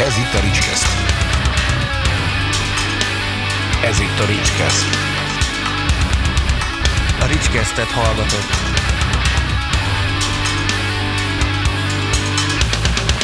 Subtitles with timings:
[0.00, 0.86] Ez itt a Ricskeszt.
[3.84, 4.86] Ez itt a Ricskeszt.
[7.20, 8.50] A Ricskesztet hallgatott.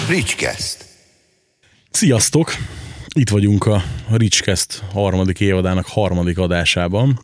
[0.09, 0.85] Ricskeszt.
[1.91, 2.53] Sziasztok!
[3.15, 7.21] Itt vagyunk a Ricskeszt harmadik évadának harmadik adásában,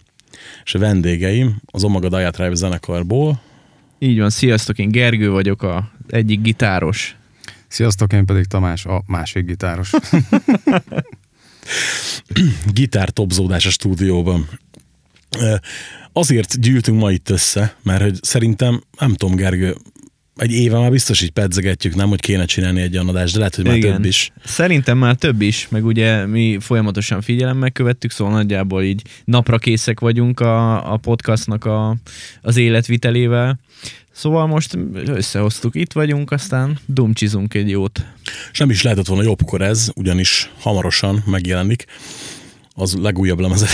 [0.65, 3.41] és a vendégeim az Omaga Diet Drive zenekarból.
[3.99, 7.17] Így van, sziasztok, én Gergő vagyok, a egyik gitáros.
[7.73, 9.91] Sziasztok, én pedig Tamás, a másik gitáros.
[12.73, 14.49] Gitár topzódás a stúdióban.
[16.13, 19.77] Azért gyűltünk ma itt össze, mert hogy szerintem, nem tudom, Gergő,
[20.37, 23.55] egy éve már biztos így pedzegetjük, nem, hogy kéne csinálni egy olyan adást, de lehet,
[23.55, 23.93] hogy már Igen.
[23.95, 24.33] több is.
[24.45, 30.01] Szerintem már több is, meg ugye mi folyamatosan figyelemmel követtük, szóval nagyjából így napra készek
[30.01, 31.97] vagyunk a, a podcastnak a,
[32.43, 33.59] az életvitelével.
[34.13, 38.05] Szóval most összehoztuk, itt vagyunk, aztán dumcsizunk egy jót.
[38.53, 41.87] És nem is lehetett volna jobbkor ez, ugyanis hamarosan megjelenik
[42.75, 43.67] az legújabb lemeze.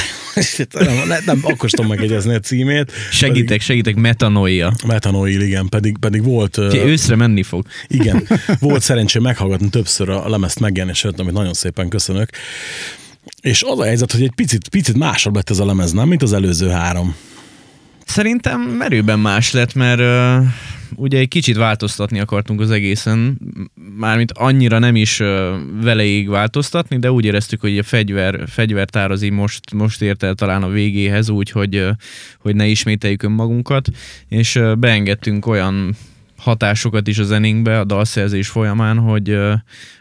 [0.70, 2.92] nem, nem, nem akkor tudom megjegyezni a címét.
[3.10, 4.74] Segítek, segítek, metanoia.
[4.86, 6.60] Metanoil, igen, pedig, pedig volt...
[6.70, 7.66] Ki őszre menni fog.
[7.86, 8.28] Igen,
[8.60, 12.30] volt szerencsém meghallgatni többször a lemezt megjelenését, amit nagyon szépen köszönök.
[13.40, 16.22] És az a helyzet, hogy egy picit, picit másabb lett ez a lemez, nem, mint
[16.22, 17.14] az előző három.
[18.06, 20.00] Szerintem merőben más lett, mert
[20.94, 23.38] ugye egy kicsit változtatni akartunk az egészen,
[23.96, 25.22] mármint annyira nem is
[25.82, 30.34] veleig változtatni, de úgy éreztük, hogy a fegyver, fegyvertár az így most, most ért el
[30.34, 31.86] talán a végéhez, úgy, hogy,
[32.38, 33.88] hogy ne ismételjük önmagunkat,
[34.28, 35.96] és beengedtünk olyan
[36.48, 39.52] hatásokat is a zenénkbe a dalszerzés folyamán, hogy uh,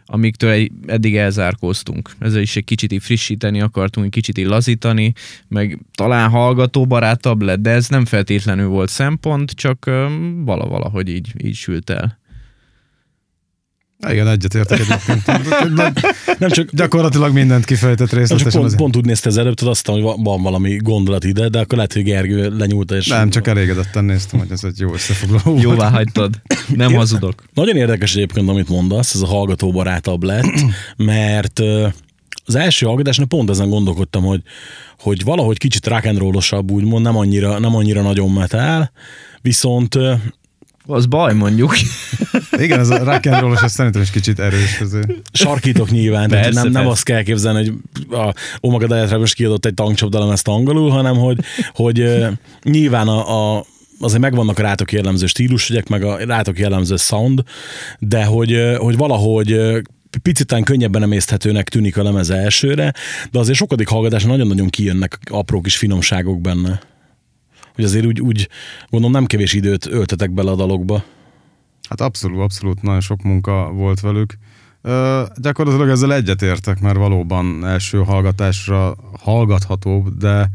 [0.06, 2.10] amiktől eddig elzárkóztunk.
[2.20, 5.14] Ezzel is egy kicsit frissíteni akartunk, egy kicsit lazítani,
[5.48, 10.06] meg talán hallgatóbarátabb lett, de ez nem feltétlenül volt szempont, csak uh,
[10.46, 12.18] vala valahogy így, így sült el.
[14.10, 15.26] Igen, egyetértek egyébként.
[16.40, 18.52] Nem csak, Gyakorlatilag mindent kifejtett nem részletesen.
[18.52, 18.82] pont, azért.
[18.82, 21.76] pont úgy nézte az előbb, tudod azt, hogy va- van valami gondolat ide, de akkor
[21.76, 25.42] lehet, hogy Gergő lenyúlta, és Nem, csak elégedetten néztem, hogy ez egy jó összefoglaló.
[25.44, 25.62] volt.
[25.62, 26.42] Jóvá hagytad.
[26.76, 27.44] Nem hazudok.
[27.54, 30.64] Nagyon érdekes egyébként, amit mondasz, ez a hallgatóbarátabb lett,
[30.98, 31.60] mert
[32.46, 34.42] az első hallgatásnál pont ezen gondolkodtam, hogy,
[35.00, 36.22] hogy valahogy kicsit rock and
[36.72, 38.92] úgymond, nem annyira, nem annyira nagyon metal,
[39.42, 39.98] viszont
[40.88, 41.74] Az baj mondjuk.
[42.58, 44.80] Igen, ez a rock and rollos, ez szerintem is kicsit erős.
[44.82, 45.08] Azért.
[45.32, 46.90] sarkítok nyilván, tehát Persze, nem, nem persze.
[46.98, 47.74] azt kell képzelni, hogy
[48.20, 51.40] a Omaga Diet most kiadott egy tankcsapdalem ezt angolul, hanem hogy,
[51.74, 52.28] hogy
[52.64, 53.66] nyilván a, a
[54.00, 57.44] azért megvannak a rátok jellemző stílusjegyek, meg a rátok jellemző sound,
[58.00, 59.80] de hogy, hogy valahogy ö,
[60.22, 62.94] picit talán könnyebben emészthetőnek tűnik a lemez elsőre,
[63.32, 66.80] de azért sokadik hallgatásra nagyon-nagyon kijönnek apró kis finomságok benne.
[67.78, 68.50] Hogy azért úgy, úgy
[68.90, 71.04] gondolom nem kevés időt öltetek bele a dalokba.
[71.90, 74.38] Hát abszolút, abszolút nagyon sok munka volt velük.
[74.82, 80.50] Ö, gyakorlatilag ezzel egyetértek, mert valóban első hallgatásra hallgathatóbb, de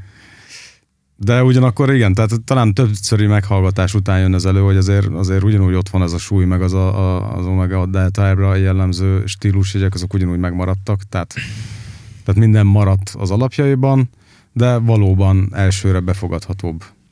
[1.17, 5.75] de ugyanakkor igen, tehát talán többszöri meghallgatás után jön ez elő, hogy azért, azért ugyanúgy
[5.75, 10.15] ott van ez a súly, meg az a, a, az Omega Delta-ra jellemző stílusjegyek, azok
[10.15, 11.35] ugyanúgy megmaradtak, tehát,
[12.25, 14.11] tehát minden maradt az alapjaiban,
[14.53, 16.85] de valóban elsőre befogadhatóbb.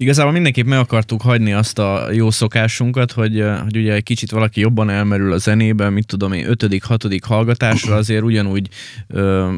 [0.00, 4.60] Igazából mindenképp meg akartuk hagyni azt a jó szokásunkat, hogy, hogy ugye egy kicsit valaki
[4.60, 8.68] jobban elmerül a zenébe, mit tudom én, ötödik, hatodik hallgatásra azért ugyanúgy
[9.06, 9.52] ö,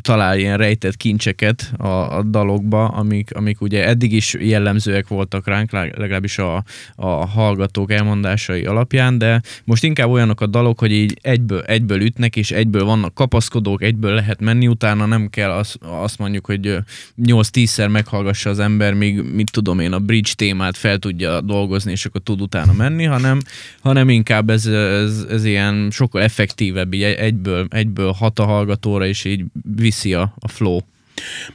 [0.00, 5.72] talál ilyen rejtett kincseket a, a dalokba, amik, amik ugye eddig is jellemzőek voltak ránk,
[5.72, 6.64] leg- legalábbis a,
[6.96, 12.36] a hallgatók elmondásai alapján, de most inkább olyanok a dalok, hogy így egyből, egyből ütnek,
[12.36, 16.78] és egyből vannak kapaszkodók, egyből lehet menni utána, nem kell azt, azt mondjuk, hogy ö,
[17.22, 22.04] 8-10-szer meghallgassa az ember, míg mit tudom én, a bridge témát fel tudja dolgozni, és
[22.04, 23.40] akkor tud utána menni, hanem,
[23.80, 29.24] hanem inkább ez, ez, ez ilyen sokkal effektívebb, így egyből, egyből hat a hallgatóra, és
[29.24, 29.44] így
[29.76, 30.78] viszi a, a flow.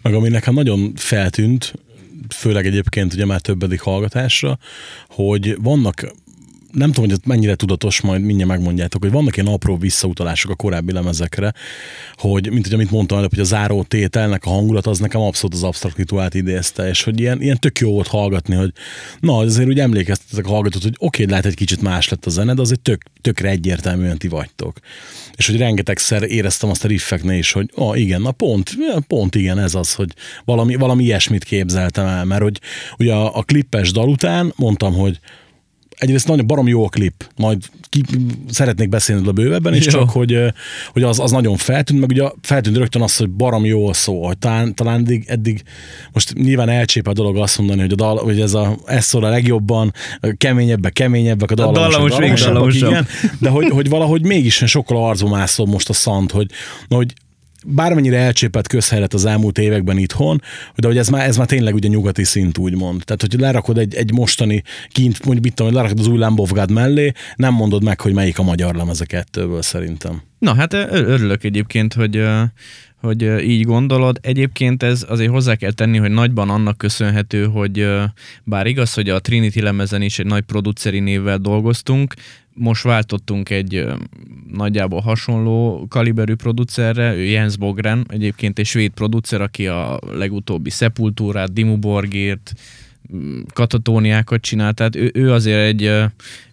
[0.02, 1.74] Meg ami nekem nagyon feltűnt,
[2.30, 4.58] főleg egyébként ugye már többedik hallgatásra,
[5.08, 6.14] hogy vannak
[6.72, 10.56] nem tudom, hogy ez mennyire tudatos, majd mindjárt megmondjátok, hogy vannak ilyen apró visszautalások a
[10.56, 11.54] korábbi lemezekre,
[12.16, 15.56] hogy, mint hogy amit mondtam előbb, hogy a záró tételnek a hangulat az nekem abszolút
[15.56, 18.72] az absztrakt rituált idézte, és hogy ilyen, ilyen tök jó volt hallgatni, hogy
[19.20, 22.54] na, azért úgy emlékeztetek a hallgatót, hogy oké, lehet egy kicsit más lett a zene,
[22.54, 24.80] de azért tök, tökre egyértelműen ti vagytok.
[25.36, 28.72] És hogy rengetegszer éreztem azt a riffeknél is, hogy ah, igen, na pont,
[29.08, 30.14] pont igen, ez az, hogy
[30.46, 32.60] valami, valami ilyesmit képzeltem el, mert hogy
[32.98, 35.20] ugye a, a klippes dal után mondtam, hogy
[36.02, 37.58] egyrészt nagyon barom jó a klip, majd
[37.90, 38.04] ki,
[38.50, 39.92] szeretnék beszélni a bővebben is, Jó.
[39.92, 40.38] csak hogy,
[40.92, 44.38] hogy az, az nagyon feltűnt, meg ugye feltűnt rögtön az, hogy barom jól szól, hogy
[44.38, 45.64] talán, talán eddig, eddig,
[46.14, 49.24] most nyilván elcsép a dolog azt mondani, hogy, a dal, hogy ez, a, ez szól
[49.24, 49.94] a legjobban,
[50.38, 52.90] keményebbek, keményebbek, a dallamosak, dallamos még dallamosabbak, dallamosabb.
[52.90, 53.08] igen,
[53.40, 56.52] de hogy, hogy valahogy mégis sokkal arcba mászol most a szant, hogy,
[56.88, 57.14] hogy
[57.66, 60.42] bármennyire elcsépett közhelyet az elmúlt években itthon,
[60.76, 63.02] de hogy ez már, ez már tényleg ugye nyugati szint úgymond.
[63.06, 66.52] Tehát, hogy lerakod egy, egy mostani kint, mondjuk mit tudom, lerakod az új Lamb of
[66.52, 70.22] God mellé, nem mondod meg, hogy melyik a magyar lemez a kettőből szerintem.
[70.40, 72.24] Na hát örülök egyébként, hogy,
[73.02, 74.18] hogy így gondolod.
[74.22, 77.88] Egyébként ez azért hozzá kell tenni, hogy nagyban annak köszönhető, hogy
[78.44, 82.14] bár igaz, hogy a Trinity lemezen is egy nagy produceri névvel dolgoztunk,
[82.54, 83.86] most váltottunk egy
[84.52, 91.54] nagyjából hasonló kaliberű producerre, ő Jens Bogren, egyébként egy svéd producer, aki a legutóbbi Sepultúrát,
[91.54, 92.54] Dimmu Borgért,
[93.54, 95.92] katatóniákat csinált, tehát ő, ő azért egy,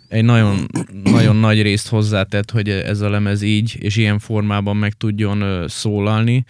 [0.08, 0.66] egy nagyon,
[1.04, 6.44] nagyon nagy részt hozzátett, hogy ez a lemez így és ilyen formában meg tudjon szólalni.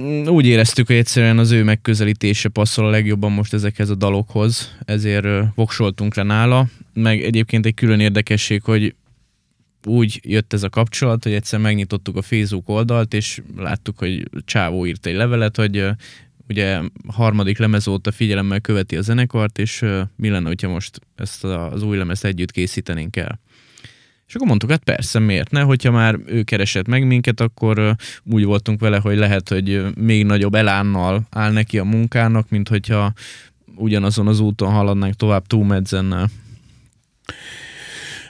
[0.00, 4.76] Mm, Úgy éreztük, hogy egyszerűen az ő megközelítése passzol a legjobban most ezekhez a dalokhoz,
[4.84, 6.66] ezért voksoltunk le nála.
[6.92, 8.94] Meg egyébként egy külön érdekesség, hogy
[9.84, 14.86] úgy jött ez a kapcsolat, hogy egyszer megnyitottuk a Facebook oldalt, és láttuk, hogy Csávó
[14.86, 15.88] írt egy levelet, hogy
[16.48, 19.84] ugye harmadik lemez óta figyelemmel követi a zenekart, és
[20.16, 23.40] mi lenne, hogyha most ezt az új lemezt együtt készítenénk el.
[24.28, 25.60] És akkor mondtuk, hát persze, miért ne?
[25.60, 30.54] Hogyha már ő keresett meg minket, akkor úgy voltunk vele, hogy lehet, hogy még nagyobb
[30.54, 33.12] elánnal áll neki a munkának, mint hogyha
[33.76, 36.28] ugyanazon az úton haladnánk tovább túlmedzennel.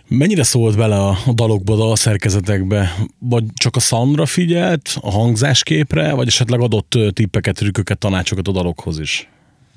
[0.09, 2.95] Mennyire szólt bele a, dalokba, a dalszerkezetekbe?
[3.19, 8.99] Vagy csak a Sandra figyelt, a hangzásképre, vagy esetleg adott tippeket, trükköket, tanácsokat a dalokhoz
[8.99, 9.29] is?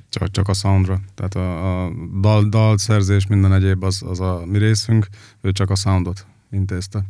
[0.09, 0.99] Csak, csak a soundra.
[1.15, 1.91] Tehát a, a
[2.21, 5.07] dal, dalszerzés, minden egyéb az, az a mi részünk,
[5.41, 7.05] ő csak a soundot intézte.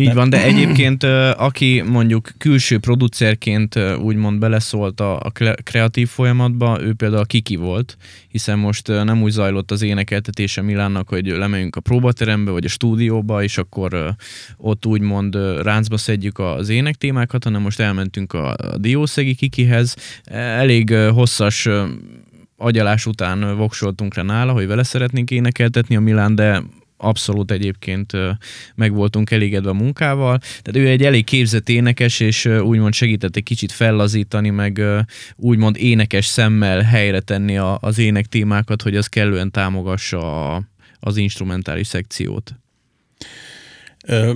[0.00, 1.02] Így van, de egyébként
[1.36, 7.96] aki mondjuk külső producerként úgymond beleszólt a, a kre- kreatív folyamatba, ő például Kiki volt,
[8.28, 13.42] hiszen most nem úgy zajlott az énekeltetése Milánnak, hogy lemegyünk a próbaterembe vagy a stúdióba,
[13.42, 14.14] és akkor
[14.56, 19.96] ott úgymond ráncba szedjük az énektémákat, hanem most elmentünk a, a Diószegi Kikihez.
[20.24, 21.68] Elég ö, hosszas
[22.56, 26.62] agyalás után voksoltunk le nála, hogy vele szeretnénk énekeltetni a Milán, de
[27.00, 28.12] abszolút egyébként
[28.74, 30.38] meg voltunk elégedve a munkával.
[30.38, 34.82] Tehát ő egy elég képzett énekes, és úgymond segített egy kicsit fellazítani, meg
[35.36, 40.54] úgymond énekes szemmel helyre tenni a, az ének témákat, hogy az kellően támogassa
[41.00, 42.54] az instrumentális szekciót.
[44.06, 44.34] Ö,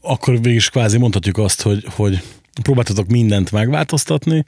[0.00, 2.22] akkor végig is kvázi mondhatjuk azt, hogy, hogy
[2.62, 4.44] próbáltatok mindent megváltoztatni,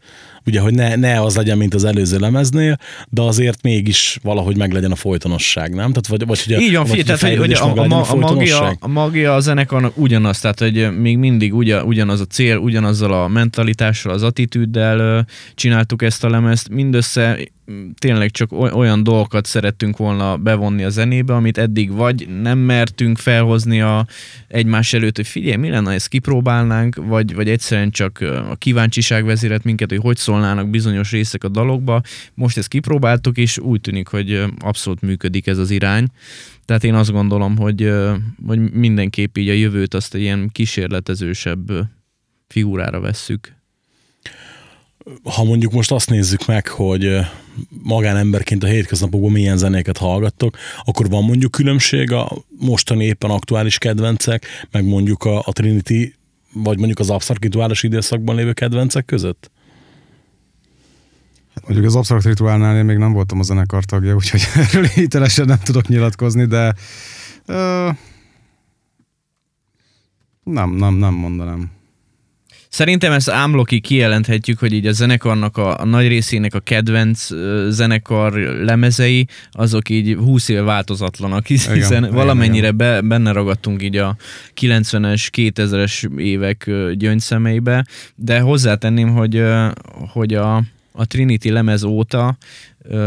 [0.46, 2.78] ugye, hogy ne, ne az legyen, mint az előző lemeznél,
[3.08, 5.92] de azért mégis valahogy meg legyen a folytonosság, nem?
[5.92, 8.76] Tehát vagy, vagy hogy a, Így van, vagy, tehát hogy, a, a, ma- a, magia,
[8.80, 13.28] a magia a zenekarnak ugyanaz, tehát hogy még mindig ugyan, ugyanaz a cél, ugyanazzal a
[13.28, 17.38] mentalitással, az attitűddel csináltuk ezt a lemezt, mindössze
[17.98, 23.18] tényleg csak oly- olyan dolgokat szerettünk volna bevonni a zenébe, amit eddig vagy nem mertünk
[23.18, 24.06] felhozni a
[24.48, 28.20] egymás előtt, hogy figyelj, mi lenne, ha ezt kipróbálnánk, vagy, vagy egyszerűen csak
[28.50, 32.00] a kíváncsiság vezérelt minket, hogy hogy szólnának bizonyos részek a dalokba.
[32.34, 36.06] Most ezt kipróbáltuk, és úgy tűnik, hogy abszolút működik ez az irány.
[36.64, 37.92] Tehát én azt gondolom, hogy,
[38.46, 41.72] hogy mindenképp így a jövőt azt egy ilyen kísérletezősebb
[42.46, 43.61] figurára vesszük.
[45.22, 47.18] Ha mondjuk most azt nézzük meg, hogy
[47.82, 54.46] magánemberként a hétköznapokban milyen zenéket hallgattok, akkor van mondjuk különbség a mostani éppen aktuális kedvencek,
[54.70, 56.14] meg mondjuk a, a Trinity,
[56.52, 59.50] vagy mondjuk az absztrakt rituális időszakban lévő kedvencek között?
[61.62, 65.58] Mondjuk az Abstract Rituálnál én még nem voltam a zenekar tagja, úgyhogy erről hitelesen nem
[65.58, 66.74] tudok nyilatkozni, de
[67.46, 67.88] ö,
[70.44, 71.70] nem, nem, nem mondanám.
[72.72, 77.66] Szerintem ezt ámloki kijelenthetjük, hogy így a zenekarnak a, a nagy részének a kedvenc ö,
[77.70, 78.32] zenekar
[78.64, 83.96] lemezei, azok így 20 év változatlanak, hisz- Igen, hiszen igen, valamennyire be, benne ragadtunk így
[83.96, 84.16] a
[84.60, 89.68] 90-es, 2000-es évek ö, gyöngyszemeibe, de hozzátenném, hogy, ö,
[90.12, 90.56] hogy a,
[90.92, 92.36] a Trinity lemez óta,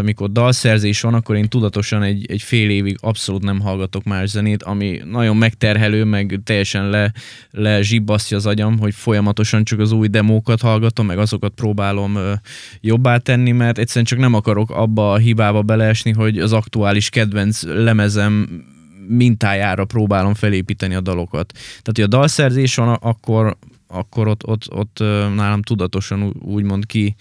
[0.01, 4.63] mikor dalszerzés van, akkor én tudatosan egy, egy fél évig abszolút nem hallgatok más zenét,
[4.63, 7.11] ami nagyon megterhelő, meg teljesen le,
[7.51, 7.81] le
[8.29, 12.33] az agyam, hogy folyamatosan csak az új demókat hallgatom, meg azokat próbálom ö,
[12.81, 17.63] jobbá tenni, mert egyszerűen csak nem akarok abba a hibába beleesni, hogy az aktuális kedvenc
[17.63, 18.63] lemezem
[19.07, 21.51] mintájára próbálom felépíteni a dalokat.
[21.53, 24.99] Tehát, hogy a dalszerzés van, akkor, akkor ott, ott, ott
[25.35, 27.15] nálam tudatosan úgymond ki,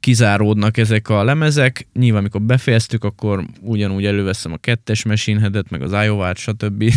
[0.00, 1.86] kizáródnak ezek a lemezek.
[1.92, 6.84] Nyilván, amikor befejeztük, akkor ugyanúgy előveszem a kettes mesinhedet, meg az iOS-t, stb.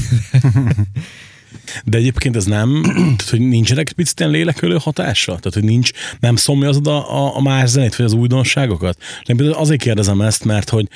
[1.85, 5.25] De egyébként ez nem, tehát hogy nincsenek picit ilyen lélekölő hatása?
[5.25, 8.97] Tehát, hogy nincs, nem szomjazod a, a, a más zenét, vagy az újdonságokat?
[9.25, 10.87] Nem, azért kérdezem ezt, mert hogy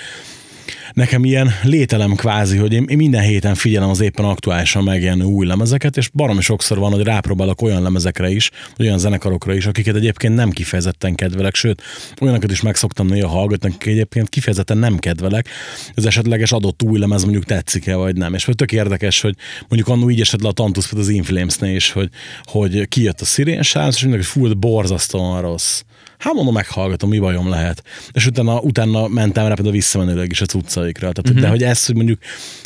[0.94, 5.46] nekem ilyen lételem kvázi, hogy én, én minden héten figyelem az éppen aktuálisan megjelenő új
[5.46, 10.36] lemezeket, és baromi sokszor van, hogy rápróbálok olyan lemezekre is, olyan zenekarokra is, akiket egyébként
[10.36, 11.82] nem kifejezetten kedvelek, sőt,
[12.22, 15.50] olyanokat is megszoktam néha hallgatni, akik egyébként kifejezetten nem kedvelek,
[15.96, 18.34] az esetleges adott új lemez mondjuk tetszik-e vagy nem.
[18.34, 19.36] És tök érdekes, hogy
[19.68, 22.10] mondjuk annó így esett le a Tantus az Inflames-nél is, hogy,
[22.44, 25.82] hogy kijött a Sirén és mindenki fú, borzasztóan rossz.
[26.24, 27.84] Hát mondom, meghallgatom, mi bajom lehet.
[28.12, 31.12] És utána, utána mentem rá például visszamenőleg is a cuccaikra.
[31.12, 31.42] Tehát, uh-huh.
[31.42, 32.20] De hogy ezt, hogy mondjuk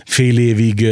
[0.06, 0.88] fél évig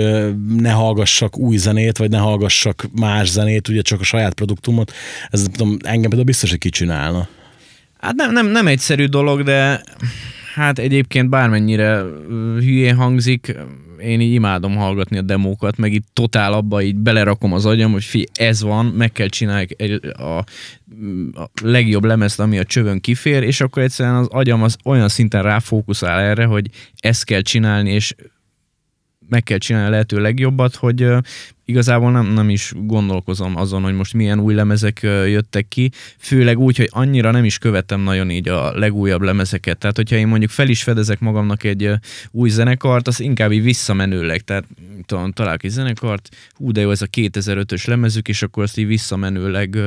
[0.57, 4.93] ne hallgassak új zenét, vagy ne hallgassak más zenét, ugye csak a saját produktumot,
[5.29, 7.27] ez tudom, engem például biztos, hogy kicsinálna.
[7.99, 9.83] Hát nem, nem, nem egyszerű dolog, de
[10.53, 12.01] hát egyébként bármennyire
[12.59, 13.57] hülyén hangzik,
[13.99, 18.03] én így imádom hallgatni a demókat, meg itt totál abba így belerakom az agyam, hogy
[18.03, 20.37] fi, ez van, meg kell csinálni egy, a,
[21.41, 25.43] a legjobb lemezt, ami a csövön kifér, és akkor egyszerűen az agyam az olyan szinten
[25.43, 28.15] ráfókuszál erre, hogy ezt kell csinálni, és
[29.29, 31.07] meg kell csinálni a lehető legjobbat, hogy
[31.65, 36.77] igazából nem, nem is gondolkozom azon, hogy most milyen új lemezek jöttek ki, főleg úgy,
[36.77, 39.77] hogy annyira nem is követem nagyon így a legújabb lemezeket.
[39.77, 41.91] Tehát, hogyha én mondjuk fel is fedezek magamnak egy
[42.31, 44.63] új zenekart, az inkább így visszamenőleg, tehát
[45.05, 48.87] tudom, találok egy zenekart, hú, de jó, ez a 2005-ös lemezük, és akkor azt így
[48.87, 49.77] visszamenőleg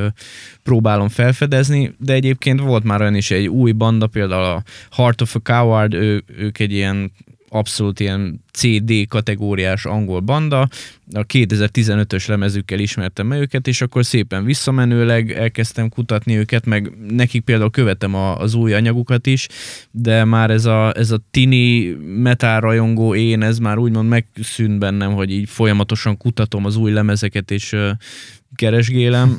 [0.62, 5.34] próbálom felfedezni, de egyébként volt már olyan is egy új banda, például a Heart of
[5.34, 7.12] a Coward, ő, ők egy ilyen
[7.48, 10.68] abszolút ilyen CD kategóriás angol banda,
[11.12, 17.42] a 2015-ös lemezükkel ismertem meg őket, és akkor szépen visszamenőleg elkezdtem kutatni őket, meg nekik
[17.42, 19.46] például követem a, az új anyagukat is,
[19.90, 25.12] de már ez a, ez a tini metal rajongó én, ez már úgymond megszűnt bennem,
[25.12, 27.90] hogy így folyamatosan kutatom az új lemezeket, és uh,
[28.54, 29.38] keresgélem.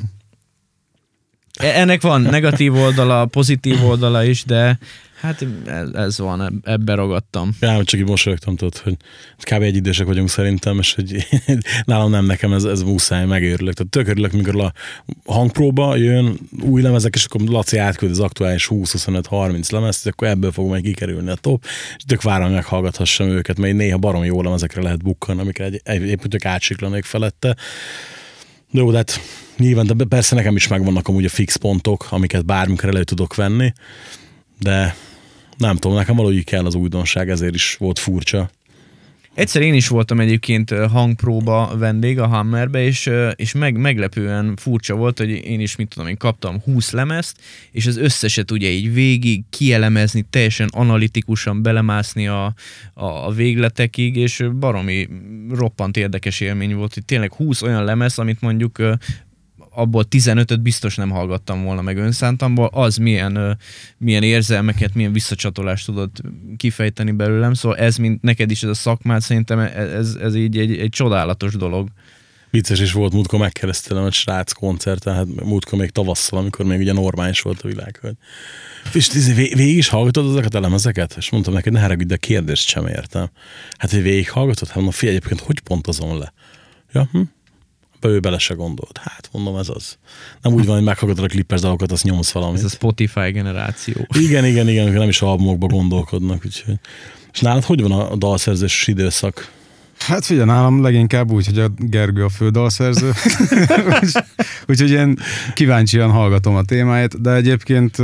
[1.54, 4.78] E, ennek van negatív oldala, pozitív oldala is, de
[5.20, 5.46] Hát
[5.92, 7.50] ez, van, ebbe ragadtam.
[7.60, 8.96] Ja, csak így mosolyogtam, tudod, hogy
[9.38, 9.62] kb.
[9.62, 11.26] egy idősek vagyunk szerintem, és hogy
[11.84, 13.74] nálam nem nekem ez, ez muszáj, megőrülök.
[13.74, 14.72] Tehát tök örülök, mikor a
[15.32, 20.68] hangpróba jön új lemezek, és akkor Laci átküld az aktuális 20-25-30 lemezt, akkor ebből fog
[20.68, 21.64] majd kikerülni a top,
[21.96, 25.80] és tök várom, hogy meghallgathassam őket, mert néha barom jó lemezekre lehet bukkan, amikre egy,
[25.84, 27.56] egy, épp tök átsiklanék felette.
[28.70, 29.20] De jó, de hát
[29.56, 33.72] nyilván, de persze nekem is megvannak amúgy a fix pontok, amiket bármikor elő tudok venni,
[34.58, 34.94] de
[35.60, 38.50] nem tudom, nekem valahogy kell az újdonság, ezért is volt furcsa.
[39.34, 45.18] Egyszer én is voltam egyébként hangpróba vendég a Hammerbe, és, és meg, meglepően furcsa volt,
[45.18, 47.36] hogy én is, mit tudom, én kaptam 20 lemezt,
[47.70, 52.44] és az összeset ugye így végig kielemezni, teljesen analitikusan belemászni a,
[52.94, 55.08] a, a végletekig, és baromi
[55.50, 58.78] roppant érdekes élmény volt, hogy tényleg 20 olyan lemez, amit mondjuk
[59.70, 63.58] abból 15-öt biztos nem hallgattam volna meg önszántamból, az milyen,
[63.98, 66.22] milyen érzelmeket, milyen visszacsatolást tudott
[66.56, 70.58] kifejteni belőlem, szóval ez, mint neked is ez a szakmát, szerintem e, ez, ez így
[70.58, 71.88] egy, egy csodálatos dolog.
[72.50, 76.92] Vicces is volt, múltkor megkeresztelem egy srác koncerten, hát múltkor még tavasszal, amikor még ugye
[76.92, 77.98] normális volt a világ.
[78.00, 78.14] Hogy...
[78.92, 81.14] És végig is hallgatod ezeket a lemezeket?
[81.16, 83.30] És mondtam neked, ne haragudj, de kérdést sem értem.
[83.78, 84.66] Hát, hogy végig hallgatod?
[84.66, 86.32] Hát mondom, figyelj, egyébként hogy pontozom le?
[86.92, 87.20] Ja, hm?
[88.08, 88.98] Ő bele se gondolt.
[88.98, 89.98] Hát mondom, ez az.
[90.42, 92.58] Nem úgy van, hogy meghallgatod a klippes dalokat, azt nyomsz valamit.
[92.58, 94.06] Ez a Spotify generáció.
[94.18, 96.42] Igen, igen, igen, nem is albumokba gondolkodnak.
[96.44, 96.74] Úgyhogy.
[97.32, 99.50] És nálad hogy van a dalszerzős időszak?
[99.98, 103.12] Hát figyelj, nálam leginkább úgy, hogy a Gergő a fődalszerző.
[104.68, 105.18] Úgyhogy én
[105.54, 107.96] kíváncsian hallgatom a témáját, de egyébként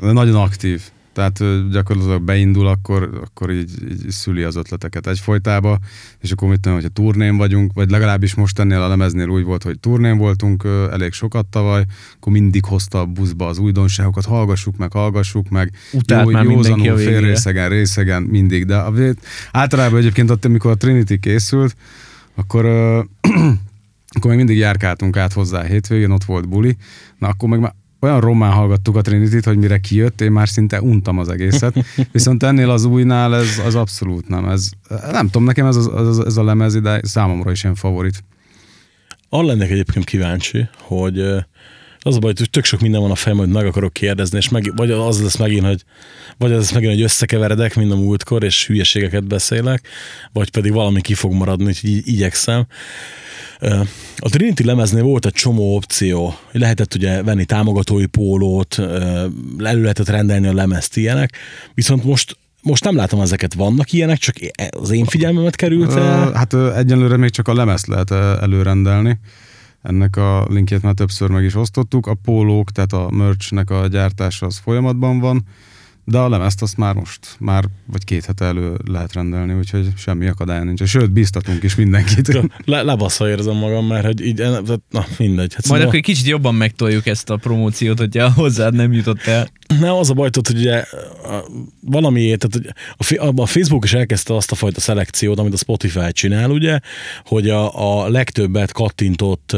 [0.00, 0.82] nagyon aktív.
[1.12, 5.78] Tehát gyakorlatilag beindul, akkor, akkor így, így szüli az ötleteket egyfolytába,
[6.20, 9.62] és akkor mit tudom, hogyha turnén vagyunk, vagy legalábbis most ennél a lemeznél úgy volt,
[9.62, 11.84] hogy turnén voltunk elég sokat tavaly,
[12.16, 15.72] akkor mindig hozta a buszba az újdonságokat, hallgassuk meg, hallgassuk meg.
[15.92, 16.46] Utált jó, már
[16.90, 18.82] a fél részegen, részegen, mindig, de
[19.52, 21.76] általában egyébként ott, amikor a Trinity készült,
[22.34, 22.64] akkor
[24.14, 26.76] akkor még mindig járkáltunk át hozzá a hétvégén, ott volt buli,
[27.18, 30.80] na akkor meg már olyan román hallgattuk a trinity hogy mire kijött, én már szinte
[30.80, 31.84] untam az egészet.
[32.12, 34.48] Viszont ennél az újnál ez az abszolút nem.
[34.48, 34.70] Ez,
[35.10, 38.24] nem tudom, nekem ez, az, ez a lemez ide számomra is ilyen favorit.
[39.28, 41.22] Arra lennék egyébként kíváncsi, hogy
[42.04, 44.48] Az a baj, hogy tök sok minden van a fejem, hogy meg akarok kérdezni, és
[44.48, 45.84] meg, vagy az lesz megint, hogy
[46.38, 49.88] vagy az lesz megint, hogy összekeveredek, mint a múltkor, és hülyeségeket beszélek,
[50.32, 52.66] vagy pedig valami ki fog maradni, úgyhogy így, igyekszem.
[54.16, 56.34] A Trinity lemeznél volt egy csomó opció.
[56.52, 58.78] Lehetett ugye venni támogatói pólót,
[59.58, 61.36] elő lehetett rendelni a lemezt ilyenek,
[61.74, 64.34] viszont most most nem látom ezeket, vannak ilyenek, csak
[64.70, 66.32] az én figyelmemet került el.
[66.32, 68.10] Hát egyenlőre még csak a lemezt lehet
[68.42, 69.18] előrendelni.
[69.82, 72.06] Ennek a linkjét már többször meg is osztottuk.
[72.06, 75.44] A pólók, tehát a merchnek a gyártása az folyamatban van,
[76.04, 80.26] de a lemezt azt már most, már vagy két hete elő lehet rendelni, úgyhogy semmi
[80.26, 80.82] akadály nincs.
[80.82, 82.40] Sőt, bíztatunk is mindenkit.
[82.64, 84.38] Le, lebaszva érzem magam, mert hogy így,
[84.90, 85.54] na mindegy.
[85.54, 89.26] Hát Majd szóval- akkor egy kicsit jobban megtoljuk ezt a promóciót, hogyha hozzád nem jutott
[89.26, 89.50] el.
[89.80, 90.84] Nem, az a baj, tudod, hogy ugye
[91.80, 96.12] valamiért, tehát hogy a, a Facebook is elkezdte azt a fajta szelekciót, amit a Spotify
[96.12, 96.78] csinál, ugye,
[97.24, 99.56] hogy a, a legtöbbet kattintott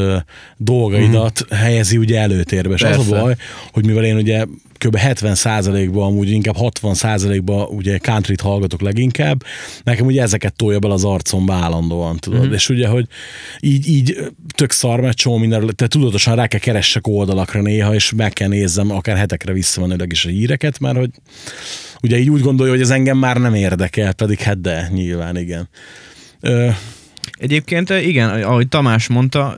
[0.57, 1.57] dolgaidat uh-huh.
[1.57, 2.73] helyezi ugye előtérbe.
[2.73, 3.19] És az a Persze.
[3.21, 3.35] baj,
[3.71, 4.45] hogy mivel én ugye
[4.85, 4.97] kb.
[5.01, 9.43] 70%-ban, amúgy inkább 60%-ban ugye countryt hallgatok leginkább,
[9.83, 12.39] nekem ugye ezeket tolja bele az arcomba állandóan, tudod.
[12.39, 12.53] Uh-huh.
[12.53, 13.07] És ugye, hogy
[13.59, 14.17] így, így
[14.55, 18.47] tök szar, mert csomó mindenről, te tudatosan rá kell keressek oldalakra néha, és meg kell
[18.47, 21.09] nézzem akár hetekre visszamenőleg is a híreket, mert hogy
[22.01, 25.69] ugye így úgy gondolja, hogy ez engem már nem érdekel, pedig hát de, nyilván igen.
[26.39, 26.69] Ö,
[27.39, 29.55] Egyébként igen, ahogy Tamás mondta,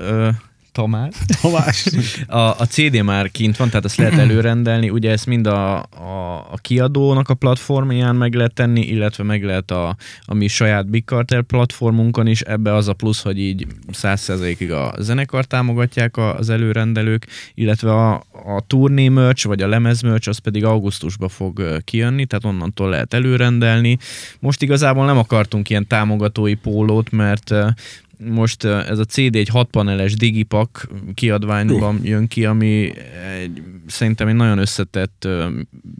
[0.77, 1.87] Tamás, Tamás.
[2.27, 6.47] a, a CD már kint van, tehát ezt lehet előrendelni, ugye ezt mind a, a,
[6.51, 11.03] a kiadónak a platformján meg lehet tenni, illetve meg lehet a, a mi saját Big
[11.05, 17.27] Cartel platformunkon is, ebbe az a plusz, hogy így 100%-ig a zenekar támogatják az előrendelők,
[17.53, 22.45] illetve a, a turné merch, vagy a lemez merch, az pedig augusztusban fog kijönni, tehát
[22.45, 23.97] onnantól lehet előrendelni.
[24.39, 27.53] Most igazából nem akartunk ilyen támogatói pólót, mert
[28.17, 32.93] most ez a CD egy 6 paneles digipak kiadványban jön ki, ami
[33.41, 35.27] egy, szerintem egy nagyon összetett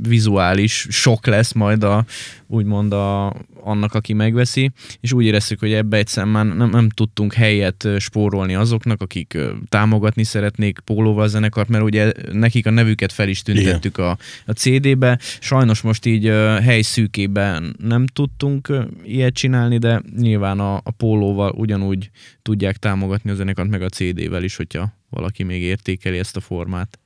[0.02, 2.06] vizuális sok lesz majd a,
[2.48, 7.34] úgymond a, annak, aki megveszi, és úgy éreztük, hogy ebbe egyszerűen már nem, nem tudtunk
[7.34, 9.38] helyet spórolni azoknak, akik
[9.70, 14.52] támogatni szeretnék pólóval a zenekart, mert ugye nekik a nevüket fel is tüntettük a, a
[14.52, 15.20] CD-be.
[15.40, 18.74] Sajnos most így ö, helyszűkében nem tudtunk
[19.04, 22.10] ilyet csinálni, de nyilván a, a pólóval ugyanúgy
[22.42, 27.00] tudják támogatni a zenekart, meg a CD-vel is, hogyha valaki még értékeli ezt a formát.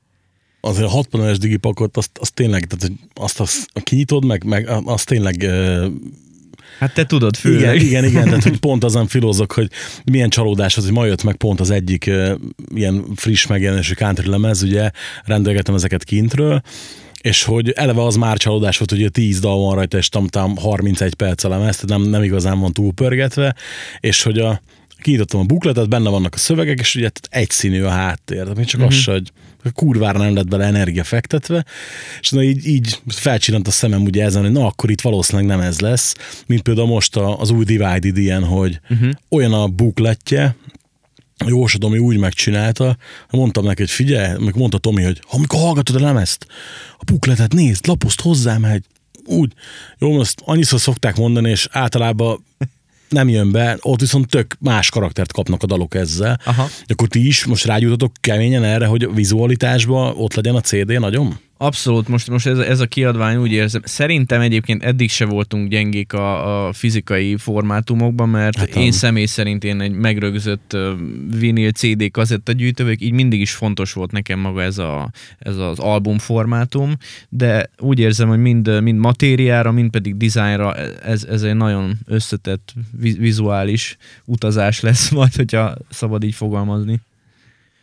[0.62, 5.46] Azért a 60-es digipakot, azt, azt tényleg, tehát azt, azt kinyitod, meg, meg azt tényleg
[6.80, 7.82] Hát te tudod, Igen, főleg.
[7.82, 9.70] igen, igen, tehát hogy pont azon filózok, hogy
[10.04, 12.32] milyen csalódás az, hogy ma jött meg pont az egyik uh,
[12.76, 14.92] ilyen friss megjelenésű country lemez, ugye
[15.26, 16.62] rendelgetem ezeket kintről,
[17.22, 20.58] és hogy eleve az már csalódás volt, hogy ugye 10 dal van rajta, és tamtam
[20.58, 23.56] 31 perc a lemez, tehát nem, nem igazán van túlpörgetve,
[24.00, 24.62] és hogy a
[25.02, 28.80] kinyitottam a bukletet, benne vannak a szövegek, és ugye egyszínű a háttér, tehát még csak
[28.80, 28.96] uh-huh.
[28.96, 29.32] az se, hogy
[29.74, 31.66] kurvára nem lett bele energia fektetve,
[32.20, 35.60] és na így, így felcsillant a szemem ugye ezen, hogy na akkor itt valószínűleg nem
[35.60, 39.10] ez lesz, mint például most a, az új Divided ilyen, hogy uh-huh.
[39.30, 40.56] olyan a bukletje,
[41.48, 42.98] Jósa Tomi úgy megcsinálta,
[43.30, 46.46] mondtam neki, hogy figyelj, meg mondta Tomi, hogy amikor hallgatod a lemezt,
[46.98, 48.86] a bukletet nézd, lapozd hozzám, egy
[49.26, 49.54] úgy.
[49.98, 52.46] Jó, azt annyiszor szokták mondani, és általában
[53.12, 56.40] nem jön be, ott viszont tök más karaktert kapnak a dalok ezzel.
[56.46, 56.68] Aha.
[56.86, 61.40] Akkor ti is most rágyújtotok keményen erre, hogy a vizualitásban ott legyen a CD nagyon?
[61.62, 63.82] Abszolút, most, most ez, ez a kiadvány úgy érzem.
[63.86, 68.92] Szerintem egyébként eddig se voltunk gyengék a, a fizikai formátumokban, mert Hát én nem.
[68.92, 70.78] személy szerint én egy megrögzött
[71.40, 75.80] vinil CD kazetta gyűjtövök, így mindig is fontos volt nekem maga ez, a, ez az
[75.80, 76.94] album formátum,
[77.30, 82.74] de úgy érzem, hogy mind, mind matériára, mind pedig dizájnra ez, ez egy nagyon összetett
[83.00, 87.00] vi- vizuális utazás lesz majd, hogyha szabad így fogalmazni.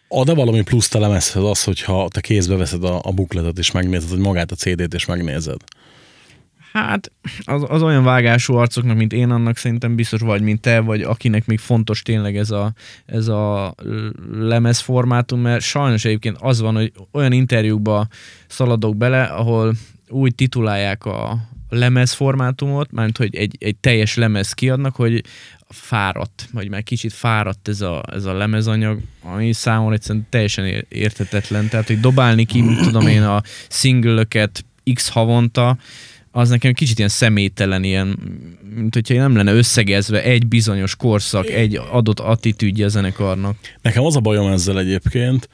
[0.09, 4.11] Ad-e valami pluszt a lemezhez az, hogyha te kézbe veszed a, a bukletet és megnézed,
[4.11, 5.61] hogy magát a CD-t és megnézed?
[6.73, 7.13] Hát
[7.45, 11.47] az, az olyan vágású arcoknak, mint én, annak szerintem biztos vagy, mint te, vagy akinek
[11.47, 12.73] még fontos tényleg ez a,
[13.07, 13.75] ez a
[14.33, 18.07] lemezformátum, mert sajnos egyébként az van, hogy olyan interjúkba
[18.47, 19.75] szaladok bele, ahol
[20.09, 25.25] úgy titulálják a lemezformátumot, mármint hogy egy, egy teljes lemez kiadnak, hogy
[25.69, 30.87] fáradt, vagy már kicsit fáradt ez a, ez a lemezanyag, ami számomra egyszerűen teljesen ér-
[30.89, 31.69] érthetetlen.
[31.69, 35.79] Tehát, hogy dobálni ki, tudom én, a singlöket x havonta,
[36.31, 38.19] az nekem kicsit ilyen személytelen, ilyen,
[38.75, 43.57] mint hogyha nem lenne összegezve egy bizonyos korszak, egy adott attitűdje a zenekarnak.
[43.83, 45.49] Nekem az a bajom ezzel egyébként,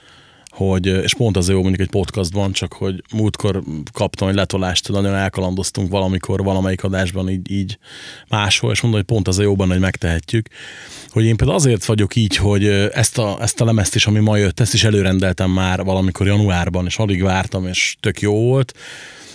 [0.55, 3.63] hogy, és pont az jó mondjuk egy podcastban, csak hogy múltkor
[3.93, 7.79] kaptam egy letolást, nagyon elkalandoztunk valamikor, valamelyik adásban így, így
[8.29, 10.49] máshol, és mondom, hogy pont az a jóban, hogy megtehetjük,
[11.09, 14.37] hogy én például azért vagyok így, hogy ezt a, ezt a lemezt is, ami ma
[14.37, 18.75] jött, ezt is előrendeltem már valamikor januárban, és alig vártam, és tök jó volt,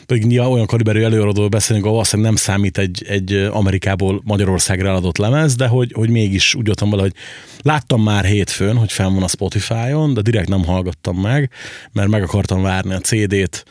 [0.10, 5.17] pedig nyilván olyan kaliberű előadóról beszélünk, ahol valószínűleg nem számít egy, egy Amerikából Magyarországra eladott
[5.17, 7.13] lemez, de hogy, hogy mégis úgy voltam vele, hogy
[7.62, 11.52] láttam már hétfőn, hogy fel van a Spotify-on, de direkt nem hallgattam meg,
[11.91, 13.65] mert meg akartam várni a CD-t,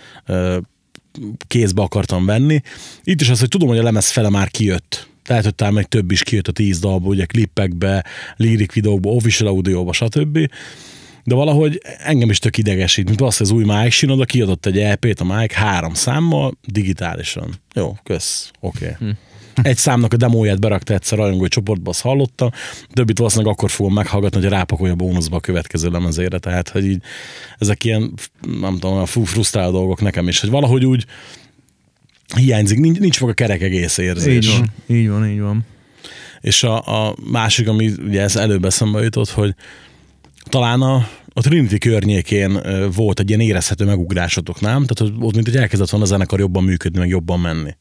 [1.46, 2.60] kézbe akartam venni.
[3.04, 5.08] Itt is az, hogy tudom, hogy a lemez fele már kijött.
[5.24, 8.04] Tehát, hogy talán még több is kijött a tíz dalból, ugye klippekbe,
[8.36, 10.38] lirik videókba, official audióba, stb
[11.28, 15.20] de valahogy engem is tök idegesít, mint azt, az új Mike Shinoda kiadott egy EP-t
[15.20, 17.54] a Mike három számmal, digitálisan.
[17.74, 18.84] Jó, kösz, oké.
[18.84, 19.08] Okay.
[19.08, 19.14] Hm.
[19.62, 22.50] Egy számnak a demóját berakta egyszer rajongói csoportba, azt hallottam,
[22.92, 27.02] többit valószínűleg akkor fogom meghallgatni, hogy rápakolja a bónuszba a következő lemezére, tehát hogy így
[27.58, 28.12] ezek ilyen,
[28.60, 31.06] nem tudom, a frusztráló dolgok nekem is, hogy valahogy úgy
[32.36, 34.46] hiányzik, nincs, nincs meg a kerek egész érzés.
[34.46, 35.66] Így van, így van, így van.
[36.40, 39.54] És a, a másik, ami ugye ez előbb eszembe jutott, hogy
[40.48, 40.94] talán a,
[41.32, 42.60] a Trinity környékén
[42.94, 44.84] volt egy ilyen érezhető megugrásotok, nem?
[44.86, 47.76] Tehát ott mint hogy elkezdett volna a zenekar jobban működni, meg jobban menni.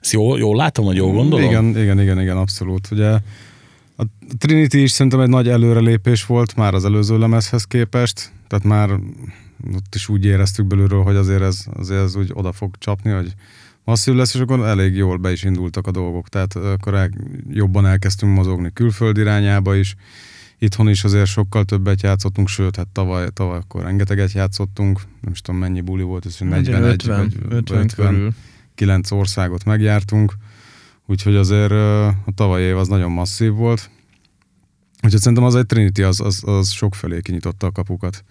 [0.00, 1.44] Ezt jól, jól látom, vagy jól gondolom?
[1.44, 2.88] Igen, igen, igen, igen, abszolút.
[2.90, 3.08] Ugye
[3.96, 4.04] a
[4.38, 8.90] Trinity is szerintem egy nagy előrelépés volt már az előző lemezhez képest, tehát már
[9.74, 13.34] ott is úgy éreztük belülről, hogy azért ez, azért ez úgy oda fog csapni, hogy
[13.84, 16.28] masszív lesz, és akkor elég jól be is indultak a dolgok.
[16.28, 17.10] Tehát akkor el,
[17.50, 19.94] jobban elkezdtünk mozogni külföld irányába is,
[20.62, 25.40] Itthon is azért sokkal többet játszottunk, sőt, hát tavaly, tavaly akkor rengeteget játszottunk, nem is
[25.40, 28.34] tudom mennyi buli volt, ez 41 50, vagy 50, 50
[28.74, 30.34] 9 országot megjártunk,
[31.06, 33.90] úgyhogy azért a tavalyi év az nagyon masszív volt.
[35.02, 38.24] Úgyhogy szerintem az egy Trinity az, az, az sok felé kinyitotta a kapukat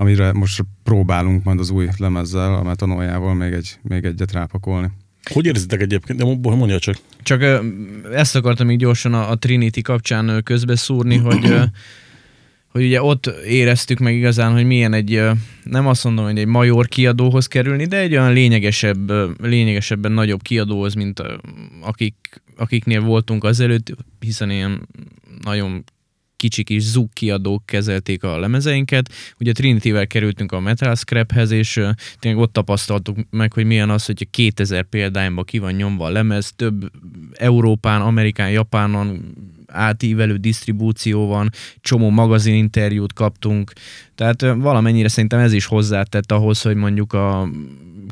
[0.00, 4.90] amire most próbálunk majd az új lemezzel, a metanójával még, egy, még egyet rápakolni.
[5.32, 6.18] Hogy érzitek egyébként?
[6.18, 6.96] De mondja csak.
[7.22, 7.62] Csak
[8.12, 11.52] ezt akartam így gyorsan a, a Trinity kapcsán közbeszúrni, hogy
[12.68, 15.22] hogy ugye ott éreztük meg igazán, hogy milyen egy,
[15.62, 19.10] nem azt mondom, hogy egy major kiadóhoz kerülni, de egy olyan lényegesebb,
[19.42, 21.22] lényegesebben nagyobb kiadóhoz, mint
[21.80, 24.88] akik, akiknél voltunk azelőtt, hiszen ilyen
[25.42, 25.84] nagyon
[26.38, 29.12] kicsi kis zug kiadók kezelték a lemezeinket.
[29.40, 31.80] Ugye Trinity-vel kerültünk a Metal Scraphez, és
[32.18, 36.52] tényleg ott tapasztaltuk meg, hogy milyen az, hogy 2000 példányban ki van nyomva a lemez,
[36.56, 36.90] több
[37.32, 39.34] Európán, Amerikán, Japánon
[39.66, 43.72] átívelő disztribúció van, csomó magazininterjút kaptunk,
[44.14, 47.48] tehát valamennyire szerintem ez is hozzátett ahhoz, hogy mondjuk a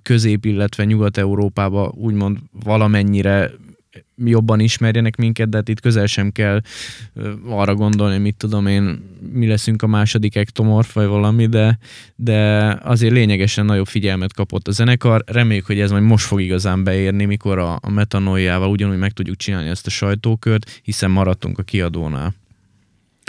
[0.03, 3.51] közép, illetve Nyugat-Európába úgymond valamennyire
[4.25, 6.61] jobban ismerjenek minket, de hát itt közel sem kell
[7.49, 9.01] arra gondolni, mit tudom én,
[9.33, 11.79] mi leszünk a második ektomorf, vagy valami, de,
[12.17, 15.25] de azért lényegesen nagyobb figyelmet kapott a zenekar.
[15.27, 19.37] Reméljük, hogy ez majd most fog igazán beérni, mikor a, a metanójával ugyanúgy meg tudjuk
[19.37, 22.35] csinálni ezt a sajtókört, hiszen maradtunk a kiadónál.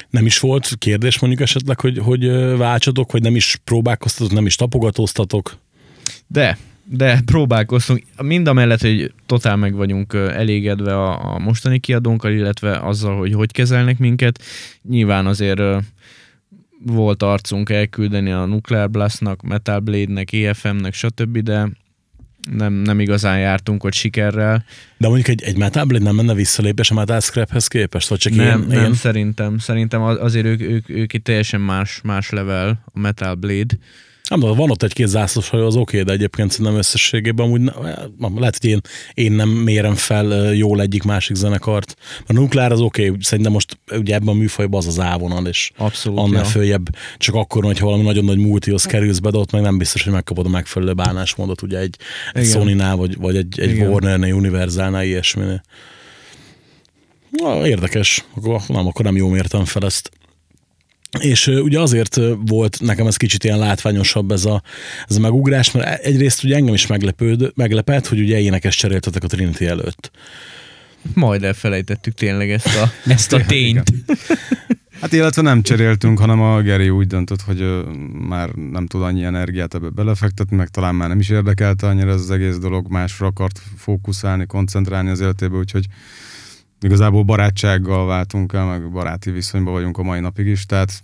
[0.09, 2.27] Nem is volt kérdés mondjuk esetleg, hogy, hogy
[2.57, 5.57] váltsatok, vagy nem is próbálkoztatok, nem is tapogatóztatok?
[6.27, 6.57] De,
[6.89, 8.03] de próbálkoztunk.
[8.21, 13.33] Mind a mellett, hogy totál meg vagyunk elégedve a, a mostani kiadónkkal, illetve azzal, hogy
[13.33, 14.43] hogy kezelnek minket.
[14.89, 15.61] Nyilván azért
[16.85, 21.69] volt arcunk elküldeni a Nuclear Blastnak, Metal Blade-nek, EFM-nek, stb., de
[22.51, 24.65] nem, nem igazán jártunk ott sikerrel.
[24.97, 28.07] De mondjuk egy, egy Metal Blade nem menne visszalépés a Metal Scraphez képest?
[28.07, 28.93] Vagy csak nem, ilyen, nem ilyen...
[28.93, 29.57] szerintem.
[29.57, 33.77] Szerintem azért ők, ők, ők itt teljesen más, más level, a Metal Blade.
[34.29, 37.61] Nem tudom, van ott egy-két zászlós hajó, az oké, okay, de egyébként szerintem összességében amúgy
[38.17, 38.81] nem, lehet, hogy én,
[39.13, 41.95] én nem mérem fel jól egyik másik zenekart.
[42.27, 45.71] A nukleár az oké, okay, szerintem most ugye ebben a műfajban az az ávonal, és
[45.77, 46.49] Abszolút, annál ja.
[46.49, 46.87] följebb
[47.17, 50.13] csak akkor, hogyha valami nagyon nagy multihoz kerülsz be, de ott meg nem biztos, hogy
[50.13, 51.95] megkapod a megfelelő bánásmódot, ugye egy,
[52.33, 55.61] egy Sony-nál, vagy, vagy egy, egy Warner-nél, Universal-nál, ilyesminél.
[57.29, 60.11] Na, érdekes, akkor nem, akkor nem jó mértem fel ezt.
[61.19, 64.61] És ugye azért volt nekem ez kicsit ilyen látványosabb ez a,
[65.07, 69.27] ez a megugrás, mert egyrészt ugye engem is meglepőd, meglepett, hogy ugye énekes cseréltetek a
[69.27, 70.11] Trinity előtt.
[71.13, 73.93] Majd elfelejtettük tényleg ezt a, ezt a tényt.
[75.01, 77.83] Hát illetve nem cseréltünk, hanem a Geri úgy döntött, hogy
[78.27, 82.21] már nem tud annyi energiát ebbe belefektetni, meg talán már nem is érdekelte annyira ez
[82.21, 85.85] az egész dolog, másra akart fókuszálni, koncentrálni az életébe, úgyhogy
[86.81, 91.01] igazából barátsággal váltunk el, meg baráti viszonyban vagyunk a mai napig is, tehát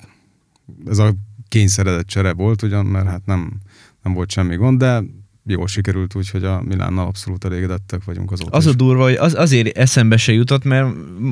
[0.85, 1.13] ez a
[1.47, 3.59] kényszeredett csere volt ugyan, mert hát nem,
[4.03, 5.03] nem volt semmi gond, de
[5.45, 8.71] jól sikerült, úgyhogy a Milánnal abszolút elégedettek vagyunk azóta Az is.
[8.71, 10.87] a durva, hogy az, azért eszembe se jutott, mert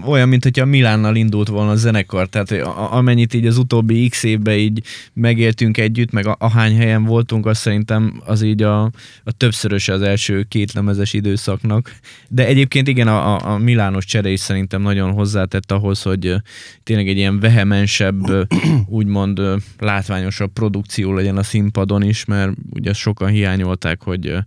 [0.06, 4.08] olyan, mint hogyha Milánnal indult volna a zenekar, tehát hogy a- amennyit így az utóbbi
[4.10, 8.84] x évben így megéltünk együtt, meg a, ahány helyen voltunk, azt szerintem az így a,
[9.24, 11.95] a többszöröse az első két lemezes időszaknak.
[12.30, 16.36] De egyébként igen, a, a, Milános csere is szerintem nagyon hozzátett ahhoz, hogy
[16.84, 18.47] tényleg egy ilyen vehemensebb,
[18.88, 19.41] úgymond
[19.80, 24.38] látványosabb produkció legyen a színpadon is, mert ugye sokan hiányolták, hogy ö,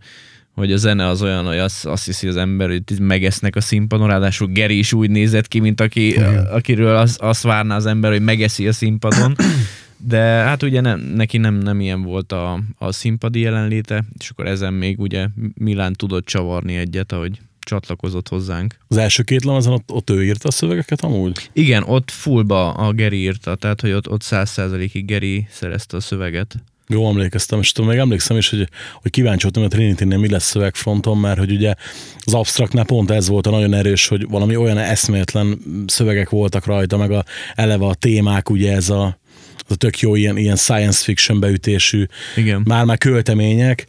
[0.54, 4.08] hogy a zene az olyan, hogy azt, azt hiszi az ember, hogy megesznek a színpadon,
[4.08, 6.16] ráadásul Geri is úgy nézett ki, mint aki,
[6.50, 9.36] akiről az, azt várná az ember, hogy megeszi a színpadon.
[10.06, 14.46] De hát ugye nem, neki nem, nem ilyen volt a, a színpadi jelenléte, és akkor
[14.46, 18.76] ezen még ugye Milán tudott csavarni egyet, ahogy csatlakozott hozzánk.
[18.88, 21.50] Az első két lemezen ott, ott ő írta a szövegeket amúgy?
[21.52, 26.56] Igen, ott fullba a Geri írta, tehát hogy ott, ott 100%-ig Geri szerezte a szöveget.
[26.88, 28.68] Jó emlékeztem, és tudom, még emlékszem is, hogy,
[29.02, 31.74] hogy kíváncsi voltam, hogy a trinity mi lesz szövegfronton, mert hogy ugye
[32.18, 36.96] az absztraktnál pont ez volt a nagyon erős, hogy valami olyan eszméletlen szövegek voltak rajta,
[36.96, 39.18] meg a, eleve a témák, ugye ez a,
[39.56, 42.62] az a tök jó ilyen, ilyen science fiction beütésű, Igen.
[42.64, 43.86] már-már költemények,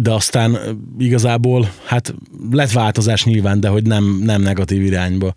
[0.00, 0.58] de aztán
[0.98, 2.14] igazából, hát
[2.50, 5.34] lett változás nyilván, de hogy nem, nem negatív irányba.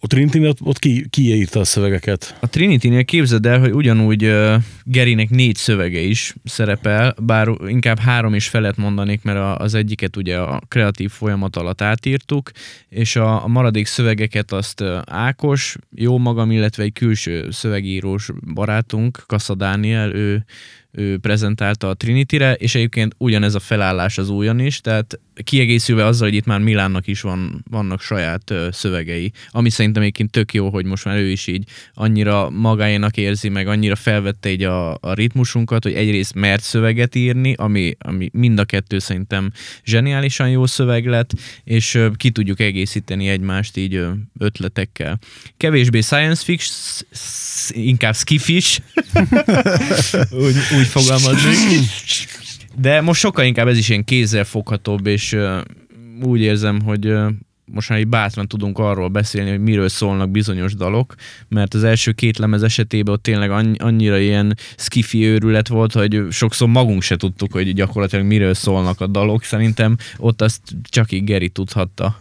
[0.00, 2.36] A Trinity ott, ott ki, ki írta a szövegeket?
[2.40, 8.34] A Trinity-nél képzeld el, hogy ugyanúgy uh, Gerinek négy szövege is szerepel, bár inkább három
[8.34, 12.50] is felet mondanék, mert az egyiket ugye a kreatív folyamat alatt átírtuk,
[12.88, 19.54] és a, a maradék szövegeket azt Ákos, jó magam, illetve egy külső szövegírós barátunk, Kassa
[19.54, 20.44] Dániel, ő,
[20.96, 26.28] ő prezentálta a Trinity-re, és egyébként ugyanez a felállás az újon is, tehát kiegészülve azzal,
[26.28, 30.68] hogy itt már Milánnak is van, vannak saját ö, szövegei, ami szerintem egyébként tök jó,
[30.68, 35.12] hogy most már ő is így annyira magáénak érzi, meg annyira felvette így a, a
[35.12, 39.52] ritmusunkat, hogy egyrészt mert szöveget írni, ami, ami mind a kettő szerintem
[39.84, 41.30] zseniálisan jó szöveg lett,
[41.64, 45.18] és ö, ki tudjuk egészíteni egymást így ö, ötletekkel.
[45.56, 46.76] Kevésbé science fiction,
[47.68, 48.80] inkább skifis,
[50.46, 51.56] úgy, úgy fogalmaznék.
[52.78, 55.60] De most sokkal inkább ez is ilyen kézzelfoghatóbb, és uh,
[56.22, 57.30] úgy érzem, hogy uh,
[57.72, 61.14] most már így bátran tudunk arról beszélni, hogy miről szólnak bizonyos dalok,
[61.48, 66.22] mert az első két lemez esetében ott tényleg annyi, annyira ilyen skifi őrület volt, hogy
[66.30, 69.42] sokszor magunk se tudtuk, hogy gyakorlatilag miről szólnak a dalok.
[69.42, 72.20] Szerintem ott azt csak így Geri tudhatta.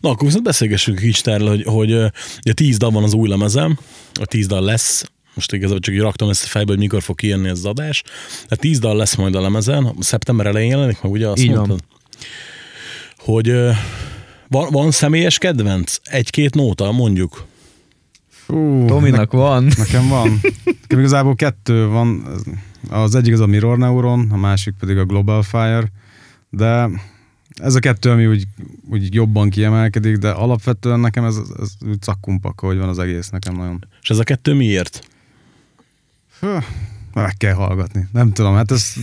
[0.00, 2.06] Na, akkor viszont beszélgessünk kicsit erről, hogy, hogy ö,
[2.44, 3.78] ugye tíz dal van az új lemezem,
[4.20, 7.16] a tíz dal lesz, most igazából csak így raktam ezt a fejbe, hogy mikor fog
[7.16, 8.02] kijönni ez az adás.
[8.28, 11.56] Tehát tíz dal lesz majd a lemezen, szeptember elején jelenik meg, ugye azt Így van.
[11.56, 11.84] mondtad?
[13.16, 13.70] Hogy ö,
[14.48, 15.96] van, van személyes kedvenc?
[16.04, 17.46] Egy-két nóta, mondjuk.
[18.28, 19.68] Fú, Tominak van.
[19.76, 20.40] Nekem van.
[20.80, 22.26] Nekem igazából kettő van.
[22.90, 25.92] Az egyik az a Mirror Neuron, a másik pedig a Global Fire,
[26.50, 26.88] de
[27.54, 28.44] ez a kettő, ami úgy,
[28.90, 33.54] úgy jobban kiemelkedik, de alapvetően nekem ez, ez úgy cakkumpak, hogy van az egész nekem
[33.54, 33.86] nagyon.
[34.02, 35.08] És ez a kettő miért?
[36.40, 36.46] Hű,
[37.14, 38.08] meg kell hallgatni.
[38.12, 38.96] Nem tudom, hát ezt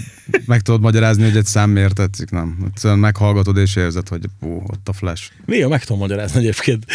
[0.46, 2.58] meg tudod magyarázni, hogy egy szám miért tetszik, nem.
[2.68, 5.32] Egyszerűen meghallgatod és érzed, hogy hú, ott a flash.
[5.46, 6.86] Néha meg tudom magyarázni egyébként.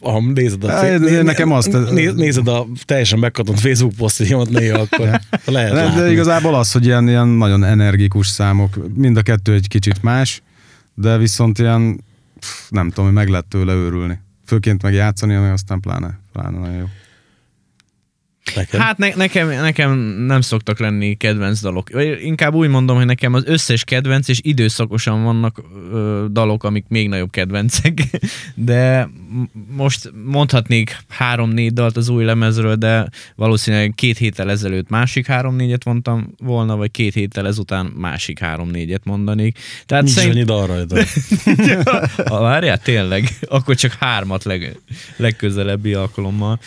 [0.00, 4.78] Ha nézed a, Á, de nekem azt- né, nézed a teljesen megkatott Facebook posztjaimat néha,
[4.78, 9.52] akkor lehet De, de igazából az, hogy ilyen, ilyen nagyon energikus számok, mind a kettő
[9.54, 10.42] egy kicsit más,
[10.94, 12.04] de viszont ilyen,
[12.40, 14.18] pff, nem tudom, hogy meg lehet tőle őrülni.
[14.46, 16.86] Főként meg játszani, ami aztán pláne, pláne nagyon jó.
[18.54, 18.80] Neked?
[18.80, 21.90] Hát ne, nekem, nekem nem szoktak lenni kedvenc dalok.
[21.92, 26.84] Vagy Inkább úgy mondom, hogy nekem az összes kedvenc, és időszakosan vannak ö, dalok, amik
[26.88, 28.02] még nagyobb kedvencek.
[28.54, 29.08] De
[29.76, 36.34] most mondhatnék három-négy dalt az új lemezről, de valószínűleg két héttel ezelőtt másik három-négyet mondtam
[36.38, 39.58] volna, vagy két héttel ezután másik három-négyet mondanék.
[39.86, 40.96] Tehát Nincs szerint- annyi dal rajta.
[42.30, 43.28] Ha várjál, tényleg?
[43.48, 44.78] Akkor csak hármat leg,
[45.16, 46.58] legközelebbi alkalommal.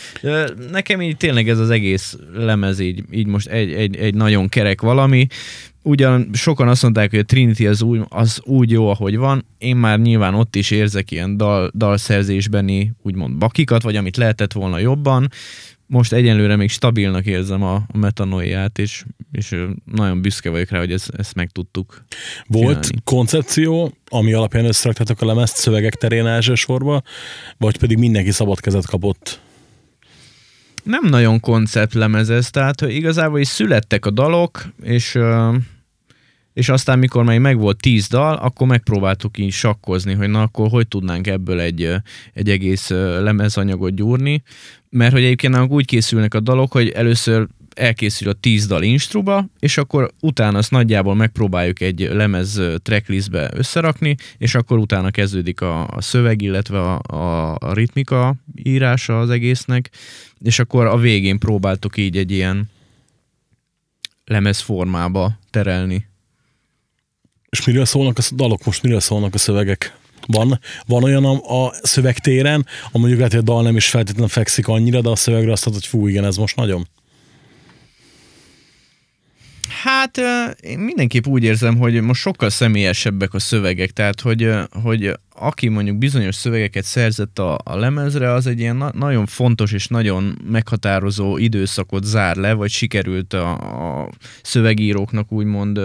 [0.70, 4.80] Nekem így tényleg ez az egész lemez így, így most egy, egy, egy nagyon kerek
[4.80, 5.26] valami.
[5.82, 9.44] Ugyan sokan azt mondták, hogy a Trinity az úgy, az úgy jó, ahogy van.
[9.58, 14.78] Én már nyilván ott is érzek ilyen dal, dalszerzésbeni úgymond bakikat, vagy amit lehetett volna
[14.78, 15.28] jobban.
[15.86, 19.56] Most egyenlőre még stabilnak érzem a, a metanoiát, és, és
[19.92, 22.04] nagyon büszke vagyok rá, hogy ezt, ezt meg tudtuk.
[22.46, 23.02] Volt csinálni.
[23.04, 27.02] koncepció, ami alapján összeraktátok a lemezt szövegek terén elsősorban,
[27.58, 29.40] vagy pedig mindenki szabad kezet kapott?
[30.84, 35.18] Nem nagyon konceptlemez ez, tehát hogy igazából is születtek a dalok, és,
[36.52, 40.68] és aztán mikor már meg volt tíz dal, akkor megpróbáltuk így sakkozni, hogy na akkor
[40.68, 41.90] hogy tudnánk ebből egy,
[42.32, 42.88] egy egész
[43.20, 44.42] lemezanyagot gyúrni,
[44.90, 49.46] mert hogy egyébként nálunk úgy készülnek a dalok, hogy először elkészül a tíz dal instruba,
[49.58, 55.88] és akkor utána azt nagyjából megpróbáljuk egy lemez tracklistbe összerakni, és akkor utána kezdődik a,
[55.88, 59.90] a szöveg, illetve a, a, a ritmika írása az egésznek,
[60.40, 62.70] és akkor a végén próbáltuk így egy ilyen
[64.24, 66.06] lemez formába terelni.
[67.50, 69.96] És miről szólnak a dalok most, miről szólnak a szövegek?
[70.26, 74.28] Van, van olyan a, a szövegtéren, a mondjuk lehet, hogy a dal nem is feltétlenül
[74.28, 76.88] fekszik annyira, de a szövegre azt mondod, hogy fú, igen, ez most nagyon.
[79.84, 80.20] Hát
[80.60, 84.50] én mindenképp úgy érzem, hogy most sokkal személyesebbek a szövegek, tehát hogy,
[84.82, 89.72] hogy aki mondjuk bizonyos szövegeket szerzett a, a lemezre, az egy ilyen na- nagyon fontos
[89.72, 93.52] és nagyon meghatározó időszakot zár le, vagy sikerült a,
[94.02, 94.08] a
[94.42, 95.80] szövegíróknak úgymond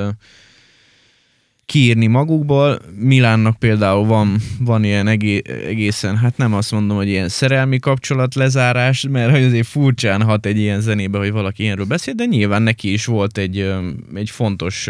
[1.69, 2.79] kiírni magukból.
[2.95, 9.05] Milánnak például van, van ilyen egészen, hát nem azt mondom, hogy ilyen szerelmi kapcsolat lezárás,
[9.09, 12.93] mert hogy azért furcsán hat egy ilyen zenébe, hogy valaki ilyenről beszél, de nyilván neki
[12.93, 13.73] is volt egy,
[14.13, 14.89] egy fontos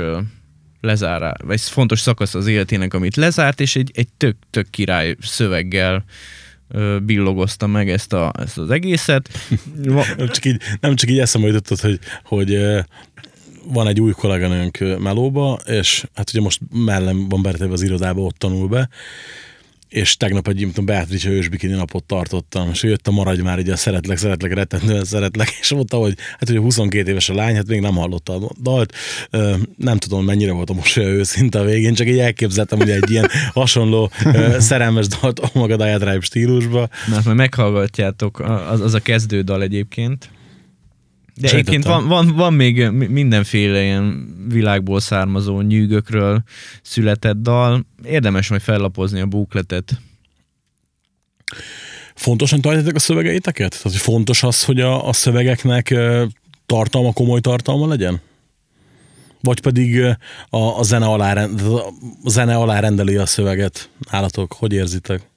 [0.81, 6.03] lezárás, vagy fontos szakasz az életének, amit lezárt, és egy, egy tök, tök király szöveggel
[7.03, 9.29] billogozta meg ezt, a, ezt az egészet.
[10.17, 12.59] nem, csak így, nem csak így eszembe jutottad, hogy, hogy
[13.71, 18.37] van egy új kolléganőnk Melóba, és hát ugye most mellem van beretéve az irodába, ott
[18.37, 18.89] tanul be,
[19.89, 24.17] és tegnap egy, mint Beatrice ősbikini napot tartottam, és jött a maradj már, ugye szeretlek,
[24.17, 27.95] szeretlek, rettentően szeretlek, és mondta, hogy hát ugye 22 éves a lány, hát még nem
[27.95, 28.93] hallotta a dalt,
[29.77, 33.29] nem tudom, mennyire volt a mosolya őszinte a végén, csak így elképzeltem, hogy egy ilyen
[33.53, 34.11] hasonló
[34.57, 36.89] szerelmes dalt a maga stílusba.
[37.07, 40.29] Na, hát meghallgatjátok, az, az a kezdődal egyébként.
[41.39, 41.73] De Sejtettem.
[41.73, 46.43] egyébként van, van, van még mindenféle ilyen világból származó nyűgökről
[46.81, 47.85] született dal.
[48.03, 50.01] Érdemes majd fellapozni a bukletet.
[52.15, 53.69] Fontosan tartjátok a szövegeiteket?
[53.69, 55.95] Tehát hogy fontos az, hogy a, a szövegeknek
[56.65, 58.21] tartalma, komoly tartalma legyen?
[59.41, 60.01] Vagy pedig
[60.49, 61.45] a, a, zene alá,
[62.23, 64.53] a zene alá rendeli a szöveget állatok?
[64.53, 65.28] Hogy érzitek?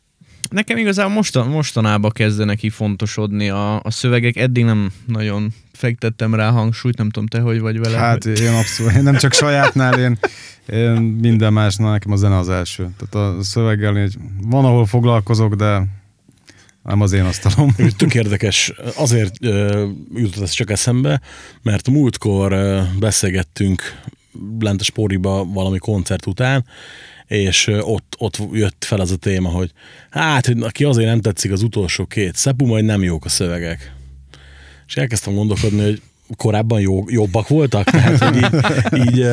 [0.52, 4.36] Nekem igazából mostan, mostanában kezdenek ki fontosodni a, a szövegek.
[4.36, 7.98] Eddig nem nagyon fektettem rá hangsúlyt, nem tudom te, hogy vagy vele.
[7.98, 10.18] Hát én abszolút, én nem csak sajátnál, én,
[10.68, 12.88] én minden másnál nekem a zene az első.
[12.98, 15.86] Tehát a szöveggel így, van, ahol foglalkozok, de
[16.82, 17.74] nem az én asztalom.
[17.96, 21.20] Tök érdekes, azért uh, jutott ez csak eszembe,
[21.62, 23.82] mert múltkor uh, beszélgettünk
[24.58, 26.64] lent a Spóriba valami koncert után,
[27.32, 29.70] és ott, ott jött fel az a téma, hogy
[30.10, 33.92] hát, hogy aki azért nem tetszik az utolsó két szepu, majd nem jók a szövegek.
[34.86, 36.02] És elkezdtem gondolkodni, hogy
[36.36, 39.26] korábban jó, jobbak voltak, tehát hogy így, így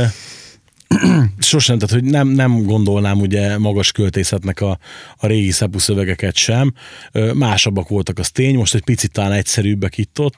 [1.39, 4.79] sosem, tehát hogy nem, nem gondolnám ugye magas költészetnek a,
[5.17, 6.73] a régi szepu szövegeket sem.
[7.33, 10.35] Másabbak voltak, az tény, most egy picit talán egyszerűbbek itt ott,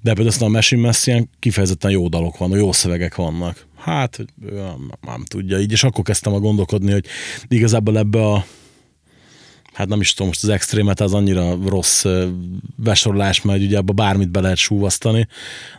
[0.00, 3.66] de például aztán a Machine Messian kifejezetten jó dalok vannak, jó szövegek vannak.
[3.84, 7.04] Hát, nem, nem tudja így, és akkor kezdtem a gondolkodni, hogy
[7.48, 8.44] igazából ebbe a
[9.72, 12.04] hát nem is tudom, most az extrémet az annyira rossz
[12.76, 15.26] besorolás, mert ugye abba bármit be lehet súvasztani.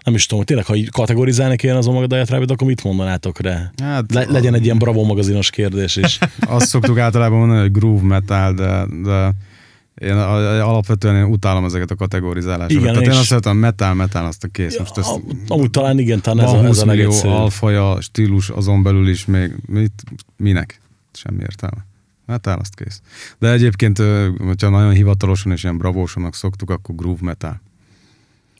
[0.03, 3.39] Nem is tudom, hogy tényleg, ha kategorizálni kéne az Omega Diet Rabbit, akkor mit mondanátok
[3.39, 3.71] rá?
[3.83, 6.19] Hát, Le- legyen egy ilyen Bravo magazinos kérdés is.
[6.39, 9.33] Azt szoktuk általában mondani, hogy groove metal, de, de
[9.95, 12.81] én alapvetően én utálom ezeket a kategorizálásokat.
[12.81, 14.79] Igen, Tehát én azt szeretem, metal, metal, azt a kész.
[14.79, 19.07] Most ezt amúgy talán igen, talán ez a, ez a millió alfaja, stílus azon belül
[19.09, 20.03] is még, mit,
[20.37, 20.81] minek?
[21.13, 21.85] Semmi értelme.
[22.25, 23.01] Metal, azt kész.
[23.39, 23.97] De egyébként,
[24.37, 27.61] hogyha nagyon hivatalosan és ilyen bravósonak szoktuk, akkor groove metal.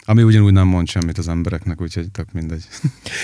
[0.05, 2.63] Ami ugyanúgy nem mond semmit az embereknek, úgyhogy tök mindegy.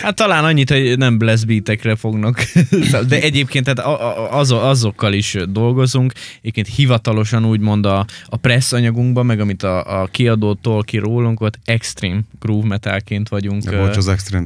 [0.01, 2.41] Hát talán annyit, hogy nem blast beatekre fognak.
[3.07, 3.99] De egyébként tehát
[4.31, 6.13] az, azokkal is dolgozunk.
[6.39, 12.21] Egyébként hivatalosan úgymond a, a press anyagunkban, meg amit a, a kiadótól kirólunk, ott extreme
[12.39, 13.63] groove metalként vagyunk.
[13.63, 14.45] De bocs, az extreme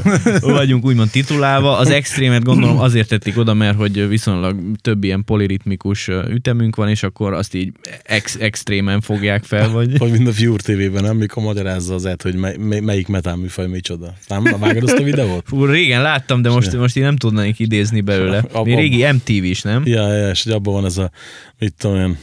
[0.40, 1.76] vagyunk úgymond titulálva.
[1.76, 7.02] Az extrémet gondolom azért tették oda, mert hogy viszonylag több ilyen poliritmikus ütemünk van, és
[7.02, 9.70] akkor azt így ex- extrémen fogják fel.
[9.70, 11.16] Vagy, vagy mind a Fjord TV-ben, nem?
[11.16, 14.14] Mikor magyar magyarázza az ed, hogy mely, melyik metál műfaj micsoda.
[14.28, 15.44] Nem, vágod azt a videót?
[15.46, 18.38] Fú, régen láttam, de most, most én nem tudnék idézni belőle.
[18.52, 19.82] Abba, Mi régi MTV is, nem?
[19.86, 21.10] Ja, ja, és abban van ez a,
[21.58, 22.18] mit tudom én,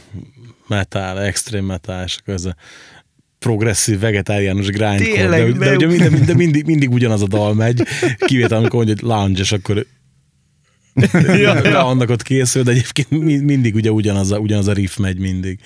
[0.66, 2.54] metál, extrém metál, és akkor ez a
[3.38, 7.82] progresszív, vegetáriánus grindcore, de, de, de, ugye minden, de mindig, mindig ugyanaz a dal megy,
[8.26, 9.86] kivétel amikor mondja, hogy lounge, és akkor
[11.44, 11.86] ja, ja.
[11.86, 13.10] annak ott készül, de egyébként
[13.44, 15.58] mindig ugye ugyanaz a, ugyanaz a riff megy mindig.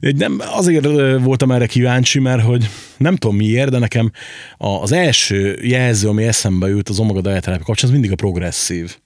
[0.00, 0.86] Nem, azért
[1.20, 4.10] voltam erre kíváncsi, mert hogy nem tudom miért, de nekem
[4.56, 8.96] az első jelző, ami eszembe jut az Omega Diet kapcsán, az mindig a progresszív.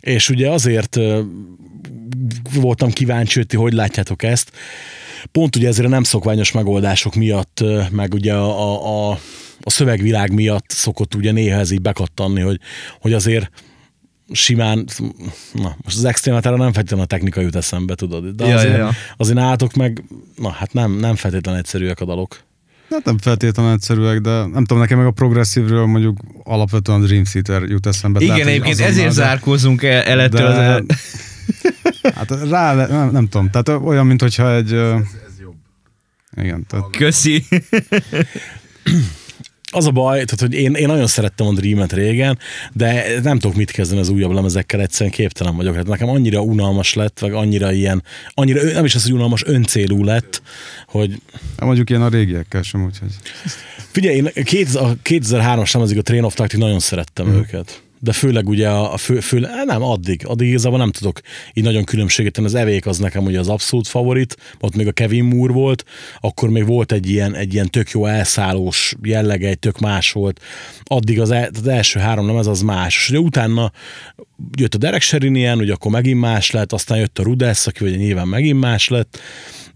[0.00, 0.96] És ugye azért
[2.54, 4.52] voltam kíváncsi, hogy ti hogy látjátok ezt.
[5.32, 9.18] Pont ugye ezért a nem szokványos megoldások miatt, meg ugye a, a
[9.62, 12.60] a szövegvilág miatt szokott ugye néha ez így bekattanni, hogy,
[13.00, 13.50] hogy azért
[14.32, 14.84] simán,
[15.52, 18.78] na, most az extrématára nem feltétlenül a technika jut eszembe, tudod, de Ja, azért, ja,
[18.78, 18.90] ja.
[19.16, 20.04] azért nálatok meg,
[20.36, 22.40] na hát nem, nem feltétlenül egyszerűek a dalok.
[22.90, 27.24] Hát nem feltétlenül egyszerűek, de nem tudom, nekem meg a progresszívről mondjuk alapvetően a Dream
[27.24, 28.20] Theater jut eszembe.
[28.20, 30.82] Igen, hogy egyébként azonnal, ezért de- zárkózunk el, el ettől de, az...
[32.14, 34.72] hát rá, nem, nem tudom, tehát olyan, mint hogyha egy...
[34.72, 34.92] Ez,
[35.26, 35.54] ez jobb.
[36.36, 37.44] Igen, tehát Köszi.
[39.72, 42.38] Az a baj, tehát, hogy én, én nagyon szerettem a Dream-et régen,
[42.72, 45.74] de nem tudok mit kezdeni az újabb lemezekkel, egyszerűen képtelen vagyok.
[45.74, 48.02] Hát nekem annyira unalmas lett, vagy annyira ilyen,
[48.34, 50.42] annyira, nem is az, hogy unalmas, öncélú lett,
[50.86, 53.10] hogy hát mondjuk én a régiekkel sem, úgyhogy...
[53.90, 57.34] Figyelj, én két- a 2003-as lemezig a Train of Tactic nagyon szerettem mm.
[57.34, 57.82] őket.
[58.02, 61.20] De főleg ugye a, fő, fő, nem, addig, addig igazából nem tudok
[61.54, 62.46] így nagyon különbséget tenni.
[62.46, 65.84] Az evék az nekem ugye az abszolút favorit, ott még a Kevin Moore volt,
[66.20, 70.40] akkor még volt egy ilyen, egy ilyen tök jó elszállós jellege, egy tök más volt.
[70.84, 72.96] Addig az, az első három lemez az más.
[72.96, 73.72] És ugye utána
[74.58, 77.96] jött a Derek Sherinian, ugye akkor megint más lett, aztán jött a Rudess, aki ugye
[77.96, 79.18] nyilván megint más lett,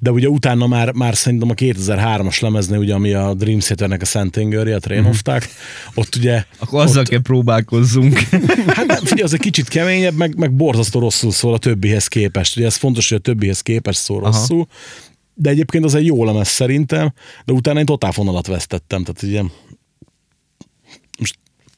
[0.04, 4.04] de ugye utána már, már szerintem a 2003-as lemeznél, ugye, ami a Dream Theaternek a
[4.04, 5.50] Szent Ingeri, a Train of Tactic,
[5.94, 8.18] ott ugye Akkor azzal kell próbálkozzunk.
[8.76, 12.56] Hát nem, figyelj, az egy kicsit keményebb, meg, meg borzasztó rosszul szól a többihez képest.
[12.56, 14.26] Ugye ez fontos, hogy a többihez képest szól Aha.
[14.26, 14.66] rosszul.
[15.34, 17.12] De egyébként az egy jó lemez szerintem,
[17.44, 19.04] de utána én totál fonalat vesztettem.
[19.04, 19.50] Tehát ugye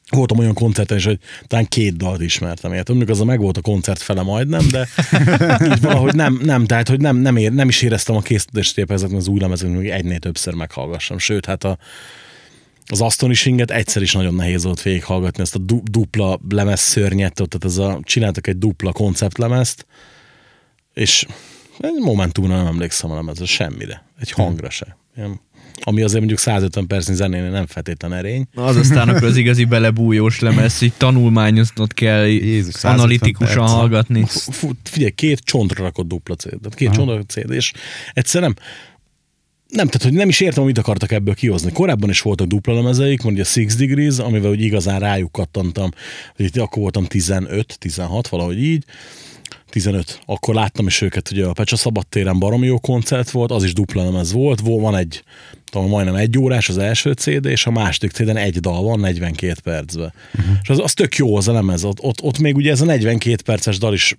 [0.09, 2.95] voltam olyan koncerten is, hogy talán két dalt ismertem, érted?
[2.95, 4.87] Mondjuk az a meg volt a koncert fele majdnem, de
[5.71, 8.91] így valahogy nem, nem tehát hogy nem, nem, ér, nem is éreztem a készítést épp
[8.91, 11.17] ezeknek az új lemezeknek, hogy egynél többször meghallgassam.
[11.17, 11.77] Sőt, hát a,
[12.85, 17.65] az Astonishinget egyszer is nagyon nehéz volt végighallgatni, ezt a du- dupla lemez szörnyet, tehát
[17.65, 19.85] ez a, csináltak egy dupla konceptlemezt,
[20.93, 21.25] és
[21.79, 24.97] egy momentumra nem emlékszem a lemezre, semmire, egy hangra se.
[25.15, 25.39] Ilyen,
[25.81, 28.47] ami azért mondjuk 150 percnyi zenénél nem feltétlen erény.
[28.55, 33.71] Az aztán akkor az igazi belebújós lemez, hogy tanulmányoznod kell, Jézus, 150 analitikusan perc.
[33.71, 34.25] hallgatni.
[34.27, 37.73] Fú, figyelj, két csontra rakott dupla CD, tehát két csontra rakott CD, és
[38.13, 38.53] egyszer nem,
[39.69, 41.71] nem, tehát hogy nem is értem, hogy mit akartak ebből kihozni.
[41.71, 45.89] Korábban is voltak dupla lemezeik, mondja a Six Degrees, amivel úgy igazán rájuk kattantam,
[46.35, 48.85] hogy itt akkor voltam 15-16, valahogy így,
[49.69, 50.19] 15.
[50.25, 54.03] Akkor láttam is őket, ugye a Pecsa Szabadtéren baromi jó koncert volt, az is dupla
[54.03, 55.23] lemez volt, Vol- van egy,
[55.65, 59.53] tudom, majdnem egy órás az első CD, és a második CD-en egy dal van 42
[59.63, 60.13] percben.
[60.35, 60.55] Uh-huh.
[60.61, 62.85] És az, az tök jó az a lemez, ott, ott, ott még ugye ez a
[62.85, 64.17] 42 perces dal is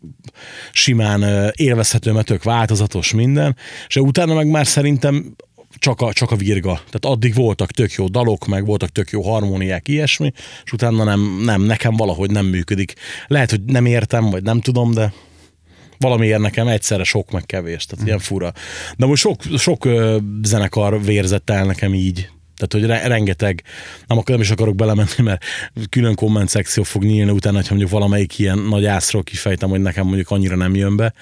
[0.73, 3.57] simán élvezhető, mert tök változatos minden,
[3.89, 5.37] és utána meg már szerintem
[5.79, 6.73] csak a, csak a virga.
[6.73, 10.33] Tehát addig voltak tök jó dalok, meg voltak tök jó harmóniák, ilyesmi,
[10.65, 12.95] és utána nem, nem, nekem valahogy nem működik.
[13.27, 15.13] Lehet, hogy nem értem, vagy nem tudom, de
[15.99, 18.53] valamiért nekem egyszerre sok, meg kevés, tehát ilyen fura.
[18.97, 19.89] De most sok, sok
[20.43, 22.29] zenekar vérzett el nekem így.
[22.57, 23.63] Tehát, hogy re- rengeteg,
[24.07, 25.45] nem, akar, nem is akarok belemenni, mert
[25.91, 30.07] külön komment szekció fog nyílni utána, hogy mondjuk valamelyik ilyen nagy ászról kifejtem, hogy nekem
[30.07, 31.13] mondjuk annyira nem jön be.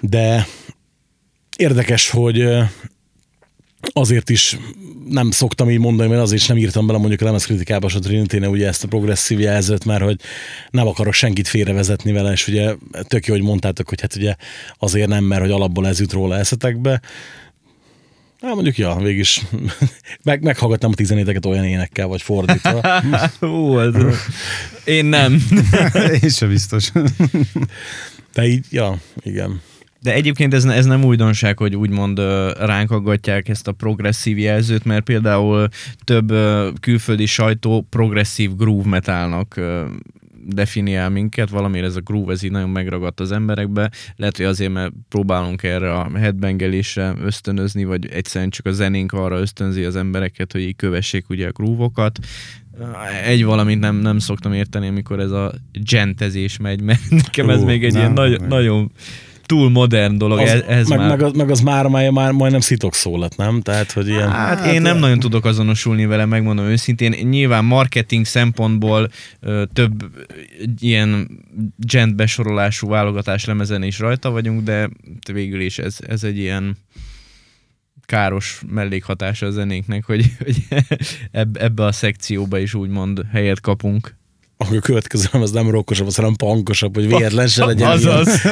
[0.00, 0.46] De
[1.56, 2.48] érdekes, hogy
[3.92, 4.58] azért is
[5.08, 8.36] nem szoktam így mondani, mert azért is nem írtam bele mondjuk a lemezkritikába a trinity
[8.36, 10.20] ugye ezt a progresszív jelzőt, mert hogy
[10.70, 14.34] nem akarok senkit félrevezetni vele, és ugye tök jó, hogy mondtátok, hogy hát ugye
[14.78, 17.00] azért nem, mert hogy alapból ez jut róla eszetekbe.
[18.40, 19.26] Hát mondjuk, ja, végig
[20.22, 23.02] meg, meghallgatnám a tizenéteket olyan énekkel, vagy fordítva.
[23.42, 23.94] Ó, ez...
[24.84, 25.46] Én nem.
[26.22, 26.92] Én sem biztos.
[28.34, 29.60] De így, ja, igen.
[30.02, 32.18] De egyébként ez, ez nem újdonság, hogy úgymond
[32.58, 35.68] ránk aggatják ezt a progresszív jelzőt, mert például
[36.04, 36.32] több
[36.80, 39.60] külföldi sajtó progresszív groove metalnak
[40.46, 43.90] definiál minket, valamiért ez a groove ez így nagyon megragadt az emberekbe.
[44.16, 49.38] Lehet, hogy azért, mert próbálunk erre a headbangelésre ösztönözni, vagy egyszerűen csak a zenénk arra
[49.38, 52.18] ösztönzi az embereket, hogy így kövessék ugye a groove-okat.
[53.24, 57.64] Egy valamit nem, nem szoktam érteni, amikor ez a gentezés megy, mert nekem ez Ó,
[57.64, 58.48] még egy nem, ilyen nagy, nem.
[58.48, 58.92] nagyon
[59.50, 60.38] túl modern dolog.
[60.38, 61.08] Az, ez, ez meg, már...
[61.08, 63.60] meg, az, meg az már, már, már majdnem szitok szó lett, nem?
[63.60, 64.30] Tehát, hogy ilyen...
[64.30, 67.28] Hát én nem nagyon tudok azonosulni vele, megmondom őszintén.
[67.28, 70.10] Nyilván marketing szempontból ö, több
[70.80, 71.28] ilyen
[71.76, 74.90] gent besorolású válogatás lemezen is rajta vagyunk, de
[75.32, 76.76] végül is ez, ez egy ilyen
[78.06, 80.56] káros mellékhatása a zenéknek, hogy, hogy
[81.30, 84.18] eb- ebbe a szekcióba is úgymond helyet kapunk.
[84.60, 87.90] Akkor a következő nem az nem rokkosabb, hanem pankosabb, hogy véletlen se legyen.
[87.96, 88.42] Azaz.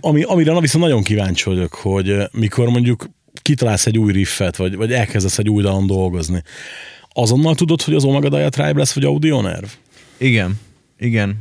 [0.00, 3.08] Ami, amire na viszont nagyon kíváncsi vagyok, hogy eh, mikor mondjuk
[3.42, 6.42] kitalálsz egy új riffet, vagy, vagy elkezdesz egy új dalon dolgozni,
[7.12, 9.66] azonnal tudod, hogy az Omega Dia Tribe lesz, vagy Audionerv?
[10.18, 10.58] Igen,
[10.98, 11.36] igen.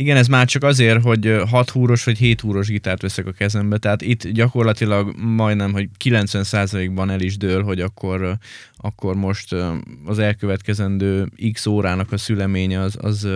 [0.00, 3.78] Igen, ez már csak azért, hogy 6 húros vagy 7 húros gitárt veszek a kezembe,
[3.78, 8.36] tehát itt gyakorlatilag majdnem, hogy 90%-ban el is dől, hogy akkor,
[8.76, 9.54] akkor most
[10.04, 13.28] az elkövetkezendő x órának a szüleménye az, az,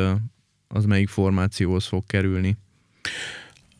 [0.69, 2.57] az melyik formációhoz fog kerülni.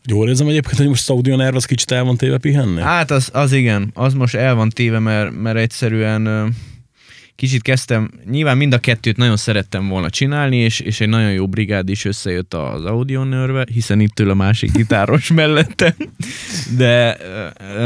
[0.05, 2.81] Jól érzem egyébként, hogy most Saudion Air az kicsit el van téve pihenni?
[2.81, 6.53] Hát az, az igen, az most el van téve, mert, mert egyszerűen
[7.35, 11.47] kicsit kezdtem, nyilván mind a kettőt nagyon szerettem volna csinálni, és, és egy nagyon jó
[11.47, 15.93] brigád is összejött az Audionőrbe, hiszen itt ül a másik gitáros mellettem,
[16.77, 17.17] de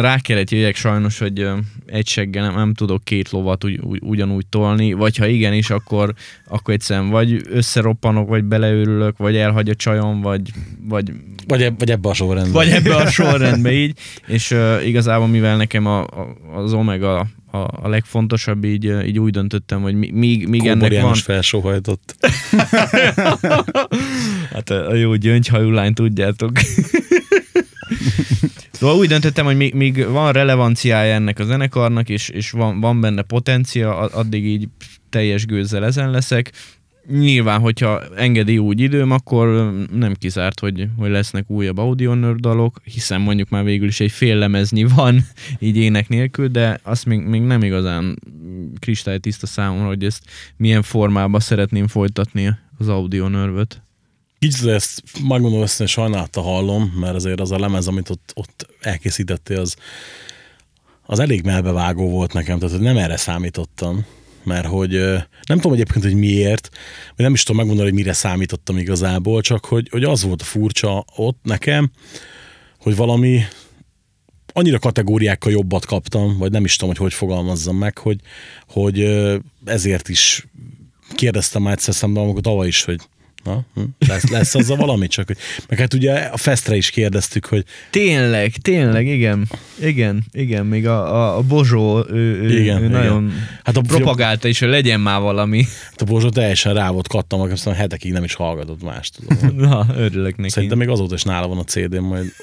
[0.01, 1.47] rá kellett jöjjek sajnos, hogy
[1.85, 6.13] egy seggel nem, nem tudok két lovat ugy, ugy, ugyanúgy tolni, vagy ha igenis, akkor,
[6.47, 10.41] akkor egyszerűen vagy összeroppanok, vagy beleőrülök, vagy elhagy a csajom, vagy...
[10.87, 11.11] Vagy,
[11.47, 12.51] vagy, eb, vagy ebbe a sorrendbe.
[12.51, 13.97] Vagy ebbe a sorrendbe így,
[14.27, 19.31] és uh, igazából mivel nekem a, a, az Omega a, a legfontosabb, így, így úgy
[19.31, 21.13] döntöttem, hogy míg, míg ennek van...
[21.13, 22.15] felsóhajtott.
[24.53, 26.51] hát a, a jó gyöngyhajú lány, tudjátok.
[28.71, 33.01] Szóval úgy döntöttem, hogy míg, míg van relevanciája ennek a zenekarnak, és, és van, van
[33.01, 34.67] benne potencia, addig így
[35.09, 36.51] teljes gőzzel ezen leszek.
[37.11, 43.21] Nyilván, hogyha engedi úgy időm, akkor nem kizárt, hogy, hogy lesznek újabb audio dalok, hiszen
[43.21, 45.27] mondjuk már végül is egy fél lemeznyi van
[45.59, 48.19] így ének nélkül, de azt még, még nem igazán
[48.79, 50.23] kristálytiszta számomra, hogy ezt
[50.57, 53.81] milyen formában szeretném folytatni az audio nörvöt.
[54.39, 59.59] Kicsit ezt megmondom össze, sajnálta hallom, mert azért az a lemez, amit ott, ott elkészítettél,
[59.59, 59.75] az,
[61.05, 64.05] az elég melbevágó volt nekem, tehát nem erre számítottam
[64.49, 64.91] mert hogy
[65.47, 66.69] nem tudom egyébként, hogy miért,
[67.15, 71.05] vagy nem is tudom megmondani, hogy mire számítottam igazából, csak hogy, hogy az volt furcsa
[71.15, 71.91] ott nekem,
[72.79, 73.41] hogy valami
[74.53, 78.19] annyira kategóriákkal jobbat kaptam, vagy nem is tudom, hogy hogy fogalmazzam meg, hogy,
[78.67, 78.99] hogy
[79.65, 80.47] ezért is
[81.15, 82.99] kérdeztem már egyszer szemben, amikor tavaly is, hogy
[83.43, 85.37] Na, hm, lesz, lesz az a valami, csak hogy,
[85.69, 87.63] meg hát ugye a Festre is kérdeztük, hogy...
[87.89, 89.47] Tényleg, tényleg, igen.
[89.81, 92.91] Igen, igen, még a, a, a Bozsó, ő, ő, igen, ő igen.
[92.91, 93.33] nagyon
[93.63, 95.65] hát a, propagálta is, hogy legyen már valami.
[95.89, 99.55] Hát a Bozsó teljesen rá volt kattam, aztán hetekig nem is hallgatott más, tudom.
[99.69, 100.49] Na, örülök neki.
[100.49, 102.33] Szerintem még azóta is nála van a CD-n majd.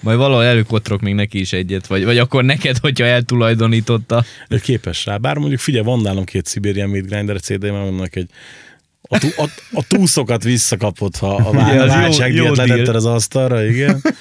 [0.00, 4.24] Majd valahol előkotrok még neki is egyet, vagy, vagy akkor neked, hogyha eltulajdonította.
[4.48, 5.16] Ő képes rá.
[5.16, 8.28] Bár mondjuk figyelj, van nálam két Siberian Meat Grinder CD, mert mondnak egy
[9.08, 11.52] a, tú, a, a túszokat visszakapott, ha a
[11.86, 14.02] válság miatt letetted az asztalra, igen.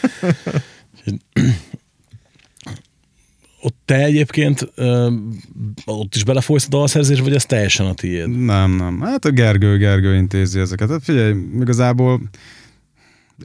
[3.63, 5.11] ott te egyébként ö,
[5.85, 8.29] ott is belefolysz a dalszerzés, vagy ez teljesen a tiéd?
[8.29, 9.01] Nem, nem.
[9.01, 10.89] Hát a Gergő, Gergő intézi ezeket.
[10.89, 12.21] Hát figyelj, igazából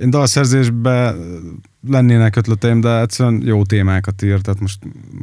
[0.00, 1.14] én dalszerzésbe
[1.88, 4.78] lennének ötleteim, de egyszerűen jó témákat ír, tehát most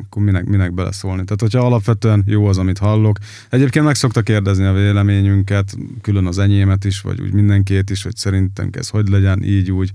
[0.06, 1.24] akkor minek, minek beleszólni.
[1.24, 3.18] Tehát, hogyha alapvetően jó az, amit hallok.
[3.50, 8.16] Egyébként meg szokta kérdezni a véleményünket, külön az enyémet is, vagy úgy mindenkét is, hogy
[8.16, 9.92] szerintem ez hogy legyen, így, úgy,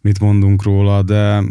[0.00, 1.42] mit mondunk róla, de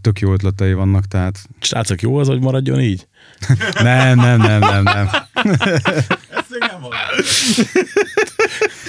[0.00, 1.38] tök jó ötletei vannak, tehát...
[1.60, 3.08] Srácok, jó az, hogy maradjon így?
[3.82, 5.08] nem, nem, nem, nem, nem.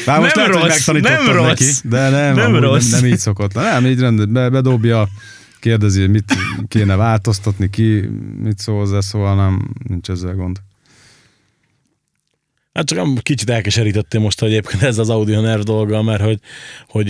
[0.05, 1.47] Már most nem lehet, rossz, nem rossz.
[1.47, 2.89] Neki, de nem, nem, rossz.
[2.89, 3.53] Nem, nem így szokott.
[3.53, 5.07] Nem, így rendet, be, bedobja,
[5.59, 6.33] kérdezi, hogy mit
[6.67, 8.09] kéne változtatni, ki
[8.41, 10.61] mit szól hozzá, szóval nem, nincs ezzel gond.
[12.73, 16.39] Hát csak kicsit elkeserítettél most egyébként ez az Audio Nerv dolga, mert hogy,
[16.87, 17.09] hogy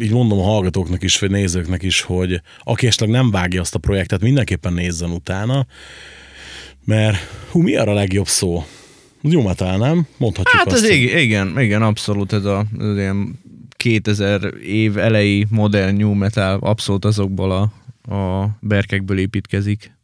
[0.00, 3.78] így mondom a hallgatóknak is, vagy nézőknek is, hogy aki esetleg nem vágja azt a
[3.78, 5.66] projektet, mindenképpen nézzen utána,
[6.84, 7.16] mert
[7.50, 8.64] hú, mi arra a legjobb szó?
[9.20, 10.06] New metal, nem?
[10.16, 10.84] Mondhatjuk hát azt.
[10.84, 13.38] Ez igen, igen, abszolút ez a ez ilyen
[13.76, 19.98] 2000 év elejé modern new metal abszolút azokból a, a berkekből építkezik.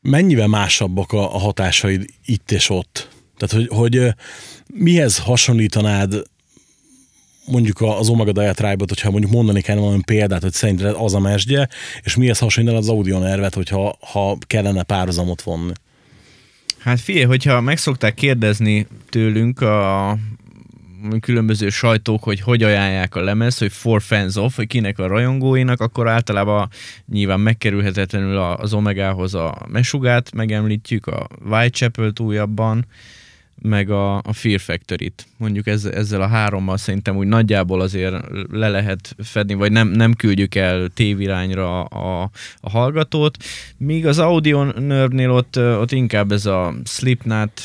[0.00, 3.08] Mennyivel másabbak a, a hatásaid itt és ott?
[3.36, 4.14] Tehát, hogy, hogy
[4.66, 6.22] mihez hasonlítanád
[7.46, 11.68] mondjuk az Omega Diatribe-ot, hogyha mondjuk mondani kellene valami példát, hogy szerinted az a mesdje,
[12.02, 15.72] és mihez hasonlítanád az Audio Nervet, hogyha ha kellene párhuzamot vonni?
[16.84, 20.16] Hát figyelj, hogyha meg szokták kérdezni tőlünk a
[21.20, 25.80] különböző sajtók, hogy hogy ajánlják a lemez, hogy for fans of, hogy kinek a rajongóinak,
[25.80, 26.68] akkor általában
[27.12, 32.86] nyilván megkerülhetetlenül az Omegához a Mesugát megemlítjük, a Whitechapel-t újabban,
[33.68, 35.26] meg a, a Fear Factory-t.
[35.36, 38.14] Mondjuk ezzel, ezzel a hárommal szerintem úgy nagyjából azért
[38.50, 43.36] le lehet fedni, vagy nem, nem küldjük el tévirányra a, a hallgatót.
[43.76, 47.62] Míg az Audio Nerve-nél ott, ott inkább ez a Slipknot,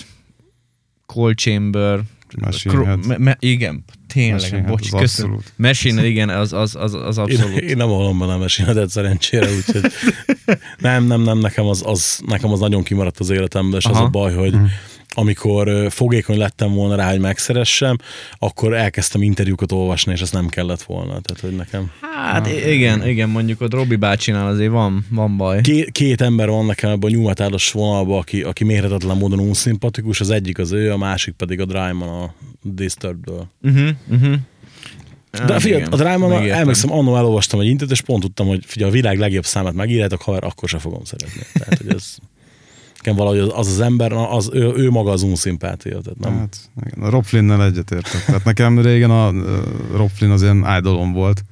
[1.05, 1.99] Cold Chamber,
[2.37, 5.39] Machine me, me, igen, tényleg, Machine bocs, köszönöm.
[5.55, 7.57] Machine, igen, az, az, az, az abszolút.
[7.57, 9.91] Én, én nem hallom benne a Machine szerencsére, úgyhogy
[10.79, 13.99] nem, nem, nem, nekem az, az, nekem az nagyon kimaradt az életemben, és Aha.
[13.99, 14.69] az a baj, hogy, uh-huh
[15.15, 17.97] amikor fogékony lettem volna rá, hogy megszeressem,
[18.37, 21.19] akkor elkezdtem interjúkat olvasni, és ezt nem kellett volna.
[21.21, 21.91] Tehát, hogy nekem
[22.29, 25.61] Hát igen, igen, mondjuk ott Robi bácsinál azért van, van baj.
[25.61, 30.29] két, két ember van nekem ebben a nyújtáros vonalban, aki, aki mérhetetlen módon unszimpatikus, az
[30.29, 33.47] egyik az ő, a másik pedig a Dryman a Disturbed-ből.
[33.61, 34.35] Uh-huh, uh-huh.
[35.45, 38.93] De figyelj, a Dryman, emlékszem, annól elolvastam egy interjút, és pont tudtam, hogy figyelj, a
[38.93, 41.41] világ legjobb számát megírjátok, haver, akkor se fogom szeretni.
[41.53, 42.15] Tehát, hogy ez
[43.03, 45.99] nekem valahogy az az, az ember, az, ő, ő maga az unszimpátia.
[46.01, 46.69] Tehát nem, Hát,
[46.99, 48.25] a Rob Flynn-nel egyetértek.
[48.25, 49.59] Tehát nekem régen a ö,
[49.95, 51.43] Rob Flynn az ilyen idolom volt.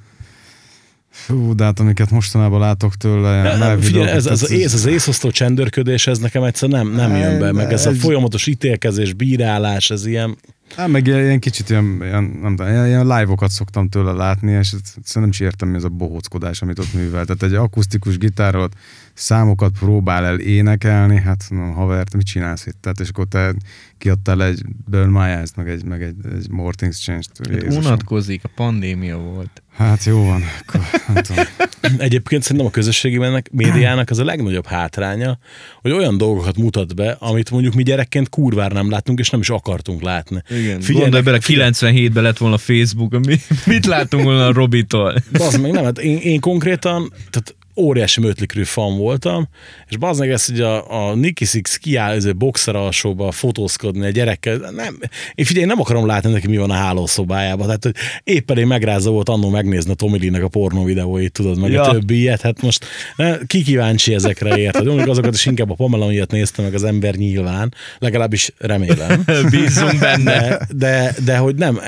[1.09, 4.85] Fú, de hát amiket mostanában látok tőle, ilyen Nem, figyelj, ez, ez, az, ez az
[4.85, 9.89] észosztó csendőrködés, ez nekem egyszer nem, nem jön be, meg ez a folyamatos ítélkezés, bírálás,
[9.89, 10.37] ez ilyen,
[10.75, 14.51] Hát meg ilyen, ilyen kicsit ilyen, ilyen, nem tudom, ilyen, ilyen live-okat szoktam tőle látni,
[14.51, 17.25] és egyszerűen nem is értem, mi ez a bohóckodás, amit ott művel.
[17.25, 18.69] Tehát egy akusztikus gitárral
[19.17, 22.77] számokat próbál el énekelni, hát na, haver, te mit csinálsz itt?
[22.81, 23.55] Tehát, és akkor te
[23.97, 27.29] kiadtál egy Burn My Eyes, meg egy, meg egy, egy More Things Changed.
[27.49, 27.77] Jézusom.
[27.77, 29.61] Unatkozik, a pandémia volt.
[29.77, 30.81] Hát jó van, akkor
[31.13, 31.45] nem tudom.
[32.07, 33.19] Egyébként szerintem a közösségi
[33.51, 35.39] médiának az a legnagyobb hátránya,
[35.81, 39.49] hogy olyan dolgokat mutat be, amit mondjuk mi gyerekként kurvára nem láttunk, és nem is
[39.49, 40.41] akartunk látni.
[40.49, 41.71] Igen, Figyelj, Gondolj bele, figyelj.
[41.73, 43.35] 97-ben lett volna Facebook, mi,
[43.73, 45.15] mit látunk volna a Robitól?
[45.31, 49.47] Bazd meg, nem, hát én, én konkrétan, tehát óriási Mötlikrű fan voltam,
[49.89, 54.05] és bazd meg ezt, hogy a, a Nicky Six kiáll ez egy boxer alsóba fotózkodni
[54.05, 54.97] a gyerekkel, nem,
[55.35, 59.11] én figyelj, nem akarom látni neki, mi van a hálószobájában, tehát hogy éppen én megrázó
[59.11, 61.83] volt annó megnézni a Tommy Lee-nek a pornó videóit, tudod, meg ja.
[61.83, 61.89] Ja.
[61.89, 65.73] a többi ilyet, hát most ne, ki kíváncsi ezekre érted, mondjuk azokat is inkább a
[65.73, 69.23] Pamela ilyet nézte meg az ember nyilván, legalábbis remélem.
[69.51, 70.39] Bízunk benne.
[70.39, 71.79] De, de, de hogy nem,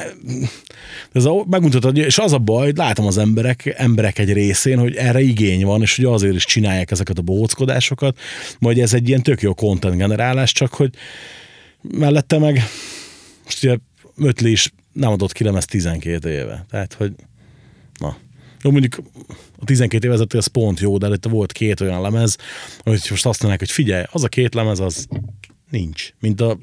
[1.12, 4.96] ez a, megmutatod, és az a baj, hogy látom az emberek, emberek egy részén, hogy
[4.96, 8.20] erre igény van, és hogy azért is csinálják ezeket a bohóckodásokat,
[8.60, 10.94] vagy ez egy ilyen tök jó content generálás, csak hogy
[11.82, 12.64] mellette meg
[13.44, 13.78] most ugye
[14.16, 16.66] Mötli is nem adott ki lemez 12 éve.
[16.70, 17.14] Tehát, hogy
[18.00, 18.18] na.
[18.62, 18.98] Jó, mondjuk
[19.60, 22.38] a 12 évezet az pont jó, de előtte volt két olyan lemez,
[22.78, 25.08] hogy most azt mondják, hogy figyelj, az a két lemez az
[25.70, 26.14] nincs.
[26.20, 26.58] Mint a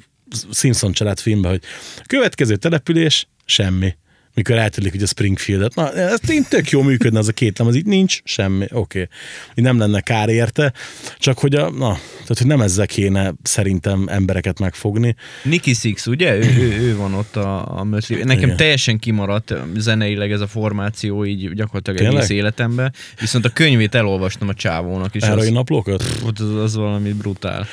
[0.52, 1.62] Simpson család filmben, hogy
[2.06, 3.94] következő település, semmi.
[4.36, 5.74] Mikor eltűnik ugye Springfieldet.
[5.74, 8.78] Na, ez tény tök jó működne az a két lemez, itt nincs semmi, oké.
[8.78, 9.08] Okay.
[9.54, 10.72] Nem lenne kár érte,
[11.18, 15.14] csak hogy a, na, tehát hogy nem ezzel kéne szerintem embereket megfogni.
[15.42, 16.34] Nicky Six, ugye?
[16.34, 18.24] Ő, ő, ő van ott a, a Mötley.
[18.24, 18.56] Nekem Igen.
[18.56, 22.16] teljesen kimaradt zeneileg ez a formáció így gyakorlatilag Tényleg?
[22.16, 22.92] egész életemben.
[23.20, 26.02] Viszont a könyvét elolvastam a csávónak, és Erre az, naplókat?
[26.36, 27.66] az, az valami brutál.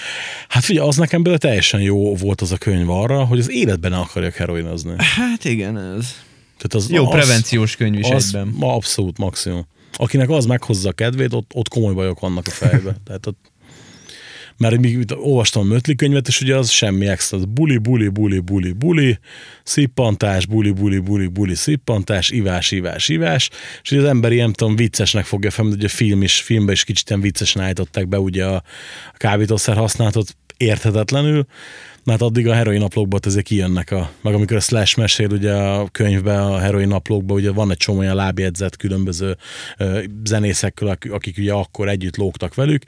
[0.48, 3.94] Hát figyelj, az nekem belőle teljesen jó volt az a könyv arra, hogy az életben
[3.94, 4.94] akarjak heroinozni.
[4.98, 6.16] Hát igen, ez
[6.64, 8.48] Tehát az, jó az, prevenciós könyv is az egyben.
[8.58, 9.68] Ma abszolút maximum.
[9.94, 12.96] Akinek az meghozza a kedvét, ott, ott komoly bajok vannak a fejbe.
[13.06, 13.52] Tehát ott,
[14.58, 17.38] mert még olvastam a Mötli könyvet, és ugye az semmi extra.
[17.38, 19.20] Buli, buli, buli, buli, buli,
[19.64, 23.50] szippantás, buli, buli, buli, buli, szippantás, ivás, ivás, ivás,
[23.84, 26.84] és ugye az ember ilyen, tudom, viccesnek fogja fel, ugye a film is, filmben is
[26.84, 28.56] kicsit ilyen viccesen állították be ugye a,
[29.14, 31.46] a kábítószer használatot érthetetlenül,
[32.04, 35.88] mert addig a heroin naplókban ezek kijönnek, a, meg amikor a Slash mesél ugye a
[35.92, 39.38] könyvben, a heroin naplókban, ugye van egy csomó olyan lábjegyzet különböző
[40.24, 42.84] zenészekkel, akik, ugye akkor együtt lógtak velük,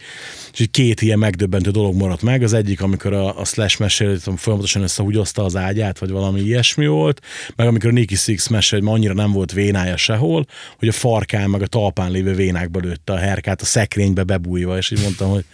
[0.53, 2.43] és így két ilyen megdöbbentő dolog maradt meg.
[2.43, 7.22] Az egyik, amikor a, a Slash mesél, folyamatosan összehúgyozta az ágyát, vagy valami ilyesmi volt,
[7.55, 10.45] meg amikor a Nicky Six mesél, hogy ma annyira nem volt vénája sehol,
[10.78, 14.91] hogy a farkán, meg a talpán lévő vénákba lőtte a herkát a szekrénybe bebújva, és
[14.91, 15.45] így mondtam, hogy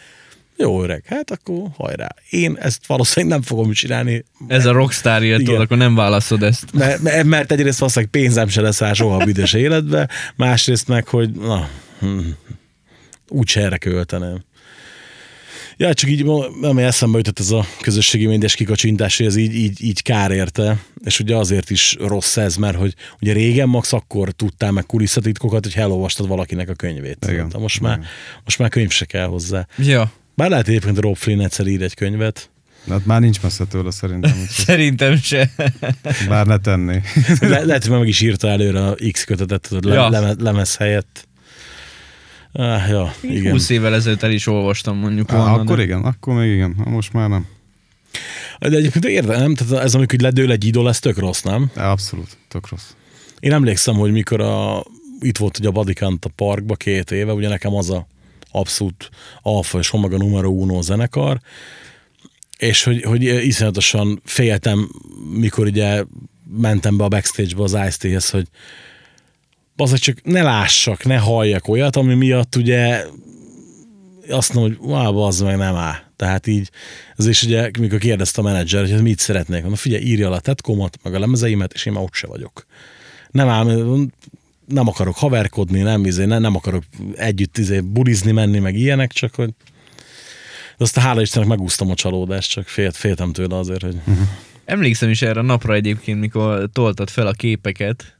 [0.61, 2.07] jó öreg, hát akkor hajrá.
[2.29, 6.73] Én ezt valószínűleg nem fogom csinálni, Ez a rockstar tudod, akkor nem válaszod ezt.
[6.73, 11.31] mert, mert- egyrészt valószínűleg pénzem se lesz rá soha a büdös életbe, másrészt meg, hogy
[11.31, 12.19] na, hm,
[13.27, 14.43] úgyse erre költenem.
[15.77, 16.25] Ja, csak így,
[16.61, 20.77] ami eszembe jutott ez a közösségi médiás kikacsintás, hogy ez így, így, így kár érte,
[21.03, 25.63] és ugye azért is rossz ez, mert hogy ugye régen max akkor tudtál meg kulisszatitkokat,
[25.63, 27.25] hogy elolvastad valakinek a könyvét.
[27.29, 27.49] Igen.
[27.49, 27.99] De most már,
[28.43, 29.67] most már könyv se kell hozzá.
[29.77, 32.49] Ja, Bár lehet egyébként Rob Flynn egyszer ír egy könyvet.
[32.89, 35.49] Hát már nincs messze tőle szerintem, szerintem se.
[36.27, 37.01] bár ne tenné.
[37.39, 40.09] Le, lehet, hogy meg is írta előre a X kötetet, tudod, Ja.
[40.09, 41.27] leme, lemez helyett.
[42.51, 43.51] Ah, ja, igen.
[43.51, 45.53] 20 évvel ezelőtt el is olvastam mondjuk Á, volna.
[45.53, 47.45] akkor de- igen, akkor még igen, most már nem.
[48.59, 49.55] De egyébként érde, nem?
[49.55, 51.71] Tehát ez amikor ledől egy idol, ez tök rossz, nem?
[51.75, 52.89] De abszolút, tök rossz.
[53.39, 54.83] Én emlékszem, hogy mikor a,
[55.19, 58.07] itt volt ugye a Badikant a parkba két éve, ugye nekem az a
[58.51, 59.09] abszolút
[59.41, 61.39] alfa és omega numero uno zenekar,
[62.57, 64.89] és hogy, hogy iszonyatosan féltem,
[65.33, 66.03] mikor ugye
[66.57, 68.47] mentem be a backstage-be az Ice-T-hez, hogy
[69.75, 73.05] az csak ne lássak, ne halljak olyat, ami miatt ugye
[74.29, 75.95] azt mondom, hogy wow, az meg nem áll.
[76.15, 76.69] Tehát így,
[77.17, 80.39] ez is ugye, mikor kérdezte a menedzser, hogy mit szeretnék, mondom, figyelj, írja le a
[80.39, 82.65] tetkomat, meg a lemezeimet, és én már ott se vagyok.
[83.31, 84.11] Nem ám,
[84.71, 86.83] nem akarok haverkodni, nem, izé, nem, nem akarok
[87.15, 89.53] együtt izé, bulizni menni, meg ilyenek, csak hogy
[90.77, 94.01] de aztán hála Istennek megúsztam a csalódást, csak félt, féltem tőle azért, hogy
[94.65, 98.17] Emlékszem is erre a napra egyébként, mikor toltad fel a képeket.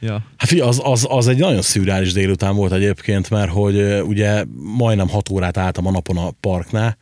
[0.00, 0.24] Ja.
[0.36, 4.44] Hát figyelj, az, az, az egy nagyon szürreális délután volt egyébként, mert hogy ugye
[4.76, 6.96] majdnem hat órát álltam a napon a parknál,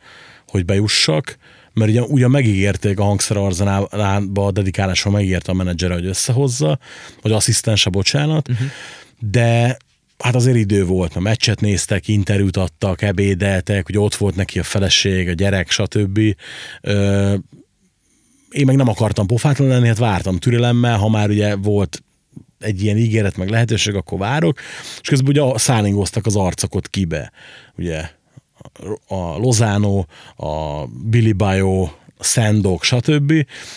[0.47, 1.37] hogy bejussak,
[1.75, 6.79] mert ugye, ugye megígérték a hangszerarzenálba a dedikálásra megígérte a menedzser, hogy összehozza,
[7.21, 8.67] vagy asszisztense, bocsánat, uh-huh.
[9.19, 9.77] de
[10.17, 14.63] hát azért idő volt, mert meccset néztek, interjút adtak, ebédeltek, hogy ott volt neki a
[14.63, 16.19] feleség, a gyerek, stb.
[16.81, 17.33] Ö,
[18.49, 22.03] én meg nem akartam pofátlan lenni, hát vártam türelemmel, ha már ugye volt
[22.59, 24.59] egy ilyen ígéret, meg lehetőség, akkor várok,
[25.01, 27.31] és közben ugye szállingoztak az arcokat kibe,
[27.77, 28.09] ugye
[29.07, 30.05] a Lozano,
[30.35, 33.31] a Billy Bayo, a Sandok, stb.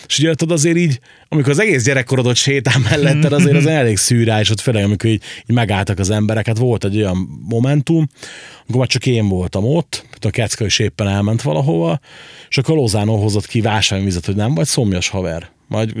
[0.07, 4.49] És ugye tudod azért így, amikor az egész gyerekkorodot sétál melletted, azért az elég szűrás,
[4.49, 8.09] ott főleg amikor így, így megálltak az emberek, hát volt egy olyan momentum,
[8.59, 11.99] amikor már csak én voltam ott, a Kecka is éppen elment valahova,
[12.49, 15.49] és akkor Lozano hozott ki ásványvizet, hogy nem vagy szomjas haver.
[15.69, 15.93] Majd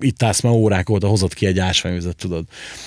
[0.00, 2.44] itt állsz már órák óta, hozott ki egy ásványvizet, tudod.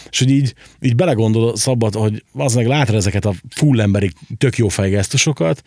[0.10, 4.58] És hogy így, így belegondol szabad, hogy az meg látod ezeket a full emberi tök
[4.58, 5.64] jó fejgesztusokat,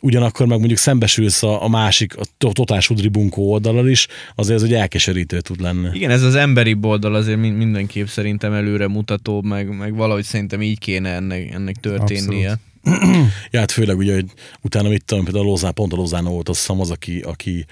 [0.00, 4.56] ugyanakkor meg mondjuk szembesülsz a, a másik, a to- totás udri bunkó oldalal is, azért
[4.58, 5.88] ez egy elkeserítő tud lenni.
[5.92, 10.62] Igen, ez az emberi oldal azért min- mindenképp szerintem előre mutató, meg, meg valahogy szerintem
[10.62, 12.50] így kéne ennek, ennek történnie.
[12.50, 12.58] Abszolút.
[13.50, 14.24] Ja, hát főleg ugye, hogy
[14.62, 17.66] utána mit tudom, például Lozán, pont a Lozán volt azt hiszem az, aki, aki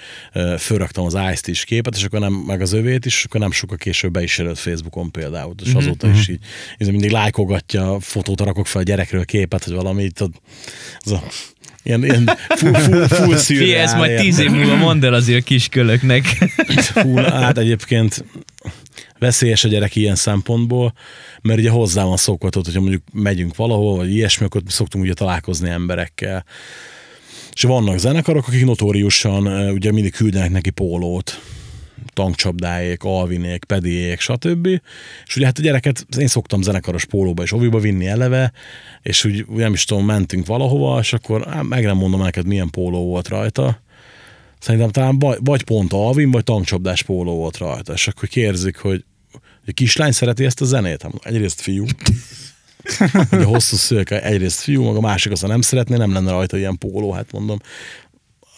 [0.58, 3.50] fölraktam az ice is képet, és akkor nem, meg az övét is, és akkor nem
[3.50, 6.40] sokkal később be is jelölt Facebookon például, és azóta is így,
[6.78, 10.34] így mindig lájkogatja, fotót rakok fel a gyerekről képet, vagy valami, tudod,
[10.98, 11.22] az a,
[11.82, 15.40] ilyen, ilyen full, full, full Fie, ez szürreál, majd tíz év múlva mondd el azért
[15.40, 16.24] a kiskölöknek.
[16.76, 18.24] Full, hát egyébként
[19.18, 20.92] veszélyes a gyerek ilyen szempontból,
[21.42, 25.68] mert ugye hozzá van szokvatott, hogyha mondjuk megyünk valahol, vagy ilyesmi, akkor szoktunk ugye találkozni
[25.68, 26.44] emberekkel.
[27.52, 31.40] És vannak zenekarok, akik notóriusan eh, ugye mindig küldenek neki pólót,
[32.12, 34.66] tankcsapdáék, alvinék, pediék, stb.
[35.26, 38.52] És ugye hát a gyereket én szoktam zenekaros pólóba és oviba vinni eleve,
[39.02, 42.70] és úgy nem is tudom, mentünk valahova, és akkor á, meg nem mondom neked, milyen
[42.70, 43.82] póló volt rajta.
[44.64, 49.04] Szerintem talán vagy, vagy pont alvin, vagy tankcsapdás póló volt rajta, és akkor kérdezik, hogy
[49.32, 51.02] hogy a kislány szereti ezt a zenét?
[51.02, 51.84] Hát mondom, egyrészt fiú.
[53.32, 56.56] Ugye hosszú szőke, egyrészt fiú, meg a másik azt, ha nem szeretné, nem lenne rajta
[56.56, 57.58] ilyen póló, hát mondom.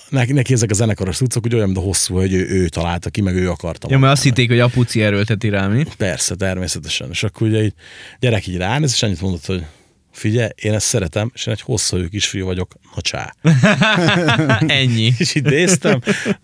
[0.09, 3.11] Neki, neki ezek a zenekaros cuccok, hogy olyan, mint a hosszú, hogy ő, ő találta
[3.11, 3.89] ki, meg ő akarta.
[3.91, 5.85] Ja, mert azt hitték, hogy apuci erőlteti rám, mi?
[5.97, 7.09] Persze, természetesen.
[7.11, 7.75] És akkor ugye így
[8.21, 9.65] gyerek így ránéz, és annyit mondott, hogy
[10.17, 13.35] figyelj, én ezt szeretem, és én egy hosszú kisfiú vagyok, na csá.
[14.81, 15.13] Ennyi.
[15.19, 16.01] És így néztem,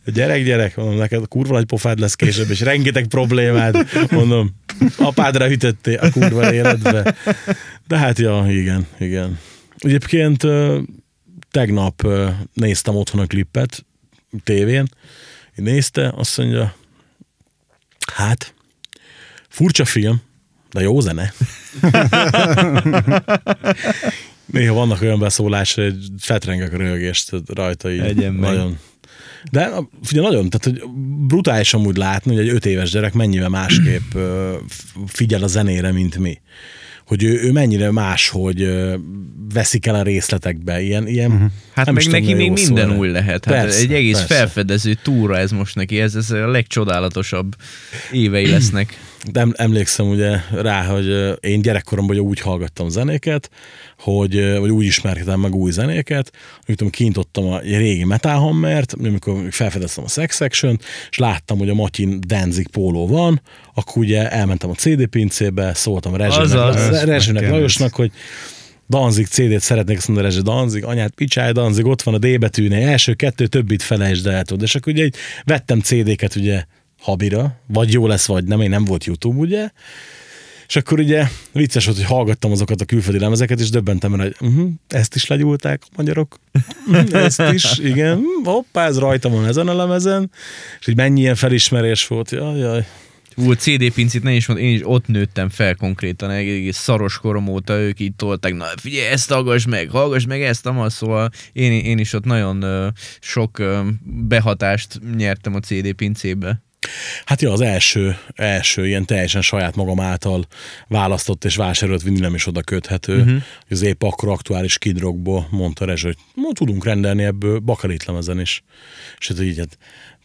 [0.07, 4.51] gyerek, gyerek, mondom, neked kurva nagy pofád lesz később, és rengeteg problémád, mondom,
[4.97, 7.15] apádra ütöttél a kurva életbe.
[7.87, 9.39] De hát, ja, igen, igen.
[9.79, 10.47] Egyébként
[11.51, 12.09] tegnap
[12.53, 13.85] néztem otthon a klippet
[14.45, 14.89] tévén,
[15.55, 16.75] nézte, azt mondja,
[18.15, 18.55] hát,
[19.49, 20.23] furcsa film,
[20.73, 21.33] de jó zene.
[24.53, 28.01] Néha vannak olyan beszólások, hogy fetrengek a röhögést rajta így.
[28.01, 28.51] Egyen meg.
[28.51, 28.79] nagyon.
[29.51, 29.71] De
[30.03, 30.91] figyelj, nagyon, tehát hogy
[31.27, 34.13] brutális amúgy látni, hogy egy öt éves gyerek mennyivel másképp
[35.07, 36.41] figyel a zenére, mint mi.
[37.07, 38.69] Hogy ő, ő mennyire más, hogy
[39.53, 41.51] veszik el a részletekbe, ilyen, ilyen uh-huh.
[41.75, 43.45] Hát nem meg neki még minden szó új lehet.
[43.45, 44.35] Hát Persze, egy egész persze.
[44.35, 47.57] felfedező túra ez most neki, ez, ez a legcsodálatosabb
[48.11, 48.99] évei lesznek.
[49.31, 53.51] De em- emlékszem ugye rá, hogy én gyerekkoromban úgy hallgattam zenéket,
[53.99, 56.33] hogy, vagy úgy ismerkedtem meg új zenéket,
[56.67, 60.79] hogy tudom, kintottam a régi Metal Hammert, amikor felfedeztem a Sex section
[61.11, 63.41] és láttam, hogy a Matyin Danzig póló van,
[63.75, 66.15] akkor ugye elmentem a CD pincébe, szóltam.
[66.15, 67.51] Rezsőnek, Rezsőnek.
[67.51, 68.11] Lajosnak, hogy
[68.89, 72.89] Danzig CD-t szeretnék, azt mondani, Rezső Danzig, anyát picsáj, Danzig, ott van a D betűnél,
[72.89, 74.63] első kettő, többit felejtsd el, tudod.
[74.63, 75.09] És akkor ugye
[75.45, 76.65] vettem CD-ket ugye
[77.03, 79.71] habira, vagy jó lesz, vagy nem, én nem volt YouTube, ugye,
[80.73, 84.37] és akkor ugye vicces volt, hogy hallgattam azokat a külföldi lemezeket, és döbbentem rá, hogy
[84.41, 86.39] uh-huh, ezt is legyúlták a magyarok.
[86.87, 88.17] Uh-huh, ezt is, igen.
[88.17, 90.31] Hm, Hoppá, ez rajta van ezen a lemezen.
[90.79, 92.31] És hogy mennyi ilyen felismerés volt.
[92.31, 92.87] Jaj, jaj.
[93.37, 97.49] Ú, CD pincit ne is mond, én is ott nőttem fel konkrétan, egész szaros korom
[97.49, 101.73] óta ők így tolták, na figyelj, ezt hallgass meg, hallgass meg ezt, amaz, szóval én,
[101.73, 102.89] én is ott nagyon ö,
[103.21, 106.63] sok ö, behatást nyertem a CD pincébe.
[107.25, 110.47] Hát ja, az első, első ilyen teljesen saját magam által
[110.89, 113.21] választott és vásárolt vinni nem is oda köthető.
[113.21, 113.43] Uh-huh.
[113.69, 118.63] Az épp akkor aktuális kidrogból mondta Rezső, hogy ma tudunk rendelni ebből bakalit lemezen is.
[119.19, 119.79] És hát így hát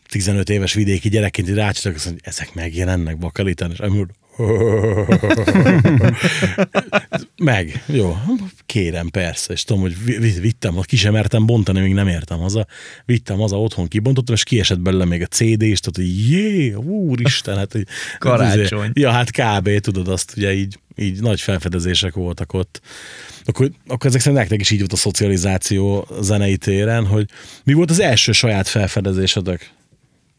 [0.07, 4.07] 15 éves vidéki gyerekként így rácsitok, mondja, ezek megjelennek bakaliten, és amúgy
[7.37, 8.17] meg, jó,
[8.65, 12.39] kérem, persze, és tudom, hogy vi- vi- vittem, ki sem mertem bontani, még nem értem
[12.39, 12.65] haza,
[13.05, 17.57] vittem haza, otthon kibontottam, és kiesett belőle még a CD is, tehát, hogy jé, úristen,
[17.57, 18.91] hát, hogy, Karácsony.
[18.93, 19.79] Ja, hát kb.
[19.79, 22.81] tudod azt, ugye így, így nagy felfedezések voltak ott.
[23.43, 27.29] Akkor, akkor ezek szerint nektek is így volt a szocializáció zenei téren, hogy
[27.63, 29.71] mi volt az első saját felfedezésetek?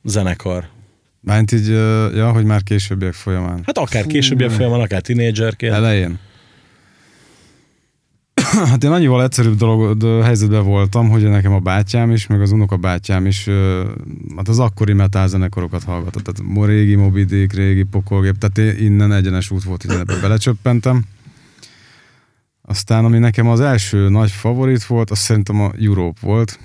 [0.05, 0.77] Zenekar.
[1.21, 1.69] Mányt így,
[2.15, 3.63] ja, hogy már későbbiek folyamán.
[3.67, 5.75] Hát akár későbbiek folyamán, akár tinédzserként.
[5.75, 6.19] Elején.
[8.71, 12.77] Hát én annyival egyszerűbb dolog, helyzetben voltam, hogy nekem a bátyám is, meg az unoka
[12.77, 13.49] bátyám is,
[14.37, 16.25] hát az akkori metal zenekarokat hallgatott.
[16.25, 21.05] Tehát régi Moby Dick, régi Pokolgép, tehát én innen egyenes út volt, hogy ebbe belecsöppentem.
[22.63, 26.59] Aztán, ami nekem az első nagy favorit volt, azt szerintem a Europe volt.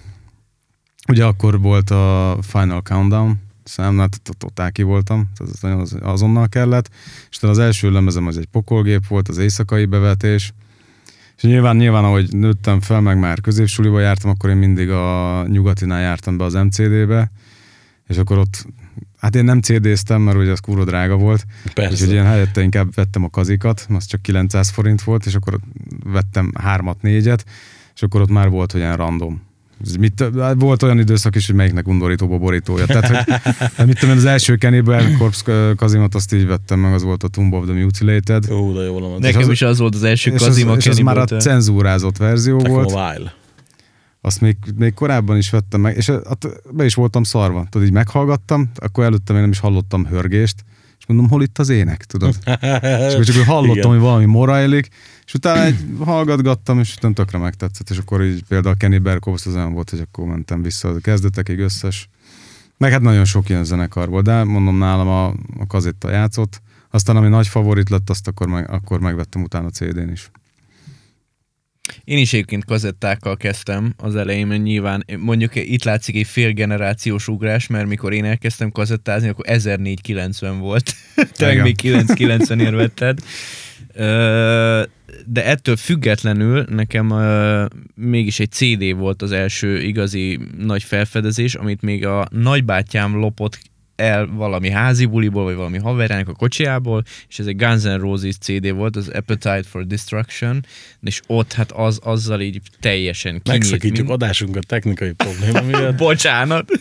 [1.08, 6.90] Ugye akkor volt a Final Countdown, szám, hát totál ki voltam, tehát az azonnal kellett.
[7.30, 10.54] És az első lemezem az egy pokolgép volt, az éjszakai bevetés.
[11.38, 16.02] És nyilván, nyilván, ahogy nőttem fel, meg már középsuliba jártam, akkor én mindig a nyugatinál
[16.02, 17.32] jártam be az MCD-be,
[18.08, 18.66] és akkor ott,
[19.18, 21.92] hát én nem CD-ztem, mert ugye az kurva drága volt, Persze.
[21.92, 25.60] Úgyhogy én helyette inkább vettem a kazikat, az csak 900 forint volt, és akkor
[26.04, 27.46] vettem hármat, négyet,
[27.96, 29.42] és akkor ott már volt olyan random.
[29.86, 30.24] Ez Mit,
[30.56, 32.86] volt olyan időszak is, hogy melyiknek undorítóba borítója.
[32.86, 33.36] Tehát, hogy,
[33.76, 37.24] hát mit tudom én, az első Cannibal Corpse kazimat azt így vettem meg, az volt
[37.24, 38.52] a Tomb of the Mutilated.
[38.52, 39.20] Ó, de jó van.
[39.20, 42.18] Nekem az- is az volt az első és az, Kazima és az már a cenzúrázott
[42.18, 42.92] verzió Nekem volt.
[42.92, 43.34] a Vile.
[44.22, 47.68] Azt még, még korábban is vettem meg, és hát be is voltam szarva.
[47.70, 50.64] Tudod, így meghallgattam, akkor előtte még nem is hallottam hörgést,
[51.04, 52.36] és mondom, hol itt az ének, tudod?
[53.08, 53.90] És akkor csak hallottam, Igen.
[53.90, 54.88] hogy valami morajlik,
[55.26, 59.56] és utána egy hallgatgattam, és utána tökre megtetszett, és akkor így például Kenny Berkowitz az
[59.56, 62.10] olyan volt, hogy akkor mentem vissza a kezdetekig összes.
[62.78, 65.28] Meg hát nagyon sok ilyen zenekar volt, de mondom nálam a,
[65.60, 66.62] a kazetta játszott.
[66.90, 70.32] Aztán ami nagy favorit lett, azt akkor, meg, akkor megvettem utána CD-n is.
[72.04, 77.28] Én is egyébként kazettákkal kezdtem az elején, mert nyilván mondjuk itt látszik egy fél generációs
[77.28, 80.96] ugrás, mert mikor én elkezdtem kazettázni, akkor 1490 volt.
[81.38, 83.20] Te meg még 990 vetted.
[83.94, 84.84] Ö,
[85.26, 87.14] De ettől függetlenül nekem
[87.96, 93.60] mégis egy CD volt az első igazi nagy felfedezés, amit még a nagybátyám lopott
[93.96, 98.36] el valami házi buliból, vagy valami haverjának a kocsiából, és ez egy Guns N' Roses
[98.38, 100.66] CD volt, az Appetite for Destruction,
[101.02, 103.62] és ott hát az, azzal így teljesen kinyílt.
[103.62, 105.98] Megszakítjuk mind- adásunkat technikai probléma miatt.
[106.08, 106.72] Bocsánat.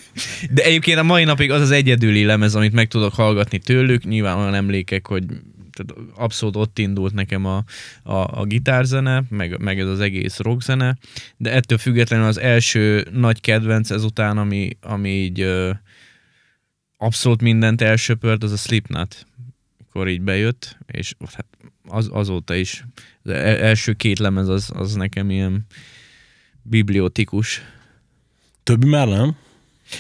[0.51, 4.05] De egyébként a mai napig az az egyedüli lemez, amit meg tudok hallgatni tőlük.
[4.05, 5.25] Nyilván olyan emlékek, hogy
[5.73, 7.65] tehát abszolút ott indult nekem a,
[8.03, 10.97] a, a gitárzene, meg, meg ez az egész rockzene,
[11.37, 15.47] de ettől függetlenül az első nagy kedvenc ezután, ami, ami így
[17.03, 19.27] abszolút mindent elsöpört, az a Slipknot.
[19.89, 21.47] Akkor így bejött, és hát
[21.89, 22.85] az, azóta is
[23.23, 25.67] az el- első két lemez az, az nekem ilyen
[26.63, 27.63] bibliotikus.
[28.63, 29.37] Többi már nem?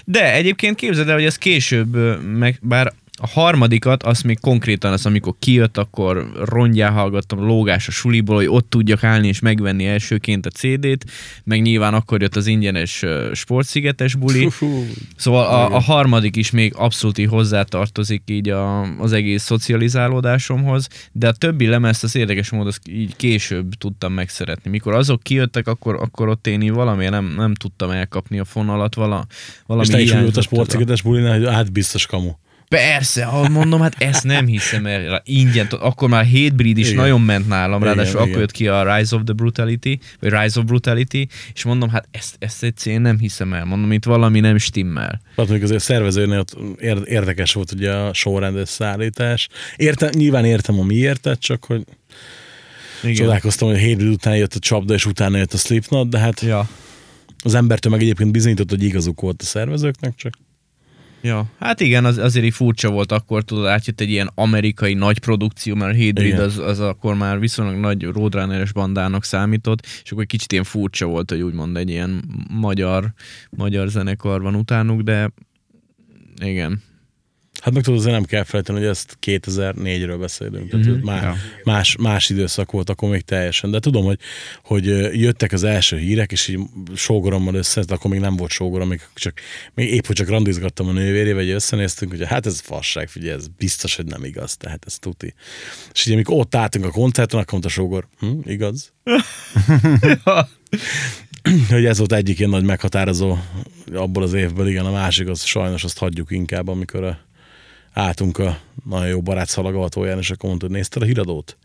[0.05, 2.93] De egyébként képzeld el, hogy ez később, meg, bár
[3.23, 8.49] a harmadikat, azt még konkrétan, az amikor kijött, akkor rongyá hallgattam lógás a suliból, hogy
[8.49, 11.05] ott tudjak állni és megvenni elsőként a CD-t,
[11.45, 14.49] meg nyilván akkor jött az ingyenes sportszigetes buli.
[15.17, 21.33] Szóval a, a harmadik is még abszolút hozzátartozik így a, az egész szocializálódásomhoz, de a
[21.33, 24.71] többi lemezt az érdekes módon így később tudtam megszeretni.
[24.71, 28.95] Mikor azok kijöttek, akkor, akkor ott én így valamiért nem, nem tudtam elkapni a fonalat,
[28.95, 29.27] vala,
[29.67, 32.31] valami és te is úgy a sportszigetes bulinál, hogy hát biztos kamu.
[32.73, 35.23] Persze, ahogy mondom, hát ezt nem hiszem el.
[35.25, 37.01] Ingyen, akkor már Hatebreed is Igen.
[37.01, 38.29] nagyon ment nálam, ráadásul igen.
[38.29, 42.09] akkor jött ki a Rise of the Brutality, vagy Rise of Brutality, és mondom, hát
[42.11, 43.65] ezt, ezt egyszerűen nem hiszem el.
[43.65, 45.21] Mondom, itt valami nem stimmel.
[45.37, 49.49] Hát még azért a szervezőnél ott ér- érdekes volt ugye a sorrendes szállítás.
[49.77, 51.85] Értem, nyilván értem a miértet, csak hogy
[53.03, 53.15] Igen.
[53.15, 56.69] csodálkoztam, hogy Hatebreed után jött a csapda, és utána jött a Slipknot, de hát Ja.
[57.45, 60.33] az embertől meg egyébként bizonyított, hogy igazuk volt a szervezőknek, csak
[61.23, 65.19] Ja, hát igen, az, azért így furcsa volt akkor, tudod, átjött egy ilyen amerikai nagy
[65.19, 66.41] produkció, mert Hatebreed Igen.
[66.41, 71.07] az, az akkor már viszonylag nagy roadrunneres bandának számított, és akkor egy kicsit ilyen furcsa
[71.07, 73.13] volt, hogy úgymond egy ilyen magyar,
[73.51, 75.33] magyar zenekar van utánuk, de
[76.45, 76.83] igen.
[77.63, 81.03] Hát meg tudod, azért nem kell felejteni, hogy ezt 2004-ről beszélünk, tehát mm-hmm.
[81.03, 81.37] már Ja.
[81.65, 83.71] más, más időszak volt akkor még teljesen.
[83.71, 84.19] De tudom, hogy,
[84.65, 84.87] hogy
[85.21, 86.61] jöttek az első hírek, és így
[86.95, 89.35] sógorommal össze, akkor még nem volt sógorom, még, csak,
[89.75, 93.47] még épp, hogy csak randizgattam a nővérével, hogy összenéztünk, hogy hát ez fasság, figyelj, ez
[93.59, 95.35] biztos, hogy nem igaz, tehát ez tuti.
[95.93, 98.93] És így amikor ott álltunk a koncerten, akkor mondta a sógor, hm, igaz?
[101.69, 103.37] hogy ez volt egyik ilyen nagy meghatározó
[103.95, 107.19] abból az évből, igen, a másik az sajnos azt hagyjuk inkább, amikor a,
[107.93, 111.57] álltunk a nagyon jó barát szalagavatóján, és akkor mondta, hogy nézted a híradót?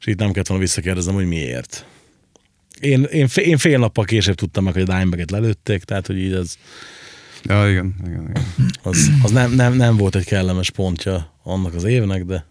[0.00, 1.86] És itt nem kellett volna visszakérdeznem, hogy miért.
[2.80, 6.18] Én, én, fél, én fél nappal később tudtam meg, hogy a Dimebaget lelőtték, tehát hogy
[6.18, 6.58] így az,
[7.44, 8.44] Ja, igen, igen, igen.
[8.82, 12.46] az, az nem, nem, nem, volt egy kellemes pontja annak az évnek, de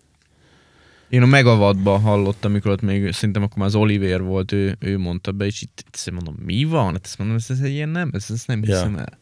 [1.09, 4.97] Én a Megavadban hallottam, amikor ott még szerintem akkor már az Oliver volt, ő, ő
[4.97, 6.91] mondta be, és itt, itt mondom, mi van?
[6.91, 8.65] Hát ezt mondom, ez, ez egy ilyen nem, ez, ez nem Ja.
[8.65, 9.17] hiszem el.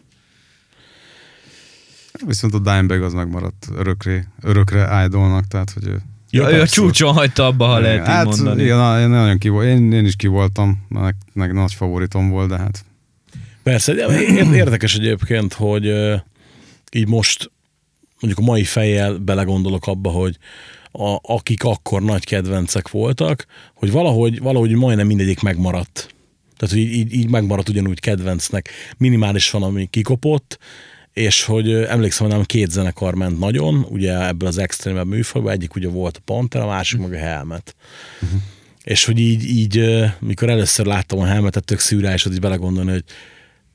[2.25, 6.01] Viszont a Dimebag az megmaradt örökre, örökre idolnak, tehát hogy ő...
[6.31, 8.63] Ja, ő a csúcson hagyta abba, ha lehet így hát, mondani.
[8.63, 12.57] Igen, én nagyon ki én, én is ki voltam, meg, meg nagy favoritom volt, de
[12.57, 12.85] hát
[13.63, 15.85] Persze, de ér- érdekes egyébként, hogy
[16.91, 17.51] így most
[18.19, 20.37] mondjuk a mai fejjel belegondolok abba, hogy
[20.91, 26.15] a, akik akkor nagy kedvencek voltak, hogy valahogy, valahogy majdnem mindegyik megmaradt.
[26.57, 28.69] Tehát, hogy így, így, így megmaradt ugyanúgy kedvencnek.
[28.97, 30.57] Minimális van, ami kikopott,
[31.19, 35.75] és hogy emlékszem, hogy nem két zenekar ment nagyon, ugye ebből az extrémebb műfajban, egyik
[35.75, 37.75] ugye volt a Panther, a másik meg a Helmet.
[38.83, 43.03] És hogy így, így, mikor először láttam a Helmetet, tök szűrás, hogy így belegondolni, hogy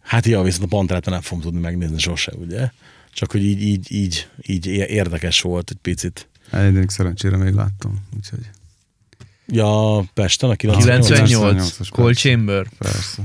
[0.01, 2.71] Hát ja, viszont a Panterát nem fogom tudni megnézni sose, ugye?
[3.13, 6.29] Csak hogy így, így, így, így érdekes volt egy picit.
[6.51, 8.51] egyébként szerencsére még láttam, úgyhogy
[9.47, 11.07] Ja, Pesten a 98.
[11.07, 12.17] 98, 98-as Cold.
[12.17, 12.67] Chamber.
[12.79, 13.23] persze.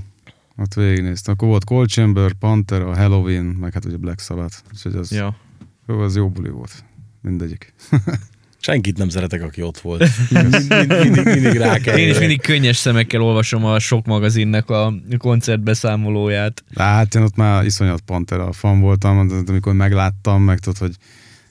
[0.62, 1.34] Ott végignéztem.
[1.34, 4.56] Akkor volt Cold Chamber, Panther, a Halloween, meg hát ugye Black Sabbath.
[4.74, 5.36] Úgyhogy az, Ja.
[5.88, 6.84] jó, az jó buli volt.
[7.22, 7.74] Mindegyik.
[8.62, 10.04] Senkit nem szeretek, aki ott volt.
[10.30, 11.98] Mind, mind, mindig, mindig rá kell.
[11.98, 16.64] Én is mindig könnyes szemekkel olvasom a sok magazinnek a koncertbeszámolóját.
[16.76, 20.96] Hát én ott már iszonyat Pantera fan voltam, de amikor megláttam, meg tudod, hogy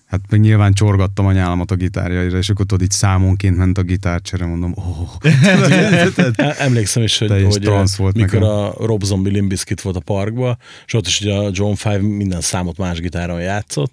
[0.09, 3.83] hát meg nyilván csorgattam a nyálamat a gitárjaira, és akkor tudod, így számonként ment a
[3.83, 5.11] gitárcsere, mondom, oh.
[5.23, 8.49] Em- Emlékszem is, hogy, hogy transz volt mikor nekem.
[8.49, 10.57] a Rob Zombie Limp Bizkit volt a parkba,
[10.87, 13.93] és ott is ugye a John Five minden számot más gitáron játszott,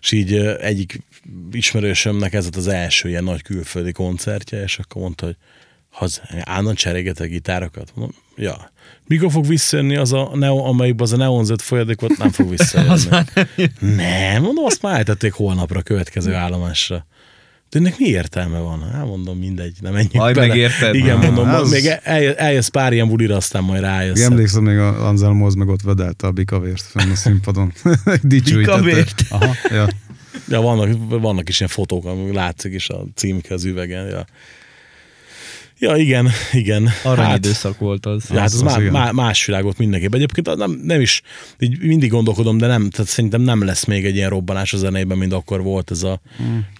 [0.00, 1.02] és így ö, egyik
[1.52, 5.36] ismerősömnek ez volt az első ilyen nagy külföldi koncertje, és akkor mondta, hogy
[5.98, 7.92] az állandóan cserégetek gitárokat.
[7.94, 8.70] Mondom, ja.
[9.06, 12.90] Mikor fog visszajönni az a neo, amelyikben az a Neon folyadék volt, nem fog visszajönni.
[12.96, 13.46] Az már nem.
[13.96, 17.06] Nem, mondom, azt már eltették holnapra a következő állomásra.
[17.70, 18.90] De ennek mi értelme van?
[18.92, 20.46] Hát mondom, mindegy, nem menjünk Majd bele.
[20.46, 20.94] megérted.
[20.94, 24.18] Igen, mondom, az- még el, eljössz pár ilyen bulira, aztán majd rájössz.
[24.18, 27.72] Igen, emlékszem még a Anselmo az meg ott vedelte a bikavért fenn a színpadon.
[28.22, 28.80] Dicsőítette.
[28.82, 29.22] Bikavért?
[29.28, 29.86] Aha, ja.
[30.48, 34.06] Ja, vannak, vannak is ilyen fotók, amik látszik is a címke az üvegen.
[34.06, 34.24] Ja,
[35.78, 36.88] ja igen, igen.
[37.02, 38.24] Aranyidőszak volt az.
[38.30, 40.14] Ja, hát Az- az, az má, más világ volt mindenképp.
[40.14, 41.22] Egyébként nem, nem is,
[41.58, 45.18] így mindig gondolkodom, de nem, tehát szerintem nem lesz még egy ilyen robbanás a zenében,
[45.18, 46.20] mint akkor volt ez a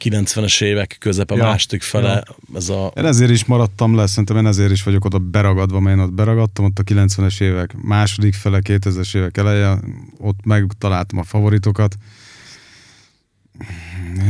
[0.05, 1.43] 90-es évek közepe, Hmm.
[1.43, 2.23] Ja, második fele,
[2.55, 5.97] ez a Én ezért is maradtam le, szerintem én ezért is vagyok oda beragadva, mert
[5.97, 9.79] én ott beragadtam, ott a 90-es évek második fele, 2000-es évek eleje,
[10.19, 11.97] ott megtaláltam a favoritokat.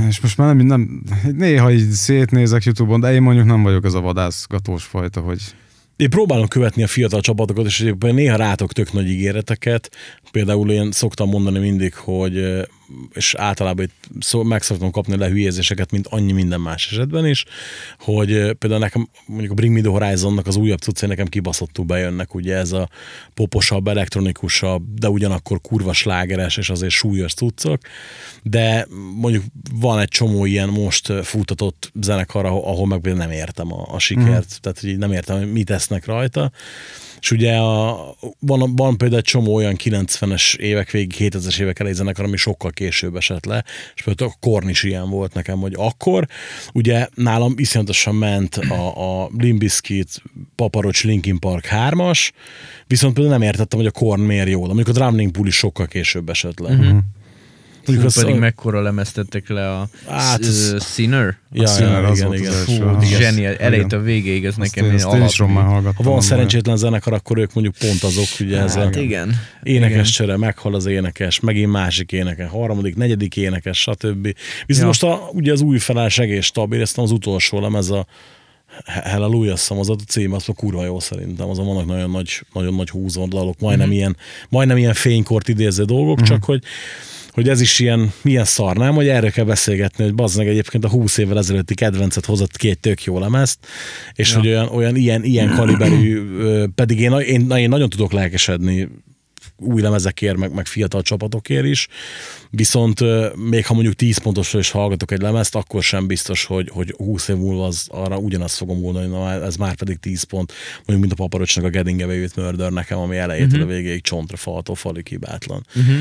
[0.09, 1.03] És most már nem, nem,
[1.33, 5.41] néha így szétnézek Youtube-on, de én mondjuk nem vagyok ez a vadászgatós fajta, hogy
[5.97, 9.91] Én próbálom követni a fiatal csapatokat, és egyébként néha rátok tök nagy ígéreteket.
[10.31, 12.67] Például én szoktam mondani mindig, hogy
[13.13, 17.45] és általában itt szó, meg szoktam kapni le hülyézéseket, mint annyi minden más esetben is,
[17.99, 22.35] hogy például nekem mondjuk a Bring Me The Horizonnak az újabb cuccai nekem kibaszottul bejönnek,
[22.35, 22.89] ugye ez a
[23.35, 27.81] poposabb, elektronikusabb, de ugyanakkor kurva slágeres és azért súlyos cuccok,
[28.43, 33.87] de mondjuk van egy csomó ilyen most futatott zenekar, ahol, ahol meg nem értem a,
[33.91, 34.61] a sikert, mm.
[34.61, 36.51] tehát hogy így nem értem, hogy mit tesznek rajta,
[37.21, 41.95] és ugye a, van, van például egy csomó olyan 90-es évek végig, 2000-es évek elejé
[41.95, 43.65] zenekar, ami sokkal később esett le,
[43.95, 46.27] és például a Korn is ilyen volt nekem, hogy akkor,
[46.73, 50.23] ugye nálam iszonyatosan ment a, a Limp Bizkit,
[50.55, 52.31] Paparocs Linkin Park 3-as,
[52.87, 55.87] viszont például nem értettem, hogy a Korn miért jó, de mondjuk a Drumming Pool sokkal
[55.87, 56.73] később esett le.
[56.73, 56.99] Mm-hmm.
[57.87, 61.37] Fú, pedig mekkora lemeztettek le a Hát, ez- Sinner.
[61.53, 62.59] Ja, Sinner, ja, az igen, volt az igen.
[62.59, 63.53] első, Fú, zseniál.
[63.53, 63.67] Igen.
[63.67, 65.39] Elejétől végéig ez Azt nekem én, én is.
[65.39, 69.35] Ha van szerencsétlen zenekar, akkor ők mondjuk pont azok, ugye ez a Igen.
[69.63, 74.23] énekes csere, meghal az énekes, megint másik énekes, harmadik, negyedik énekes, stb.
[74.67, 74.87] Viszont Ja.
[74.87, 78.07] most a, ugye az új felállás egész stabil, ezt az utolsó lemez a
[79.05, 82.75] Hallelujah, hiszem, az a cím, az már kurva jó szerintem, azon vannak nagyon nagy, nagyon
[82.75, 83.97] nagy húzó dalok, majdnem, Mhm.
[83.97, 84.17] ilyen,
[84.49, 86.63] majdnem ilyen fénykort idéző dolgok, csak hogy
[87.37, 88.95] hogy ez is ilyen, milyen szar, nem?
[88.95, 92.79] Hogy erről kell beszélgetni, hogy bazdmeg egyébként a 20 évvel ezelőtti kedvencet hozott ki egy
[92.79, 93.59] tök jó lemezt,
[94.15, 94.39] és ja.
[94.39, 96.23] hogy olyan, olyan ilyen, ilyen kaliberű,
[96.75, 98.89] pedig én, én, én nagyon tudok lelkesedni
[99.59, 101.89] új lemezekért, meg, meg fiatal csapatokért is,
[102.51, 103.01] viszont
[103.49, 107.29] még ha mondjuk 10 pontosra is hallgatok egy lemezt, akkor sem biztos, hogy, hogy 20
[107.29, 111.13] év múlva az, arra ugyanazt fogom mondani, na ez már pedig 10 pont, mondjuk mint
[111.13, 113.73] a paparocsnak a Getting Away with Murder nekem, ami elejétől uh-huh.
[113.73, 115.67] a végéig csontra faltól falig hibátlan.
[115.75, 115.97] Uh-huh.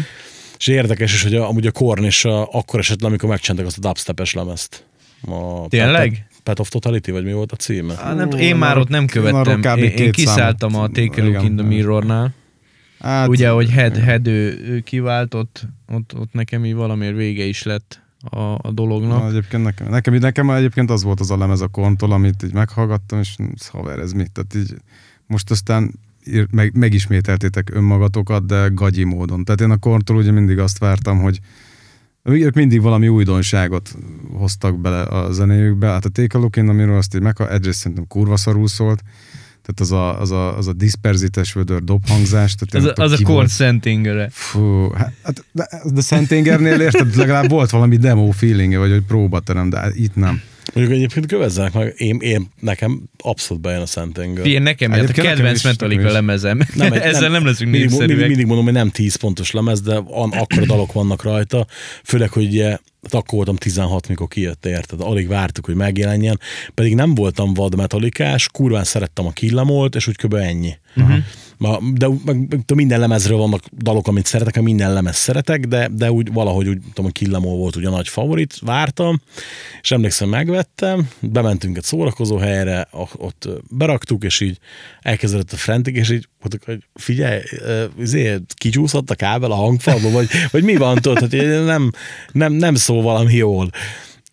[0.58, 3.66] És érdekes is, hogy a, amúgy a Korn is a, akkor esett le, amikor megcsentek
[3.66, 4.86] azt a dubstepes lemezt.
[5.22, 6.10] A Tényleg?
[6.10, 7.94] Pet, Pet of Totality, vagy mi volt a címe?
[7.98, 9.78] Á, nem, tudom, én már ott nem követtem.
[9.78, 10.88] Én, én kiszálltam a.
[10.88, 12.34] Take a Look in the Mirrornál.
[13.00, 17.64] Hát, Ugye, hogy head, head ő, ő kiváltott, ott, ott nekem így valamiért vége is
[17.64, 19.20] lett a, a dolognak.
[19.20, 22.54] Na, egyébként nekem, nekem, nekem egyébként az volt az a lemez a kontól, amit így
[22.54, 23.36] meghallgattam, és
[23.72, 24.32] haver, ez mit?
[24.32, 24.76] Tehát így
[25.28, 25.94] most aztán
[26.28, 29.44] ír- meg, megismételtétek önmagatokat, de gagyi módon.
[29.44, 31.40] Tehát én a kontól ugye mindig azt vártam, hogy
[32.24, 33.96] ők mindig valami újdonságot
[34.34, 35.88] hoztak bele a zenéjükbe.
[35.88, 39.02] Hát a Take a Look in, amiről azt így meg, egyrészt szerintem kurva szarul szólt,
[39.62, 42.56] tehát az a, az a, az a disperzites vödör dobhangzás.
[42.56, 43.48] Tehát Az, a- az a Korn volt.
[43.50, 44.30] Szentingere.
[44.32, 49.80] Fú, hát, de, de Szentingernél érted, legalább volt valami demo feelingje, vagy hogy próbaterem, de
[49.80, 50.42] hát itt nem.
[50.76, 54.42] Mondjuk egyébként kövezzenek meg, én, én nekem abszolút bejön a Szentengő.
[54.42, 56.14] Figyelj, nekem miatt a kedvenc Metallica nekem is.
[56.14, 56.60] lemezem.
[56.94, 58.28] Ezzel nem leszünk mindig, mindig, népszerűek.
[58.28, 61.68] mindig mondom, hogy nem 10 pontos lemez, de an, akkora dalok vannak rajta,
[62.04, 65.02] főleg, hogy ugye, hát akkor voltam 16, mikor kijött, érted?
[65.02, 66.40] Alig vártuk, hogy megjelenjen,
[66.74, 70.34] pedig nem voltam vad metalikás, kurván szerettem a Killamolt, és úgy kb.
[70.34, 70.78] ennyi.
[70.96, 71.18] Uh-huh.
[71.58, 76.12] Ma, de meg, tudom, minden lemezről vannak dalok, amit szeretek, minden lemez szeretek, de, de
[76.12, 79.22] úgy valahogy úgy, tudom, a Killamol volt ugye a nagy favorit, vártam,
[79.82, 82.88] és emlékszem, megvettem, bementünk egy szórakozó helyre,
[83.18, 84.58] ott beraktuk, és így
[85.02, 87.42] elkezdődött a frentik, és így mondtuk, hogy figyelj,
[88.00, 91.92] izé, kicsúszott a kábel a hangfalba, vagy, vagy mi van tudod, hogy nem,
[92.32, 93.70] nem, nem szól valami jól.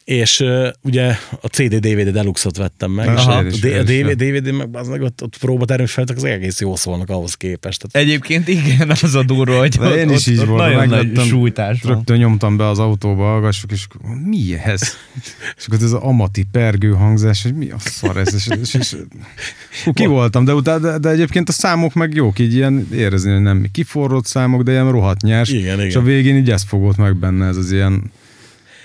[0.04, 3.44] És uh, ugye a CD DVD Deluxe-ot vettem meg, Aha.
[3.44, 6.76] és a, a DVD, DVD meg az meg ott, ott próbatermi feltek, az egész jól
[6.76, 7.86] szólnak ahhoz képest.
[7.88, 11.06] Tehát Egyébként igen, az a durva, hogy De ott, én is így ott voltam, nagyon
[11.06, 11.92] nagy sújtás van.
[11.92, 13.86] Rögtön nyomtam be az autóba, hallgassuk, és
[14.24, 14.80] mi ez?
[15.56, 18.34] és akkor ez az amati pergő hangzás, hogy mi a szar ez?
[18.34, 18.96] És, és, és,
[19.84, 23.32] hú, ki voltam, de, utána, de, de, egyébként a számok meg jók, így ilyen érezni,
[23.32, 25.50] hogy nem kiforrott számok, de ilyen rohadt nyers.
[25.50, 26.02] Igen, És igen.
[26.02, 28.10] a végén így ezt fogott meg benne, ez az ilyen...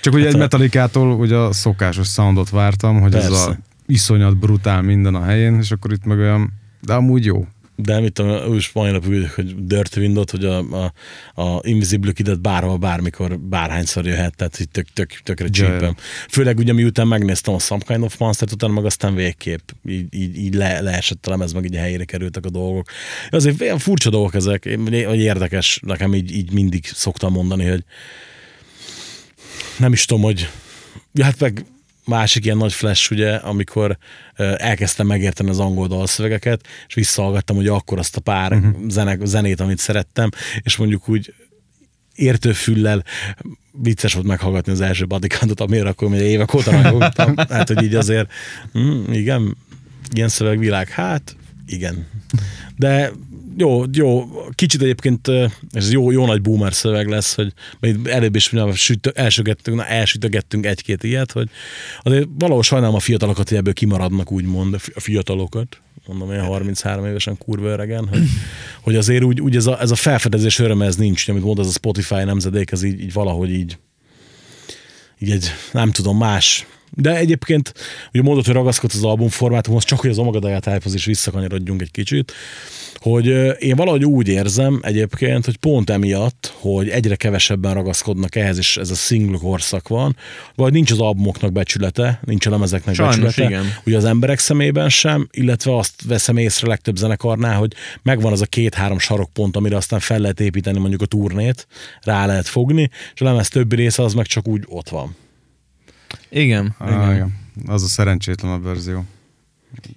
[0.07, 3.49] Csak ugye Hát egy metalikától ugye a szokásos soundot vártam, hogy ez Persze.
[3.49, 7.47] a iszonyat brutál minden a helyén, és akkor itt meg olyan, de amúgy jó.
[7.75, 9.05] De mit tudom, úgy is mai nap
[9.35, 10.93] hogy Dirt Window-t, hogy a, a,
[11.41, 15.95] a Invisible Kid-et bárhol, bármikor, bárhányszor jöhet, tehát így tök, tök, tökre csípem.
[16.29, 20.37] Főleg ugye miután megnéztem a Some Kind of Monster-t, utána meg aztán végképp így, így,
[20.37, 22.89] így le, leesett a lemez, meg így a helyére kerültek a dolgok.
[23.29, 27.83] Azért furcsa dolgok ezek, hogy érdekes, nekem így, így mindig szoktam mondani, hogy
[29.77, 30.49] nem is tudom, hogy
[31.13, 31.65] ja, hát meg
[32.05, 33.97] másik ilyen nagy flash, ugye, amikor
[34.57, 38.67] elkezdtem megérteni az angol dalszövegeket, és visszahallgattam ugye akkor azt a pár Mhm.
[38.67, 38.89] uh-huh.
[38.89, 40.29] zene, zenét, amit szerettem,
[40.61, 41.33] és mondjuk úgy
[42.15, 43.03] értőfüllel
[43.71, 47.35] vicces volt meghallgatni az első bodycount amire akkor még évek óta rajongtam.
[47.49, 48.31] Hát, hogy így azért,
[48.77, 49.57] mm, igen,
[50.13, 52.07] ilyen szövegvilág, hát igen.
[52.75, 53.11] De
[53.59, 55.27] jó, jó, kicsit egyébként,
[55.71, 60.65] ez jó, jó nagy boomer szöveg lesz, hogy mert előbb is sütö, elsütögettünk, na, elsütögettünk
[60.65, 61.49] egy-két ilyet, hogy
[62.01, 66.45] azért valahol sajnálom a fiatalokat, hogy ebből kimaradnak, úgymond, a fi- a fiatalokat, mondom, ilyen
[66.45, 68.23] 33 évesen kurva öregen, hogy,
[68.81, 71.65] hogy azért úgy, úgy ez, a, ez a felfedezés öröme, ez nincs, ugye, amit mondod,
[71.65, 73.77] ez a Spotify nemzedék, ez így, így valahogy így,
[75.19, 76.65] így egy, nem tudom, más.
[76.91, 77.73] De egyébként,
[78.13, 82.33] ugye mondod, hogy ragaszkodsz az albumformátumhoz, csak hogy az Omagadaya Type-hoz is visszakanyarodjunk egy kicsit,
[82.99, 83.25] hogy
[83.59, 88.89] én valahogy úgy érzem egyébként, hogy pont emiatt, hogy egyre kevesebben ragaszkodnak ehhez, és ez
[88.89, 90.15] a single korszak van,
[90.55, 93.73] vagy nincs az albumoknak becsülete, nincs a lemezeknek Sajnos, becsülete, igen.
[93.85, 97.73] ugye az emberek szemében sem, illetve azt veszem észre legtöbb zenekarnál, hogy
[98.03, 101.67] megvan az a két-három sarokpont, amire aztán fel lehet építeni mondjuk a turnét,
[102.01, 105.15] rá lehet fogni, és a lemez többi része az meg csak úgy ott van.
[106.29, 106.75] Igen.
[106.77, 107.13] Ah, igen.
[107.13, 107.33] igen.
[107.65, 109.05] Az a szerencsétlenebb verzió.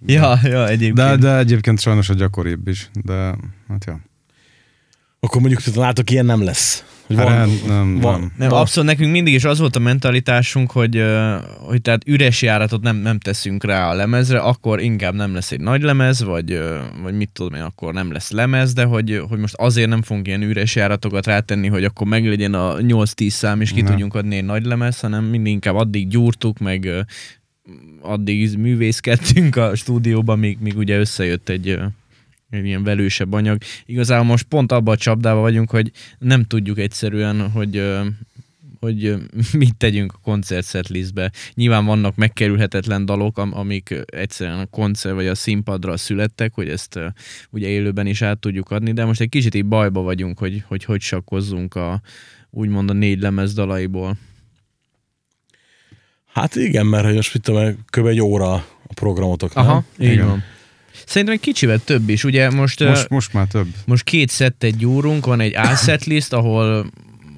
[0.07, 0.95] Ja, ja, egyébként.
[0.95, 3.35] De, de egyébként sajnos a gyakoribb is, de
[3.69, 4.01] hát ja.
[5.21, 6.85] Akkor mondjuk látok, ilyen nem lesz.
[7.11, 8.33] Hogy van, nem, nem, van, nem.
[8.37, 11.05] Nem, abszolút nekünk mindig is az volt a mentalitásunk, hogy,
[11.59, 15.61] hogy tehát üres járatot nem, nem teszünk rá a lemezre, akkor inkább nem lesz egy
[15.61, 16.61] nagy lemez, vagy,
[17.03, 20.27] vagy mit tudom én, akkor nem lesz lemez, de hogy, hogy most azért nem fogunk
[20.27, 23.91] ilyen üres járatokat rátenni, hogy akkor meglegyen a 8-10 szám, és ki Nem.
[23.91, 27.07] tudjunk adni egy nagy lemez, hanem mindig inkább addig gyúrtuk, meg
[28.01, 31.79] addig művészkedtünk a stúdióban, míg, míg ugye összejött egy,
[32.51, 33.59] egy ilyen velősebb anyag.
[33.87, 37.83] Igazából most pont abban a csapdában vagyunk, hogy nem tudjuk egyszerűen, hogy
[38.81, 39.15] hogy
[39.53, 41.33] mit tegyünk a koncert setlistbe.
[41.55, 46.99] Nyilván vannak megkerülhetetlen dalok, am- amik egyszerűen a koncert vagy a színpadra születtek, hogy ezt
[47.51, 50.85] ugye élőben is át tudjuk adni, de most egy kicsit így bajba vagyunk, hogy hogy,
[50.85, 52.01] hogy sakkozzunk a
[52.51, 54.17] úgymond a négy lemez dalaiból.
[56.27, 58.07] Hát igen, mert hogy most mit tudom, kb.
[58.07, 58.53] egy óra
[58.87, 59.67] a programotok, nem?
[59.67, 60.27] Aha, így Igen.
[60.27, 60.43] van.
[61.07, 62.25] Szerintem egy kicsivel több is.
[62.25, 63.67] Ugye most, Most, most, most már több.
[63.85, 66.91] most két szettet gyúrunk, van egy A-set list, ahol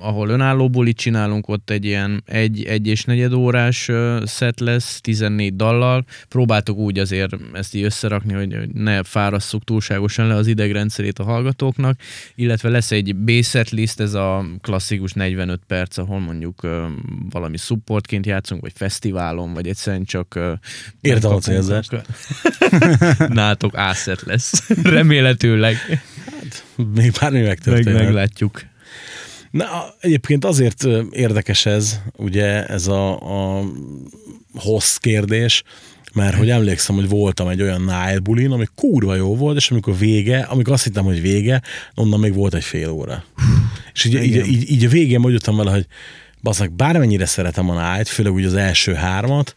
[0.03, 3.91] ahol önálló bulit csinálunk, ott egy ilyen egy, egy és negyed órás
[4.27, 6.05] set lesz, 14 dallal.
[6.29, 11.25] Próbáltuk úgy azért ezt így összerakni, hogy, hogy ne fárasszuk túlságosan le az idegrendszerét a
[11.25, 12.01] hallgatóknak,
[12.35, 16.67] illetve lesz egy B-set list, ez a klasszikus 45 perc, ahol mondjuk
[17.31, 20.39] valami supportként játszunk, vagy fesztiválon, vagy egyszerűen csak
[21.01, 22.03] Értem a célzást.
[23.29, 23.77] Nátok
[24.27, 24.69] lesz.
[24.83, 25.77] Remélhetőleg.
[26.95, 28.05] Még bármi Meg, megtörténhet.
[28.05, 28.61] meglátjuk.
[29.53, 33.13] Na, egyébként azért érdekes ez, ugye ez a,
[33.59, 33.65] a
[34.55, 35.63] hossz kérdés,
[36.13, 39.99] mert hogy emlékszem, hogy voltam egy olyan Nile bulin, ami kurva jó volt, és amikor
[39.99, 41.63] vége, amikor azt hittem, hogy vége,
[41.95, 43.25] onnan még volt egy fél óra.
[43.93, 45.87] És így, így, így, így a végén mondtam vele, hogy
[46.43, 49.57] basznak, bármennyire szeretem a Nile-t, főleg úgy az első hármat,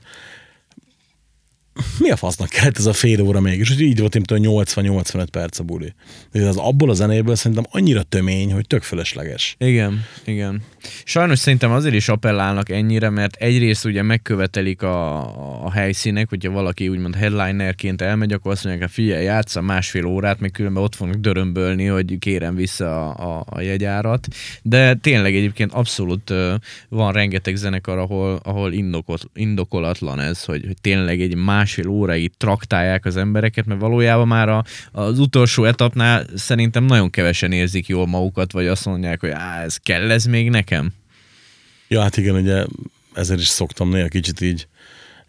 [2.00, 3.70] mi a fasznak kellett ez a fél óra mégis?
[3.70, 5.94] Úgyhogy így volt, mint a 80-85 perc a buli.
[6.32, 9.56] De az abból a zenéből szerintem annyira tömény, hogy tök fölösleges.
[9.60, 10.62] Igen, igen.
[11.04, 16.90] Sajnos szerintem azért is appellálnak ennyire, mert egyrészt ugye megkövetelik a, a helyszínek, hogyha valaki
[16.90, 21.16] úgymond headlinerként elmegy, akkor azt mondják, hogy figyelj, játsza másfél órát, még különben ott fognak
[21.16, 24.28] dörömbölni, hogy kérem vissza a, a, a jegyárat.
[24.62, 26.34] De tényleg egyébként abszolút
[26.90, 31.36] van rengeteg zenekar, ahol, ahol indokot, indokolatlan ez, hogy, hogy tényleg egy
[31.66, 37.52] másfél óráig traktálják az embereket, mert valójában már a, az utolsó etapnál szerintem nagyon kevesen
[37.52, 40.94] érzik jól magukat, vagy azt mondják, hogy Á, ez kell ez még nekem.
[41.88, 42.66] Ja, hát igen, ugye
[43.14, 44.68] ezért is szoktam néha kicsit így,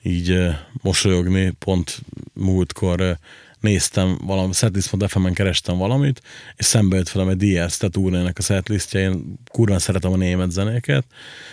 [0.02, 0.38] így
[0.82, 1.50] mosolyogni.
[1.50, 1.98] Pont
[2.32, 3.18] múltkor
[3.60, 6.22] néztem valami, setlist.fm-en kerestem valamit,
[6.56, 11.04] és szembe jött velem egy DRS turnének a setlistje, én kurva szeretem a német zenéket,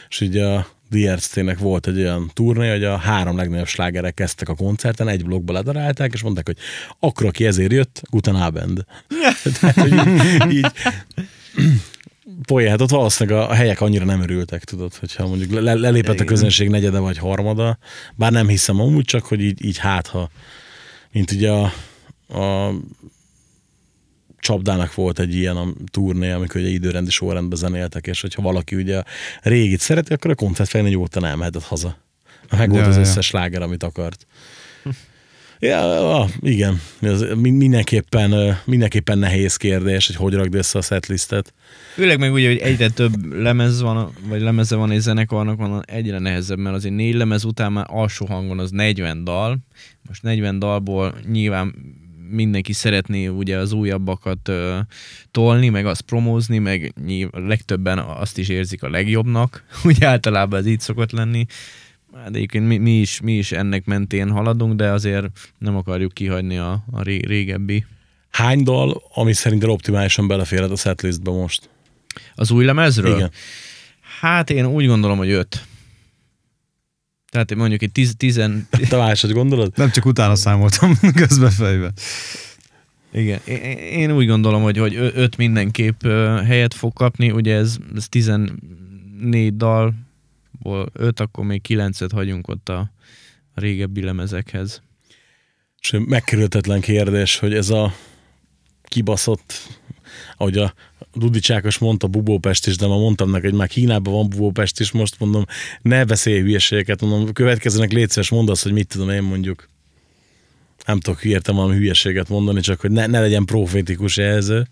[0.10, 4.56] és ugye a DRT-nek volt egy olyan turné, hogy a három legnagyobb slágerek kezdtek a
[4.56, 6.58] koncerten, egy blokkba ledarálták, és mondták, hogy
[7.00, 8.86] akkor, aki ezért jött, Guten Abend.
[9.60, 10.72] Tehát, hogy így, így
[12.46, 16.20] poén, hát ott valószínűleg a, a helyek annyira nem örültek, tudod, hogyha mondjuk le, lelépett
[16.20, 17.78] a közönség negyede vagy harmada,
[18.16, 20.30] bár nem hiszem amúgy, csak hogy így, így hát, ha
[21.12, 21.74] mint ugye a,
[22.40, 22.74] a
[24.44, 29.04] csapdának volt egy ilyen a turné, amikor ugye időrendi sorrendben zenéltek, és hogyha valaki ugye
[29.42, 31.98] régit szereti, akkor a koncertfején egy óta nem mehetett haza.
[32.58, 33.02] Meg volt Ja, az ja.
[33.02, 34.28] összes sláger, amit akart.
[35.60, 36.82] Ja, ah, igen.
[37.02, 41.54] Ez mi- mindenképpen, mindenképpen nehéz kérdés, hogy hogy rakd össze a setlistet.
[41.94, 46.20] Főleg meg ugye, hogy egyre több lemez van, vagy lemeze van és zenekarnak van, egyre
[46.20, 49.58] nehezebb, mert azért négy lemez után már alsó hangon az 40 dal.
[50.08, 51.76] Most 40 dalból nyilván
[52.34, 54.80] mindenki szeretné ugye az újabbakat ö,
[55.32, 56.94] tolni, meg azt promózni, meg
[57.32, 59.64] legtöbben azt is érzik a legjobbnak.
[59.84, 61.46] Ugye általában ez így szokott lenni.
[62.16, 65.26] Hát egyébként mi, mi, is, mi is ennek mentén haladunk, de azért
[65.58, 67.86] nem akarjuk kihagyni a, a ré, régebbi.
[68.30, 71.70] Hány dal, ami szerinted optimálisan beleférhet a setlistbe most?
[72.36, 73.16] Az új lemezről?
[73.16, 73.32] Igen.
[74.20, 75.66] Hát én úgy gondolom, hogy öt.
[77.34, 78.68] Tehát mondjuk egy tiz, tizen...
[78.90, 79.72] Te máshogy gondolod?
[79.76, 81.92] Nem csak utána számoltam közbe fejbe.
[83.12, 83.40] Igen,
[83.92, 86.04] én, úgy gondolom, hogy, hogy öt mindenképp
[86.46, 92.92] helyet fog kapni, ugye ez, ez 14 dalból öt, akkor még kilencet hagyunk ott a,
[93.54, 94.82] a régebbi lemezekhez.
[95.80, 97.94] És megkerülhetetlen kérdés, hogy ez a
[98.84, 99.80] kibaszott,
[100.38, 100.74] ahogy a
[101.14, 104.92] Dudi Csákos mondta Bubópest is, de ma mondtam neki, hogy már Kínában van Bubópest is,
[104.92, 105.46] most mondom,
[105.82, 109.72] ne beszélj hülyeségeket, mondom, következőnek légy szíves, mondd azt, hogy mit tudom én mondjuk.
[110.86, 114.68] Nem tudok értem valami hülyeséget mondani, csak hogy ne, ne legyen profétikus jelző,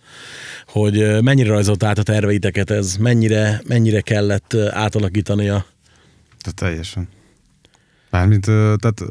[0.68, 5.66] hogy mennyire rajzolt át a terveiteket ez, mennyire, mennyire kellett átalakítani a
[6.40, 7.08] Tehát teljesen.
[8.10, 9.04] Mármint, tehát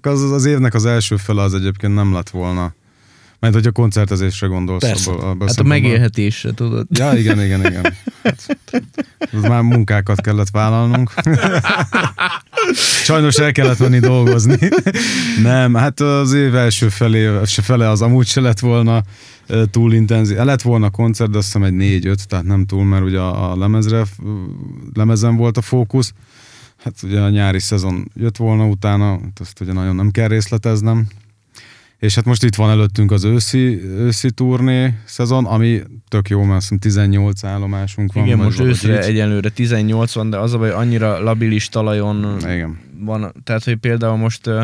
[0.00, 2.74] az, az évnek az első fele az egyébként nem lett volna.
[3.40, 4.82] Mert hogyha koncertezésre gondolsz.
[4.82, 5.10] Persze.
[5.10, 6.86] abból- abból Hát a megélhetésre, tudod.
[6.90, 7.94] Ja, igen, igen, igen.
[8.22, 8.58] Hát,
[9.48, 11.12] már munkákat kellett vállalnunk.
[13.04, 14.58] Sajnos el kellett menni dolgozni.
[15.42, 19.02] Nem, hát az év első felé, se fele az amúgy se lett volna
[19.70, 20.36] túl intenzív.
[20.36, 23.56] Lett volna koncert, de azt hiszem egy négy-öt, tehát nem túl, mert ugye a a
[23.56, 24.02] lemezre,
[24.92, 26.12] lemezen volt a fókusz.
[26.84, 31.06] Hát ugye a nyári szezon jött volna utána, hát azt ugye nagyon nem kell részleteznem.
[32.00, 36.56] És hát most itt van előttünk az őszi, őszi turné szezon, ami tök jó, mert
[36.56, 38.24] azt hiszem 18 állomásunk van.
[38.24, 38.98] Igen, most őszre így.
[38.98, 42.78] egyenlőre 18 van, de az a baj, annyira labilis talajon Igen.
[42.98, 44.62] van, tehát hogy például most uh,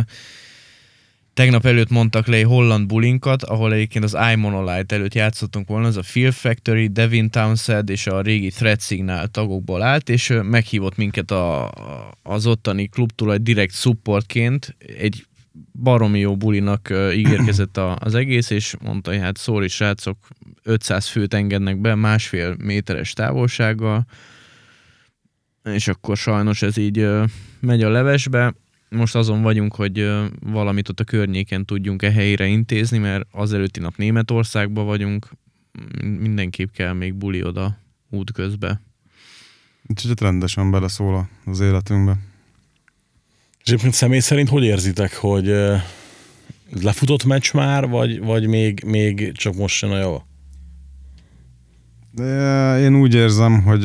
[1.35, 5.97] tegnap előtt mondtak le egy holland bulinkat, ahol egyébként az iMonolite előtt játszottunk volna, az
[5.97, 11.31] a Fear Factory, Devin Townsend és a régi Threat Signal tagokból állt, és meghívott minket
[11.31, 11.73] a-
[12.23, 15.27] az ottani klubtulaj direkt supportként, egy
[15.73, 20.29] baromi jó bulinak ígérkezett a, az egész, és mondta, hogy hát sorry srácok,
[20.63, 24.07] 500 főt engednek be másfél méteres távolsággal,
[25.63, 27.09] és akkor sajnos ez így
[27.61, 28.55] megy a levesbe.
[28.89, 30.11] Most azon vagyunk, hogy
[30.41, 35.29] valamit ott a környéken tudjunk e helyére intézni, mert az előtti nap Németországban vagyunk,
[36.03, 37.79] mindenképp kell még buli oda
[38.11, 38.81] útközbe.
[39.87, 42.19] Úgyhogy ott rendesen beleszól az életünkbe.
[43.67, 45.55] És egyébként személy szerint hogy érzitek, hogy
[46.81, 50.27] lefutott meccs már, vagy, vagy még, még csak most jön a java?
[52.11, 53.85] De én úgy érzem, hogy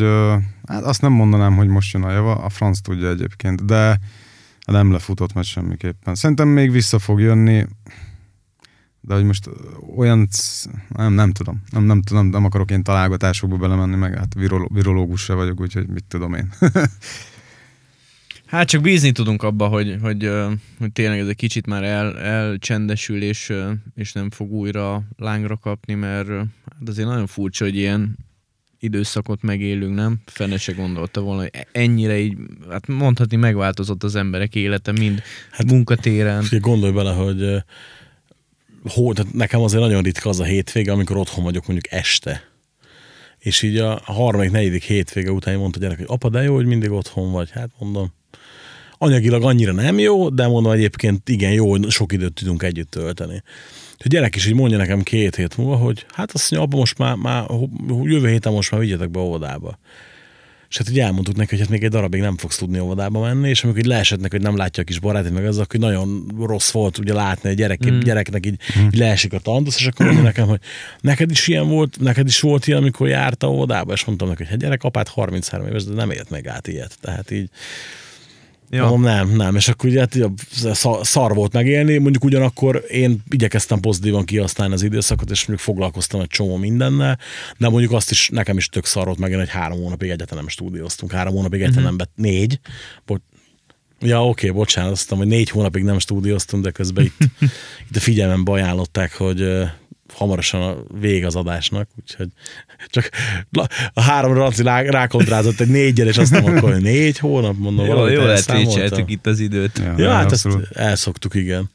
[0.67, 3.99] hát azt nem mondanám, hogy most jön a java, a franc tudja egyébként, de
[4.65, 6.15] nem lefutott meg semmiképpen.
[6.15, 7.65] Szerintem még vissza fog jönni,
[8.99, 9.49] de hogy most
[9.97, 10.27] olyan,
[10.89, 15.21] nem, nem tudom, nem, nem, tudom, nem akarok én találgatásokba belemenni, meg hát viroló, virológus
[15.23, 16.53] se vagyok, úgyhogy mit tudom én.
[18.51, 20.29] Hát csak bízni tudunk abba, hogy, hogy,
[20.79, 23.53] hogy tényleg ez egy kicsit már el, elcsendesül, és,
[23.95, 28.17] és nem fog újra lángra kapni, mert hát azért nagyon furcsa, hogy ilyen
[28.79, 30.19] időszakot megélünk, nem?
[30.25, 32.37] Fene se gondolta volna, hogy ennyire így,
[32.69, 35.21] hát mondhatni megváltozott az emberek élete, mind
[35.51, 36.45] hát, munkatéren.
[36.59, 37.63] Gondolj bele, hogy
[38.83, 42.43] hó, tehát nekem azért nagyon ritka az a hétvége, amikor otthon vagyok mondjuk este.
[43.37, 46.65] És így a harmadik, negyedik hétvége után mondta a gyerek, hogy apa, de jó, hogy
[46.65, 47.49] mindig otthon vagy.
[47.51, 48.19] Hát mondom,
[49.03, 53.43] anyagilag annyira nem jó, de mondom egyébként igen jó, hogy sok időt tudunk együtt tölteni.
[53.97, 56.97] A gyerek is így mondja nekem két hét múlva, hogy hát azt mondja, apa, most
[56.97, 57.45] már, már
[58.03, 59.79] jövő héten most már vigyetek be óvodába.
[60.69, 63.49] És hát így elmondtuk neki, hogy hát még egy darabig nem fogsz tudni óvodába menni,
[63.49, 66.25] és amikor így leesett neki, hogy nem látja a kis barátét, meg az, akkor nagyon
[66.39, 67.99] rossz volt ugye látni a gyerek, mm.
[67.99, 70.59] gyereknek így, így leesik a tantusz, és akkor mondja nekem, hogy
[70.99, 74.51] neked is ilyen volt, neked is volt ilyen, amikor járta óvodába, és mondtam neki, hogy
[74.51, 76.97] hát gyerek, apát 33 éves, de nem élt meg át ilyet.
[77.01, 77.49] Tehát így
[78.73, 78.81] Ja.
[78.81, 79.55] Mondom, nem, nem.
[79.55, 80.17] És akkor ugye hát
[81.01, 86.27] szar, volt megélni, mondjuk ugyanakkor én igyekeztem pozitívan kihasználni az időszakot, és mondjuk foglalkoztam egy
[86.27, 87.19] csomó mindennel,
[87.57, 90.53] de mondjuk azt is nekem is tök szar volt megélni, hogy három hónapig egyáltalán nem
[90.53, 92.59] stúdióztunk, három hónapig egyáltalán nem bet, négy,
[93.05, 93.21] Bo-
[94.03, 97.17] Ja, oké, okay, bocsánat, azt mondtam, hogy négy hónapig nem stúdióztunk, de közben itt,
[97.89, 99.67] itt a figyelmembe ajánlották, hogy
[100.13, 102.27] hamarosan a vég az adásnak, úgyhogy
[102.87, 103.09] csak
[103.93, 107.91] a három ranci rá- rákontrázott egy négyel, és azt mondom, akkor négy hónap, mondom, Jó,
[107.91, 108.73] valahogy jó lehet, elszámoltam.
[108.81, 109.77] récseltük itt az időt.
[109.83, 110.61] Ja, Ja, hát abszolút.
[110.61, 111.69] ezt elszoktuk, igen.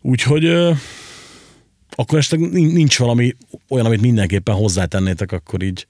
[0.00, 0.72] Úgyhogy ö,
[1.94, 3.36] akkor esetleg nin- nincs valami
[3.68, 5.86] olyan, amit mindenképpen hozzátennétek, akkor így,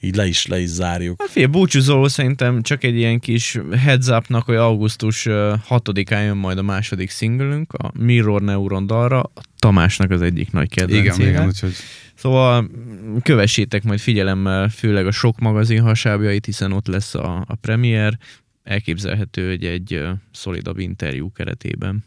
[0.00, 1.20] így le is, le is zárjuk.
[1.20, 6.36] Hát figyelj, búcsúzóló szerintem csak egy ilyen kis heads upnak, hogy augusztus ö, 6-án jön
[6.36, 11.14] majd a második singlünk, a Mirror Neuron dalra, a Tamásnak az egyik nagy kedvencével.
[11.20, 11.74] Igen, igen, úgyhogy
[12.18, 17.54] Szóval mm, kövessétek majd figyelemmel, főleg a sok magazin hasábjait, hiszen ott lesz a, a
[17.54, 18.18] premier.
[18.64, 22.04] Elképzelhető, hogy egy szolidabb interjú keretében.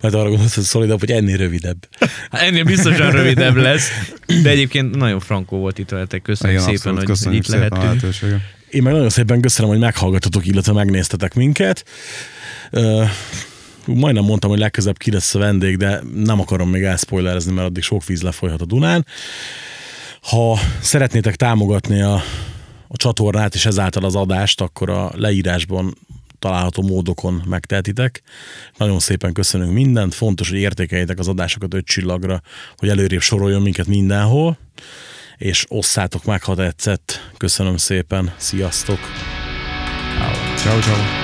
[0.00, 1.88] Mert arra gondolsz, hogy szolidabb, hogy ennél rövidebb.
[2.30, 3.88] Hát ennél biztosan rövidebb lesz,
[4.42, 6.22] de egyébként nagyon frankó volt itt veletek.
[6.22, 8.02] Köszönjük igen, szépen, abszolút, hogy, hogy köszönjük itt szépen a lehettünk.
[8.02, 8.40] lehetőséget.
[8.70, 11.84] Én meg nagyon szépen köszönöm, hogy meghallgatotok, illetve megnéztetek minket.
[13.86, 17.82] Majdnem mondtam, hogy legközebb ki lesz a vendég, de nem akarom még elspoilerezni, mert addig
[17.82, 19.06] sok víz lefolyhat a Dunán.
[20.22, 22.14] Ha szeretnétek támogatni a,
[22.88, 25.94] a csatornát és ezáltal az adást, akkor a leírásban
[26.38, 28.22] található módokon megtehetitek.
[28.76, 30.14] Nagyon szépen köszönünk mindent.
[30.14, 32.42] Fontos, hogy értékeljétek az adásokat öt csillagra,
[32.76, 34.58] hogy előrébb soroljon minket mindenhol,
[35.36, 37.30] és osszátok meg, ha tetszett.
[37.36, 38.34] Köszönöm szépen.
[38.36, 38.98] Sziasztok!
[40.56, 41.23] Ciao, ciao.